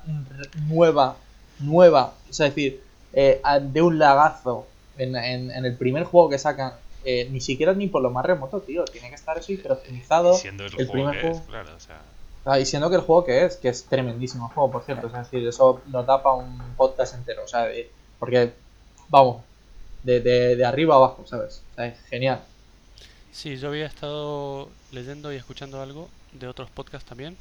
nueva, 0.68 1.16
nueva, 1.58 2.14
o 2.28 2.32
sea, 2.32 2.46
es 2.46 2.54
decir, 2.54 2.82
eh, 3.12 3.40
de 3.62 3.82
un 3.82 3.98
lagazo 3.98 4.66
en, 4.98 5.16
en- 5.16 5.50
en 5.50 5.64
el 5.64 5.74
primer 5.76 6.04
juego 6.04 6.28
que 6.28 6.38
sacan, 6.38 6.72
eh, 7.04 7.28
ni 7.30 7.40
siquiera 7.40 7.72
ni 7.72 7.86
por 7.88 8.02
lo 8.02 8.10
más 8.10 8.24
remoto, 8.26 8.60
tío. 8.60 8.84
Tiene 8.84 9.08
que 9.10 9.14
estar 9.14 9.38
eso 9.38 9.52
hiperoptimizado. 9.52 10.34
Y 10.34 10.38
siendo 10.38 10.64
el, 10.66 10.70
el 10.70 10.74
juego 10.86 10.92
primer 10.92 11.14
que 11.14 11.20
juego. 11.22 11.36
es, 11.36 11.42
claro, 11.46 11.70
o 11.76 11.80
sea. 11.80 12.02
Ah, 12.44 12.60
y 12.60 12.66
siendo 12.66 12.88
que 12.90 12.96
el 12.96 13.02
juego 13.02 13.24
que 13.24 13.44
es, 13.44 13.56
que 13.56 13.68
es 13.68 13.84
tremendísimo 13.84 14.46
el 14.48 14.54
juego, 14.54 14.70
por 14.70 14.84
cierto. 14.84 15.06
O 15.08 15.10
sea, 15.10 15.22
es 15.22 15.30
decir, 15.30 15.46
eso 15.48 15.82
nos 15.88 16.06
da 16.06 16.22
para 16.22 16.36
un 16.36 16.58
podcast 16.76 17.14
entero. 17.14 17.42
O 17.44 17.48
sea, 17.48 17.62
de- 17.64 17.90
porque, 18.18 18.52
vamos, 19.08 19.42
de, 20.02 20.20
de, 20.20 20.56
de 20.56 20.64
arriba 20.64 20.94
abajo, 20.96 21.24
¿sabes? 21.26 21.62
O 21.72 21.74
sea, 21.76 21.86
es 21.86 21.98
genial. 22.08 22.40
Sí, 23.32 23.56
yo 23.56 23.68
había 23.68 23.86
estado 23.86 24.68
leyendo 24.92 25.32
y 25.32 25.36
escuchando 25.36 25.80
algo 25.82 26.08
de 26.32 26.46
otros 26.48 26.70
podcasts 26.70 27.08
también. 27.08 27.36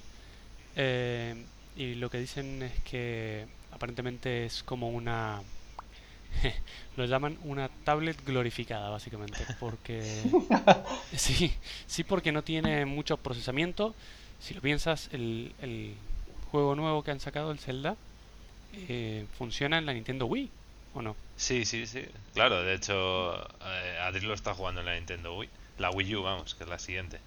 eh, 0.75 1.35
y 1.77 1.95
lo 1.95 2.09
que 2.09 2.19
dicen 2.19 2.63
es 2.63 2.73
que 2.83 3.45
aparentemente 3.75 4.45
es 4.45 4.63
como 4.63 4.89
una... 4.89 5.41
lo 6.97 7.05
llaman 7.05 7.37
una 7.43 7.69
tablet 7.83 8.17
glorificada, 8.25 8.89
básicamente. 8.89 9.45
Porque... 9.59 10.23
sí, 11.15 11.53
sí, 11.85 12.03
porque 12.03 12.31
no 12.31 12.43
tiene 12.43 12.85
mucho 12.85 13.17
procesamiento. 13.17 13.93
Si 14.39 14.53
lo 14.53 14.61
piensas, 14.61 15.09
el, 15.11 15.53
el 15.61 15.93
juego 16.51 16.75
nuevo 16.75 17.03
que 17.03 17.11
han 17.11 17.19
sacado, 17.19 17.51
el 17.51 17.59
Zelda, 17.59 17.95
eh, 18.73 19.25
funciona 19.37 19.77
en 19.77 19.85
la 19.85 19.93
Nintendo 19.93 20.25
Wii, 20.25 20.49
¿o 20.93 21.01
no? 21.01 21.15
Sí, 21.35 21.65
sí, 21.65 21.85
sí. 21.85 22.05
Claro, 22.33 22.63
de 22.63 22.75
hecho, 22.75 23.35
eh, 23.35 23.99
Adri 24.01 24.21
lo 24.21 24.33
está 24.33 24.53
jugando 24.53 24.81
en 24.81 24.87
la 24.87 24.95
Nintendo 24.95 25.37
Wii. 25.37 25.49
La 25.79 25.91
Wii 25.91 26.15
U, 26.15 26.23
vamos, 26.23 26.55
que 26.55 26.63
es 26.63 26.69
la 26.69 26.79
siguiente. 26.79 27.19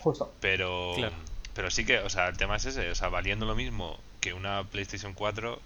Justo. 0.00 0.32
Pero, 0.40 0.92
Claro. 0.96 1.14
Pero 1.54 1.70
sí 1.70 1.84
que, 1.84 1.98
o 2.00 2.08
sea, 2.10 2.28
el 2.28 2.36
tema 2.36 2.56
es 2.56 2.64
ese. 2.66 2.90
O 2.90 2.94
sea, 2.94 3.08
valiendo 3.08 3.46
lo 3.46 3.54
mismo 3.54 3.96
que 4.20 4.32
una 4.34 4.64
PlayStation 4.64 5.14
4, 5.14 5.58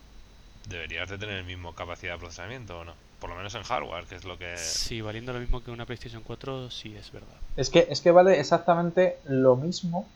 deberías 0.69 1.09
de 1.09 1.19
tener 1.19 1.37
el 1.39 1.45
mismo 1.45 1.75
capacidad 1.75 2.15
de 2.15 2.19
procesamiento, 2.19 2.81
¿o 2.81 2.85
no? 2.85 2.93
Por 3.21 3.31
lo 3.31 3.37
menos 3.37 3.55
en 3.55 3.63
hardware, 3.63 4.05
que 4.05 4.15
es 4.17 4.25
lo 4.25 4.39
que... 4.39 4.57
Sí, 4.57 5.01
valiendo 5.01 5.33
lo 5.33 5.41
mismo 5.41 5.63
que 5.63 5.71
una 5.71 5.87
PlayStation 5.87 6.23
4, 6.23 6.71
sí 6.71 6.95
es 6.95 7.11
verdad. 7.11 7.37
Es 7.57 7.71
que, 7.71 7.87
es 7.91 8.01
que 8.01 8.11
vale 8.11 8.39
exactamente 8.39 9.19
lo 9.25 9.57
mismo, 9.57 10.09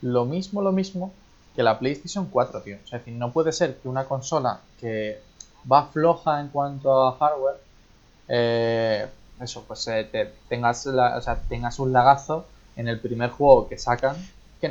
lo 0.00 0.24
mismo, 0.24 0.62
lo 0.62 0.72
mismo 0.72 1.12
que 1.54 1.62
la 1.62 1.78
PlayStation 1.78 2.26
4, 2.30 2.62
tío. 2.62 2.76
O 2.82 2.86
sea, 2.86 2.98
es 2.98 3.04
decir, 3.04 3.18
no 3.18 3.32
puede 3.32 3.52
ser 3.52 3.76
que 3.78 3.88
una 3.88 4.04
consola 4.04 4.60
que 4.80 5.18
va 5.70 5.86
floja 5.86 6.40
en 6.40 6.48
cuanto 6.48 7.06
a 7.08 7.16
hardware, 7.18 7.56
eh, 8.28 9.06
eso, 9.40 9.64
pues 9.66 9.86
eh, 9.88 10.04
te- 10.10 10.32
tengas, 10.48 10.86
la- 10.86 11.16
o 11.16 11.20
sea, 11.20 11.36
tengas 11.48 11.78
un 11.78 11.92
lagazo 11.92 12.46
en 12.76 12.88
el 12.88 13.00
primer 13.00 13.30
juego 13.30 13.68
que 13.68 13.78
sacan, 13.78 14.16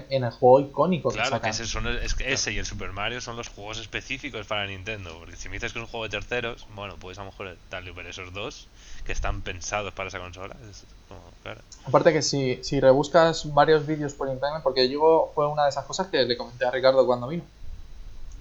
que 0.03 0.15
en 0.15 0.23
el 0.23 0.31
juego 0.31 0.60
icónico 0.60 1.10
que 1.10 1.15
Claro, 1.15 1.29
que 1.29 1.36
sacan. 1.36 1.51
ese, 1.51 1.65
son, 1.65 1.88
es 1.88 2.13
que 2.15 2.34
ese 2.34 2.51
y 2.51 2.58
el 2.58 2.65
Super 2.65 2.91
Mario 2.91 3.21
son 3.21 3.36
los 3.38 3.49
juegos 3.49 3.79
específicos 3.79 4.45
para 4.47 4.65
Nintendo. 4.67 5.17
Porque 5.19 5.36
si 5.36 5.49
me 5.49 5.55
dices 5.55 5.73
que 5.73 5.79
es 5.79 5.86
un 5.86 5.89
juego 5.89 6.05
de 6.05 6.10
terceros, 6.10 6.67
bueno, 6.75 6.95
pues 6.99 7.17
a 7.17 7.23
lo 7.23 7.31
mejor 7.31 7.58
darle 7.69 7.91
ver 7.91 8.08
esos 8.08 8.34
dos 8.34 8.67
que 9.05 9.12
están 9.12 9.41
pensados 9.41 9.93
para 9.93 10.10
esa 10.10 10.19
consola. 10.19 10.55
Es 10.69 10.84
como, 11.08 11.21
claro. 11.43 11.62
Aparte 11.86 12.12
que 12.12 12.21
si, 12.21 12.63
si 12.63 12.79
rebuscas 12.79 13.53
varios 13.53 13.86
vídeos 13.86 14.13
por 14.13 14.27
internet, 14.29 14.62
porque 14.63 14.89
yo 14.89 15.31
fue 15.36 15.47
una 15.47 15.63
de 15.63 15.69
esas 15.69 15.86
cosas 15.86 16.08
que 16.08 16.23
le 16.23 16.36
comenté 16.38 16.65
a 16.65 16.71
Ricardo 16.71 17.05
cuando 17.05 17.27
vino. 17.27 17.43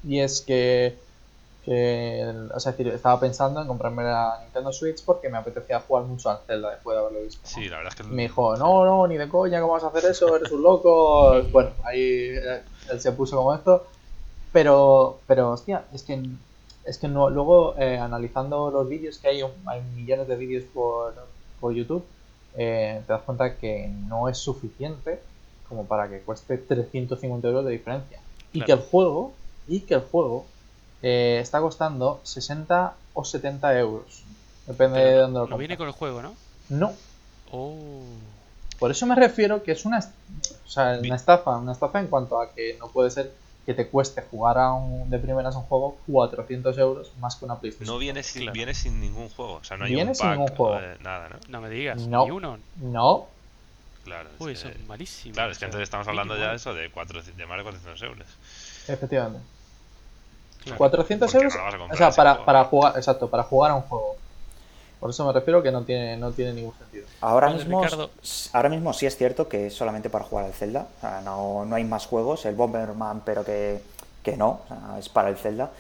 Y 0.06 0.20
es 0.20 0.40
que, 0.40 0.98
que 1.64 2.22
o 2.54 2.60
sea, 2.60 2.72
es 2.72 2.78
decir, 2.78 2.92
estaba 2.92 3.18
pensando 3.18 3.60
en 3.60 3.66
comprarme 3.66 4.02
la 4.04 4.38
Nintendo 4.42 4.72
Switch 4.72 5.02
porque 5.04 5.30
me 5.30 5.38
apetecía 5.38 5.80
jugar 5.80 6.04
mucho 6.04 6.28
al 6.28 6.38
Zelda 6.46 6.70
después 6.70 6.94
de 6.94 7.00
haberlo 7.00 7.22
visto. 7.22 7.40
¿no? 7.42 7.48
Sí, 7.48 7.68
la 7.68 7.78
verdad 7.78 7.92
es 7.96 8.02
que... 8.02 8.12
Me 8.12 8.22
dijo, 8.22 8.56
no, 8.56 8.84
no, 8.84 9.06
ni 9.06 9.16
de 9.16 9.28
coña, 9.28 9.60
¿cómo 9.60 9.72
vas 9.72 9.84
a 9.84 9.88
hacer 9.88 10.10
eso? 10.10 10.36
Eres 10.36 10.52
un 10.52 10.62
loco. 10.62 11.34
Bueno, 11.52 11.70
ahí 11.84 12.00
eh, 12.02 12.62
él 12.90 13.00
se 13.00 13.12
puso 13.12 13.36
como 13.36 13.54
esto. 13.54 13.86
Pero, 14.52 15.20
pero, 15.26 15.52
hostia, 15.52 15.84
es 15.92 16.02
que, 16.02 16.22
es 16.84 16.98
que 16.98 17.08
no, 17.08 17.30
luego 17.30 17.74
eh, 17.78 17.98
analizando 17.98 18.70
los 18.70 18.88
vídeos 18.88 19.18
que 19.18 19.28
hay, 19.28 19.42
hay 19.66 19.82
millones 19.94 20.28
de 20.28 20.36
vídeos 20.36 20.64
por, 20.72 21.14
por 21.60 21.72
YouTube, 21.72 22.04
eh, 22.56 23.02
te 23.06 23.12
das 23.12 23.22
cuenta 23.22 23.56
que 23.56 23.88
no 24.06 24.28
es 24.28 24.38
suficiente 24.38 25.20
como 25.68 25.86
para 25.86 26.08
que 26.08 26.20
cueste 26.20 26.58
350 26.58 27.48
euros 27.48 27.64
de 27.64 27.72
diferencia. 27.72 28.20
Y 28.52 28.60
Claro. 28.60 28.66
que 28.66 28.72
el 28.72 28.90
juego, 28.90 29.32
y 29.66 29.80
que 29.80 29.94
el 29.94 30.00
juego 30.02 30.44
eh, 31.06 31.38
está 31.40 31.60
costando 31.60 32.20
60 32.24 32.94
o 33.12 33.24
70 33.24 33.78
euros. 33.78 34.22
Depende 34.66 35.00
de 35.04 35.16
dónde 35.18 35.40
lo 35.40 35.46
no 35.46 35.58
viene 35.58 35.76
con 35.76 35.86
el 35.86 35.92
juego, 35.92 36.22
¿no? 36.22 36.34
No, 36.70 36.92
Oh, 37.52 38.02
por 38.78 38.90
eso 38.90 39.06
me 39.06 39.14
refiero 39.14 39.62
que 39.62 39.72
es 39.72 39.84
una, 39.84 39.98
o 39.98 40.68
sea, 40.68 40.98
una 41.04 41.14
estafa, 41.14 41.56
una 41.58 41.72
estafa 41.72 42.00
en 42.00 42.06
cuanto 42.08 42.40
a 42.40 42.52
que 42.54 42.76
no 42.80 42.88
puede 42.88 43.10
ser 43.10 43.32
que 43.66 43.74
te 43.74 43.88
cueste 43.88 44.22
jugar 44.22 44.58
a 44.58 44.72
un, 44.72 45.08
de 45.10 45.18
primeras 45.18 45.54
a 45.54 45.58
un 45.58 45.64
juego 45.64 45.98
400 46.06 46.76
euros 46.78 47.12
más 47.18 47.36
que 47.36 47.44
una 47.44 47.60
PlayStation. 47.60 47.94
No 47.94 47.98
viene 47.98 48.22
sin, 48.22 48.42
Claro. 48.42 48.52
viene 48.54 48.74
sin 48.74 49.00
ningún 49.00 49.28
juego. 49.28 49.54
O 49.54 49.64
sea, 49.64 49.76
no 49.76 49.84
hay 49.84 49.94
Viene 49.94 50.10
un 50.10 50.14
sin 50.16 50.26
pack, 50.26 50.38
ningún 50.38 50.56
juego. 50.56 50.80
eh, 50.80 50.96
nada, 51.00 51.28
¿no? 51.28 51.36
no 51.48 51.60
me 51.60 51.70
digas, 51.70 52.06
No. 52.08 52.24
ni 52.24 52.30
uno. 52.30 52.58
No, 52.76 53.26
Claro. 54.04 54.28
es 54.34 54.40
Uy, 54.40 54.46
que- 54.48 54.52
eso 54.58 54.68
es 54.68 54.86
malísimo. 54.86 55.34
Claro, 55.34 55.52
es 55.52 55.56
o 55.56 55.58
que 55.58 55.60
sea, 55.60 55.66
entonces 55.68 55.84
estamos 55.84 56.08
hablando 56.08 56.34
ya 56.34 56.40
de 56.42 56.48
29. 56.48 56.56
eso, 56.56 56.74
de, 56.74 56.90
cuatro, 56.90 57.22
de 57.22 57.46
más 57.46 57.56
de 57.58 57.62
400 57.62 58.02
euros. 58.02 58.26
efectivamente. 58.88 59.40
Claro. 60.64 60.78
400 60.78 61.30
Porque 61.32 61.44
euros, 61.46 61.54
no 61.78 61.86
o 61.92 61.96
sea, 61.96 62.10
para, 62.10 62.44
para 62.44 62.64
jugar, 62.64 62.94
exacto, 62.96 63.28
para 63.30 63.42
jugar 63.44 63.70
a 63.72 63.74
un 63.74 63.82
juego. 63.82 64.16
Por 65.00 65.10
eso 65.10 65.26
me 65.26 65.32
refiero 65.32 65.62
que 65.62 65.70
no 65.70 65.82
tiene, 65.84 66.16
no 66.16 66.32
tiene 66.32 66.54
ningún 66.54 66.74
sentido. 66.78 67.06
Ahora 67.20 67.48
Vale, 67.48 67.58
mismo, 67.58 67.82
Ricardo. 67.82 68.10
ahora 68.52 68.68
mismo 68.70 68.92
sí 68.94 69.04
es 69.06 69.16
cierto 69.16 69.48
que 69.48 69.66
es 69.66 69.74
solamente 69.74 70.08
para 70.08 70.24
jugar 70.24 70.46
al 70.46 70.54
Zelda. 70.54 70.88
O 70.96 71.00
sea, 71.00 71.20
no, 71.20 71.64
no 71.66 71.76
hay 71.76 71.84
más 71.84 72.06
juegos. 72.06 72.46
El 72.46 72.54
Bomberman, 72.54 73.20
pero 73.24 73.44
que, 73.44 73.82
que 74.22 74.36
no. 74.38 74.62
o 74.64 74.68
sea, 74.68 74.98
es 74.98 75.08
para 75.10 75.28
el 75.28 75.36
Zelda. 75.36 75.70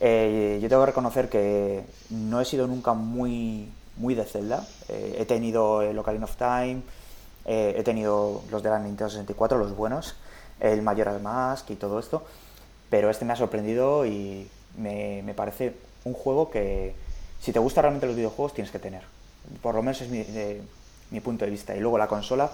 Eh, 0.00 0.58
yo 0.62 0.68
tengo 0.68 0.82
que 0.82 0.86
reconocer 0.86 1.28
que 1.30 1.84
no 2.10 2.40
he 2.40 2.44
sido 2.44 2.66
nunca 2.66 2.92
muy, 2.92 3.70
muy 3.96 4.14
de 4.14 4.24
Zelda. 4.24 4.66
Eh, 4.88 5.16
he 5.18 5.24
tenido 5.24 5.80
el 5.82 5.98
Ocarina 5.98 6.24
of 6.26 6.36
Time. 6.36 6.82
eh, 7.46 7.74
he 7.78 7.82
tenido 7.82 8.42
los 8.50 8.62
de 8.62 8.68
la 8.70 8.78
Nintendo 8.78 9.08
64, 9.10 9.56
los 9.58 9.74
buenos. 9.74 10.14
El 10.60 10.82
Majora's 10.82 11.22
Mask 11.22 11.70
y 11.70 11.76
todo 11.76 11.98
esto. 11.98 12.22
Pero 12.90 13.10
este 13.10 13.24
me 13.24 13.32
ha 13.32 13.36
sorprendido 13.36 14.06
y 14.06 14.48
me, 14.76 15.22
me 15.22 15.34
parece 15.34 15.74
un 16.04 16.14
juego 16.14 16.50
que, 16.50 16.94
si 17.40 17.52
te 17.52 17.58
gustan 17.58 17.82
realmente 17.82 18.06
los 18.06 18.16
videojuegos, 18.16 18.54
tienes 18.54 18.70
que 18.70 18.78
tener. 18.78 19.02
Por 19.62 19.74
lo 19.74 19.82
menos 19.82 20.00
es 20.00 20.08
mi, 20.08 20.22
de- 20.22 20.62
mi 21.10 21.20
punto 21.20 21.44
de 21.44 21.50
vista. 21.50 21.74
Y 21.76 21.80
luego 21.80 21.98
la 21.98 22.06
consola, 22.06 22.50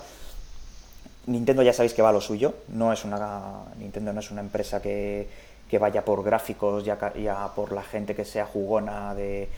Nintendo 1.27 1.63
ya 1.63 1.73
sabéis 1.73 1.95
que 1.95 2.03
va 2.03 2.11
a 2.11 2.13
lo 2.13 2.21
suyo. 2.21 2.55
No 2.69 2.93
es 2.93 3.05
una, 3.05 3.63
Nintendo 3.79 4.13
no 4.13 4.21
es 4.21 4.31
una 4.31 4.41
empresa 4.41 4.83
que, 4.83 5.29
que 5.71 5.79
vaya 5.79 6.05
por 6.05 6.23
gráficos, 6.23 6.85
ya, 6.85 6.99
ya 7.15 7.49
por 7.55 7.73
la 7.73 7.83
gente 7.83 8.15
que 8.15 8.25
sea 8.25 8.47
jugona, 8.47 9.15
de, 9.15 9.49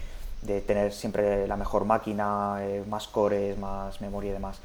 de 0.42 0.60
tener 0.60 0.92
siempre 0.92 1.46
la 1.48 1.56
mejor 1.56 1.84
máquina, 1.84 2.58
eh, 2.60 2.84
más 2.88 3.08
cores, 3.08 3.58
más 3.58 4.00
memoria 4.00 4.30
y 4.30 4.34
demás. 4.34 4.58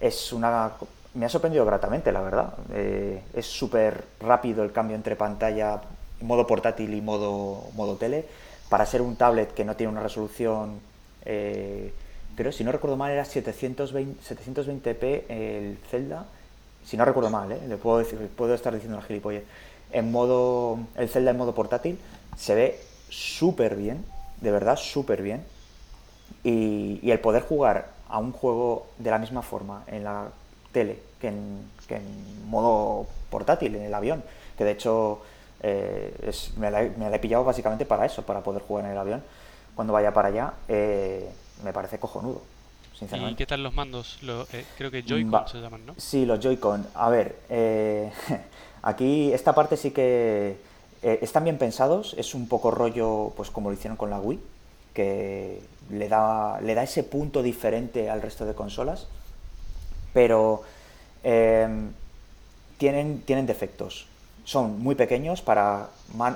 Es 0.00 0.32
una, 0.32 0.72
me 1.14 1.26
ha 1.26 1.28
sorprendido 1.28 1.64
gratamente, 1.64 2.12
la 2.12 2.22
verdad. 2.22 2.54
Eh, 2.72 3.22
es 3.34 3.46
súper 3.46 4.04
rápido 4.20 4.62
el 4.64 4.72
cambio 4.72 4.96
entre 4.96 5.16
pantalla 5.16 5.80
modo 6.22 6.46
portátil 6.46 6.94
y 6.94 7.00
modo, 7.00 7.70
modo 7.74 7.96
tele. 7.96 8.24
Para 8.68 8.86
ser 8.86 9.02
un 9.02 9.16
tablet 9.16 9.52
que 9.52 9.64
no 9.64 9.76
tiene 9.76 9.92
una 9.92 10.02
resolución, 10.02 10.80
eh, 11.24 11.92
creo, 12.36 12.52
si 12.52 12.64
no 12.64 12.72
recuerdo 12.72 12.96
mal, 12.96 13.10
era 13.10 13.24
720, 13.24 14.22
720p 14.22 15.24
el 15.28 15.78
Zelda. 15.90 16.24
Si 16.84 16.96
no 16.96 17.04
recuerdo 17.04 17.30
mal, 17.30 17.52
¿eh? 17.52 17.60
le 17.68 17.76
puedo, 17.76 17.98
decir, 17.98 18.18
puedo 18.34 18.54
estar 18.54 18.72
diciendo 18.72 18.96
la 18.96 19.04
gilipollez. 19.04 19.44
En 19.92 20.10
modo, 20.10 20.78
el 20.96 21.08
Zelda 21.08 21.32
en 21.32 21.36
modo 21.36 21.54
portátil 21.54 21.98
se 22.36 22.54
ve 22.54 22.80
súper 23.10 23.76
bien, 23.76 24.04
de 24.40 24.50
verdad 24.50 24.76
súper 24.76 25.22
bien. 25.22 25.44
Y, 26.42 26.98
y 27.02 27.10
el 27.10 27.20
poder 27.20 27.42
jugar 27.42 27.90
a 28.08 28.18
un 28.18 28.32
juego 28.32 28.86
de 28.98 29.10
la 29.10 29.18
misma 29.18 29.42
forma 29.42 29.84
en 29.86 30.04
la 30.04 30.30
tele 30.72 30.98
que 31.20 31.28
en, 31.28 31.70
que 31.86 31.96
en 31.96 32.48
modo 32.48 33.06
portátil, 33.30 33.74
en 33.76 33.82
el 33.82 33.94
avión, 33.94 34.22
que 34.58 34.64
de 34.64 34.72
hecho 34.72 35.20
eh, 35.62 36.14
es, 36.26 36.56
me, 36.56 36.70
la, 36.70 36.82
he- 36.82 36.90
me 36.96 37.08
la 37.08 37.16
he 37.16 37.18
pillado 37.18 37.44
básicamente 37.44 37.84
para 37.86 38.04
eso, 38.06 38.22
para 38.22 38.40
poder 38.40 38.62
jugar 38.62 38.86
en 38.86 38.92
el 38.92 38.98
avión 38.98 39.22
cuando 39.74 39.92
vaya 39.92 40.12
para 40.12 40.28
allá, 40.28 40.52
eh, 40.68 41.30
me 41.64 41.72
parece 41.72 41.98
cojonudo, 41.98 42.42
¿Y 42.94 42.98
sinceramente. 42.98 43.36
qué 43.38 43.46
tal 43.46 43.62
los 43.62 43.72
mandos? 43.74 44.18
Eh, 44.52 44.64
creo 44.76 44.90
que 44.90 45.02
Joy-Con 45.02 45.32
Va. 45.32 45.48
se 45.48 45.60
llaman, 45.60 45.86
¿no? 45.86 45.94
Sí, 45.96 46.26
los 46.26 46.40
Joy-Con. 46.40 46.86
A 46.94 47.08
ver, 47.08 47.36
eh, 47.48 48.10
aquí 48.82 49.32
esta 49.32 49.54
parte 49.54 49.76
sí 49.76 49.90
que 49.92 50.56
están 51.02 51.44
bien 51.44 51.56
pensados. 51.58 52.14
Es 52.18 52.34
un 52.34 52.48
poco 52.48 52.70
rollo, 52.70 53.32
pues 53.36 53.50
como 53.50 53.70
lo 53.70 53.74
hicieron 53.74 53.96
con 53.96 54.10
la 54.10 54.18
Wii, 54.20 54.40
que 54.92 55.60
le 55.90 56.08
da, 56.08 56.60
le 56.60 56.74
da 56.74 56.82
ese 56.82 57.02
punto 57.02 57.42
diferente 57.42 58.10
al 58.10 58.20
resto 58.22 58.44
de 58.44 58.54
consolas. 58.54 59.06
Pero 60.12 60.62
eh, 61.24 61.68
tienen, 62.78 63.22
tienen 63.22 63.46
defectos. 63.46 64.06
Son 64.44 64.80
muy 64.80 64.94
pequeños 64.94 65.40
para... 65.40 65.88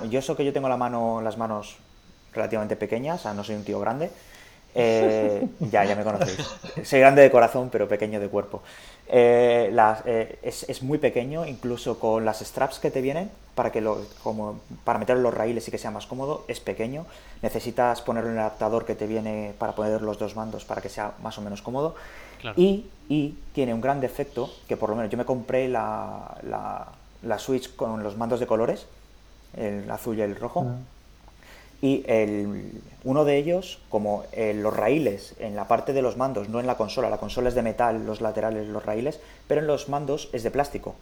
Yo 0.09 0.21
sé 0.21 0.35
que 0.35 0.45
yo 0.45 0.53
tengo 0.53 0.69
la 0.69 0.77
mano, 0.77 1.21
las 1.21 1.37
manos 1.37 1.77
relativamente 2.33 2.75
pequeñas, 2.75 3.19
o 3.19 3.23
sea, 3.23 3.33
no 3.33 3.43
soy 3.43 3.55
un 3.55 3.63
tío 3.63 3.79
grande. 3.79 4.09
Eh, 4.75 5.47
ya, 5.71 5.85
ya 5.85 5.95
me 5.95 6.03
conocéis. 6.03 6.37
Soy 6.83 6.99
grande 6.99 7.21
de 7.21 7.31
corazón, 7.31 7.69
pero 7.71 7.87
pequeño 7.87 8.19
de 8.19 8.27
cuerpo. 8.27 8.61
Eh, 9.09 9.69
las- 9.73 10.01
eh, 10.05 10.37
es, 10.43 10.63
es 10.69 10.83
muy 10.83 10.97
pequeño, 10.97 11.45
incluso 11.45 11.97
con 11.99 12.25
las 12.25 12.39
straps 12.41 12.79
que 12.79 12.91
te 12.91 13.01
vienen, 13.01 13.31
para 13.55 13.71
que 13.71 13.81
lo, 13.81 13.99
como, 14.21 14.59
para 14.83 14.99
meter 14.99 15.17
los 15.17 15.33
raíles 15.33 15.67
y 15.67 15.71
que 15.71 15.77
sea 15.77 15.91
más 15.91 16.05
cómodo, 16.05 16.43
es 16.47 16.59
pequeño. 16.59 17.05
Necesitas 17.41 18.01
ponerle 18.01 18.31
un 18.31 18.37
adaptador 18.39 18.85
que 18.85 18.95
te 18.95 19.07
viene 19.07 19.53
para 19.57 19.73
poner 19.73 20.01
los 20.01 20.19
dos 20.19 20.35
mandos 20.35 20.65
para 20.65 20.81
que 20.81 20.89
sea 20.89 21.13
más 21.23 21.37
o 21.37 21.41
menos 21.41 21.61
cómodo. 21.61 21.95
Claro. 22.41 22.59
Y, 22.59 22.85
y 23.09 23.35
tiene 23.53 23.73
un 23.73 23.81
gran 23.81 23.99
defecto, 24.01 24.51
que 24.67 24.77
por 24.77 24.89
lo 24.89 24.95
menos 24.95 25.09
yo 25.11 25.17
me 25.17 25.25
compré 25.25 25.67
la, 25.69 26.37
la, 26.43 26.87
la 27.23 27.39
Switch 27.39 27.75
con 27.75 28.03
los 28.03 28.15
mandos 28.17 28.39
de 28.39 28.45
colores, 28.45 28.85
el 29.55 29.89
azul 29.89 30.17
y 30.17 30.21
el 30.21 30.35
rojo. 30.35 30.65
Ah. 30.67 30.75
Y 31.81 32.03
el, 32.07 32.71
uno 33.03 33.23
de 33.23 33.37
ellos, 33.37 33.79
como 33.89 34.23
eh, 34.31 34.53
los 34.55 34.75
raíles 34.75 35.35
en 35.39 35.55
la 35.55 35.67
parte 35.67 35.93
de 35.93 36.01
los 36.01 36.17
mandos, 36.17 36.49
no 36.49 36.59
en 36.59 36.67
la 36.67 36.75
consola, 36.75 37.09
la 37.09 37.17
consola 37.19 37.49
es 37.49 37.55
de 37.55 37.61
metal, 37.61 38.05
los 38.05 38.19
laterales, 38.21 38.67
los 38.67 38.83
raíles, 38.83 39.19
pero 39.47 39.61
en 39.61 39.67
los 39.67 39.87
mandos 39.87 40.29
es 40.33 40.43
de 40.43 40.51
plástico. 40.51 40.95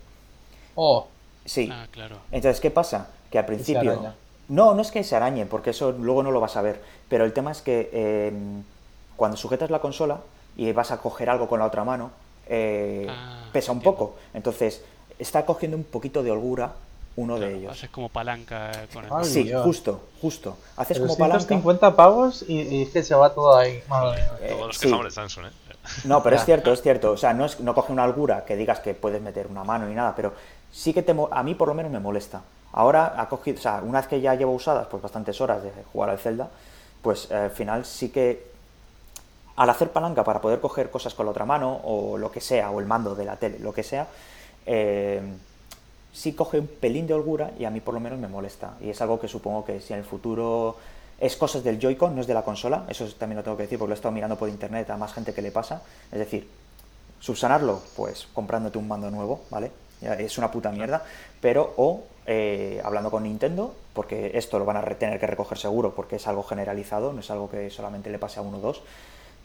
Oh, 0.75 1.07
Sí. 1.45 1.69
Ah, 1.71 1.87
claro. 1.91 2.17
Entonces, 2.31 2.59
¿qué 2.59 2.71
pasa? 2.71 3.09
Que 3.29 3.37
al 3.37 3.45
principio... 3.45 4.13
No, 4.47 4.73
no 4.73 4.81
es 4.81 4.91
que 4.91 5.03
se 5.03 5.15
arañe, 5.15 5.45
porque 5.45 5.69
eso 5.71 5.91
luego 5.91 6.23
no 6.23 6.31
lo 6.31 6.39
vas 6.39 6.57
a 6.57 6.61
ver. 6.61 6.81
Pero 7.07 7.23
el 7.23 7.33
tema 7.33 7.51
es 7.51 7.61
que 7.61 7.89
eh, 7.93 8.31
cuando 9.15 9.37
sujetas 9.37 9.69
la 9.69 9.79
consola 9.79 10.21
y 10.57 10.71
vas 10.71 10.91
a 10.91 10.97
coger 10.97 11.29
algo 11.29 11.47
con 11.47 11.59
la 11.59 11.65
otra 11.65 11.83
mano, 11.83 12.11
eh, 12.47 13.07
Ah, 13.09 13.45
pesa 13.51 13.71
un 13.71 13.77
entiendo. 13.77 13.97
poco. 13.97 14.15
Entonces, 14.33 14.83
está 15.19 15.45
cogiendo 15.45 15.77
un 15.77 15.83
poquito 15.83 16.21
de 16.23 16.31
holgura 16.31 16.73
uno 17.17 17.35
Claro, 17.37 17.51
de 17.51 17.57
ellos. 17.59 17.71
Haces 17.71 17.89
como 17.89 18.09
palanca 18.09 18.71
con 18.93 19.05
el 19.05 19.11
Ay, 19.13 19.25
Sí, 19.25 19.43
Dios. 19.43 19.63
justo, 19.63 20.01
justo. 20.21 20.57
Haces 20.77 20.99
como 20.99 21.15
palanca. 21.17 21.37
350 21.45 21.95
pavos 21.95 22.43
y, 22.47 22.61
y 22.61 22.81
es 22.83 22.89
que 22.89 23.03
se 23.03 23.15
va 23.15 23.33
todo 23.33 23.55
ahí. 23.57 23.81
Madre. 23.87 24.21
Eh, 24.41 24.49
Todos 24.49 24.67
los 24.67 24.77
sí. 24.77 24.83
quejamos 24.85 25.05
de 25.05 25.11
Samsung, 25.11 25.45
¿eh? 25.47 25.49
No, 26.05 26.21
pero 26.23 26.35
es 26.35 26.43
cierto, 26.45 26.73
es 26.73 26.81
cierto. 26.81 27.11
O 27.11 27.17
sea, 27.17 27.33
no, 27.33 27.45
es, 27.45 27.59
no 27.59 27.73
coge 27.75 27.93
una 27.93 28.03
holgura 28.03 28.43
que 28.43 28.55
digas 28.55 28.79
que 28.79 28.93
puedes 28.95 29.21
meter 29.21 29.47
una 29.47 29.63
mano 29.63 29.85
ni 29.87 29.93
nada, 29.95 30.13
pero 30.15 30.33
sí 30.71 30.93
que 30.93 31.03
te, 31.03 31.13
mo- 31.13 31.29
a 31.31 31.41
mí 31.43 31.53
por 31.55 31.67
lo 31.67 31.73
menos 31.73 31.91
me 31.91 31.99
molesta. 31.99 32.41
Ahora 32.73 33.13
ha 33.17 33.29
cogido, 33.29 33.59
o 33.59 33.61
sea, 33.61 33.81
una 33.83 33.99
vez 33.99 34.07
que 34.07 34.19
ya 34.19 34.33
llevo 34.35 34.51
usadas 34.51 34.87
pues 34.87 35.01
bastantes 35.01 35.39
horas 35.39 35.63
de 35.63 35.71
jugar 35.93 36.09
al 36.09 36.19
Zelda, 36.19 36.49
pues 37.01 37.29
eh, 37.31 37.35
al 37.35 37.51
final 37.51 37.85
sí 37.85 38.09
que 38.09 38.47
al 39.55 39.69
hacer 39.69 39.91
palanca 39.91 40.23
para 40.25 40.41
poder 40.41 40.59
coger 40.59 40.89
cosas 40.89 41.13
con 41.13 41.25
la 41.27 41.31
otra 41.31 41.45
mano 41.45 41.79
o 41.85 42.17
lo 42.17 42.29
que 42.29 42.41
sea, 42.41 42.71
o 42.71 42.79
el 42.81 42.85
mando 42.87 43.15
de 43.15 43.23
la 43.23 43.37
tele, 43.37 43.59
lo 43.59 43.71
que 43.73 43.83
sea, 43.83 44.07
eh, 44.65 45.21
sí 46.15 46.33
coge 46.33 46.59
un 46.59 46.67
pelín 46.67 47.07
de 47.07 47.13
holgura 47.13 47.51
y 47.59 47.65
a 47.65 47.69
mí 47.69 47.81
por 47.81 47.93
lo 47.93 47.99
menos 47.99 48.17
me 48.17 48.27
molesta. 48.27 48.77
Y 48.81 48.89
es 48.89 49.01
algo 49.01 49.19
que 49.19 49.27
supongo 49.27 49.65
que 49.65 49.81
si 49.81 49.93
en 49.93 49.99
el 49.99 50.05
futuro 50.05 50.77
es 51.19 51.35
cosas 51.35 51.63
del 51.63 51.77
Joy-Con, 51.77 52.15
no 52.15 52.21
es 52.21 52.27
de 52.27 52.33
la 52.33 52.43
consola, 52.43 52.85
eso 52.87 53.05
también 53.19 53.37
lo 53.37 53.43
tengo 53.43 53.57
que 53.57 53.63
decir 53.63 53.77
porque 53.77 53.89
lo 53.89 53.95
he 53.95 53.97
estado 53.99 54.13
mirando 54.13 54.37
por 54.37 54.47
internet 54.47 54.89
a 54.89 54.97
más 54.97 55.13
gente 55.13 55.33
que 55.33 55.41
le 55.41 55.51
pasa. 55.51 55.81
Es 56.11 56.19
decir, 56.19 56.47
subsanarlo, 57.19 57.81
pues 57.95 58.27
comprándote 58.33 58.77
un 58.77 58.87
mando 58.87 59.11
nuevo, 59.11 59.41
¿vale? 59.49 59.71
Es 60.01 60.37
una 60.37 60.51
puta 60.51 60.71
mierda, 60.71 61.03
pero 61.41 61.73
o 61.77 62.03
eh, 62.25 62.81
hablando 62.83 63.11
con 63.11 63.23
Nintendo, 63.23 63.73
porque 63.93 64.31
esto 64.35 64.57
lo 64.57 64.65
van 64.65 64.77
a 64.77 64.83
tener 64.83 65.19
que 65.19 65.27
recoger 65.27 65.57
seguro 65.57 65.93
porque 65.95 66.17
es 66.17 66.27
algo 66.27 66.43
generalizado, 66.43 67.11
no 67.11 67.19
es 67.19 67.31
algo 67.31 67.49
que 67.49 67.69
solamente 67.69 68.09
le 68.09 68.19
pase 68.19 68.39
a 68.39 68.43
uno 68.43 68.57
o 68.57 68.61
dos, 68.61 68.81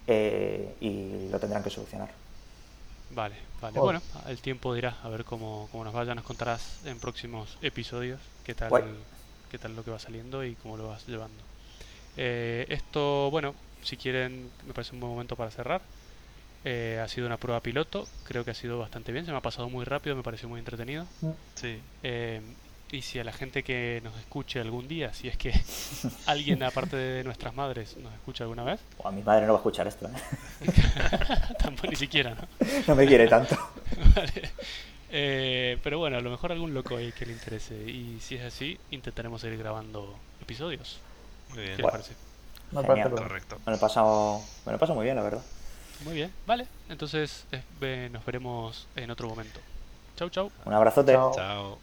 eh, 0.06 0.74
y 0.80 1.28
lo 1.30 1.38
tendrán 1.40 1.62
que 1.62 1.70
solucionar. 1.70 2.10
Vale, 3.14 3.36
vale. 3.60 3.78
Oh. 3.78 3.82
Bueno, 3.82 4.02
el 4.26 4.40
tiempo 4.40 4.74
dirá, 4.74 4.96
a 5.02 5.08
ver 5.08 5.24
cómo, 5.24 5.68
cómo 5.70 5.84
nos 5.84 5.92
vaya. 5.92 6.14
Nos 6.14 6.24
contarás 6.24 6.80
en 6.84 6.98
próximos 6.98 7.58
episodios 7.62 8.20
qué 8.44 8.54
tal, 8.54 8.70
qué 9.50 9.58
tal 9.58 9.74
lo 9.74 9.84
que 9.84 9.90
va 9.90 9.98
saliendo 9.98 10.44
y 10.44 10.54
cómo 10.56 10.76
lo 10.76 10.88
vas 10.88 11.06
llevando. 11.06 11.42
Eh, 12.16 12.66
esto, 12.68 13.30
bueno, 13.30 13.54
si 13.82 13.96
quieren, 13.96 14.50
me 14.66 14.72
parece 14.72 14.94
un 14.94 15.00
buen 15.00 15.12
momento 15.12 15.36
para 15.36 15.50
cerrar. 15.50 15.82
Eh, 16.64 17.00
ha 17.02 17.08
sido 17.08 17.26
una 17.26 17.38
prueba 17.38 17.60
piloto, 17.60 18.06
creo 18.24 18.44
que 18.44 18.50
ha 18.50 18.54
sido 18.54 18.78
bastante 18.78 19.12
bien, 19.12 19.24
se 19.24 19.32
me 19.32 19.38
ha 19.38 19.42
pasado 19.42 19.68
muy 19.70 19.84
rápido, 19.84 20.14
me 20.14 20.22
pareció 20.22 20.48
muy 20.48 20.58
entretenido. 20.58 21.06
Sí. 21.54 21.80
Eh, 22.02 22.42
y 22.92 23.02
si 23.02 23.18
a 23.18 23.24
la 23.24 23.32
gente 23.32 23.62
que 23.62 24.00
nos 24.02 24.16
escuche 24.18 24.60
algún 24.60 24.88
día, 24.88 25.12
si 25.14 25.28
es 25.28 25.36
que 25.36 25.52
alguien 26.26 26.62
aparte 26.62 26.96
de 26.96 27.24
nuestras 27.24 27.54
madres 27.54 27.96
nos 27.96 28.12
escucha 28.12 28.44
alguna 28.44 28.64
vez, 28.64 28.80
O 28.98 29.08
a 29.08 29.12
mi 29.12 29.22
madre 29.22 29.46
no 29.46 29.52
va 29.52 29.58
a 29.58 29.60
escuchar 29.60 29.86
esto, 29.86 30.06
¿eh? 30.06 30.72
tampoco 31.58 31.88
ni 31.88 31.96
siquiera, 31.96 32.34
¿no? 32.34 32.66
no 32.86 32.94
me 32.94 33.06
quiere 33.06 33.28
tanto. 33.28 33.56
Vale. 34.14 34.50
Eh, 35.12 35.78
pero 35.82 35.98
bueno, 35.98 36.16
a 36.18 36.20
lo 36.20 36.30
mejor 36.30 36.52
algún 36.52 36.72
loco 36.72 36.96
ahí 36.96 37.12
que 37.12 37.26
le 37.26 37.32
interese. 37.32 37.74
Y 37.74 38.18
si 38.20 38.36
es 38.36 38.44
así, 38.44 38.78
intentaremos 38.90 39.40
seguir 39.40 39.58
grabando 39.58 40.16
episodios. 40.40 41.00
Muy 41.50 41.62
bien. 41.62 41.76
¿Qué 41.76 41.82
les 41.82 41.90
parece? 41.90 42.12
Me 42.70 42.82
parece 42.82 43.08
bien. 43.08 43.22
Correcto. 43.22 43.58
Me 43.66 43.72
lo 43.72 43.76
he 43.76 43.80
pasado, 43.80 44.40
me 44.64 44.72
lo 44.72 44.76
he 44.76 44.78
pasado 44.78 44.94
muy 44.96 45.04
bien, 45.04 45.16
la 45.16 45.22
verdad. 45.22 45.42
Muy 46.04 46.14
bien, 46.14 46.32
vale. 46.46 46.66
Entonces 46.88 47.44
eh, 47.52 48.08
nos 48.10 48.24
veremos 48.24 48.86
en 48.96 49.10
otro 49.10 49.28
momento. 49.28 49.60
Chau, 50.16 50.30
chau. 50.30 50.50
Un 50.64 50.72
abrazote. 50.72 51.12
Chao. 51.12 51.32
Chao. 51.34 51.78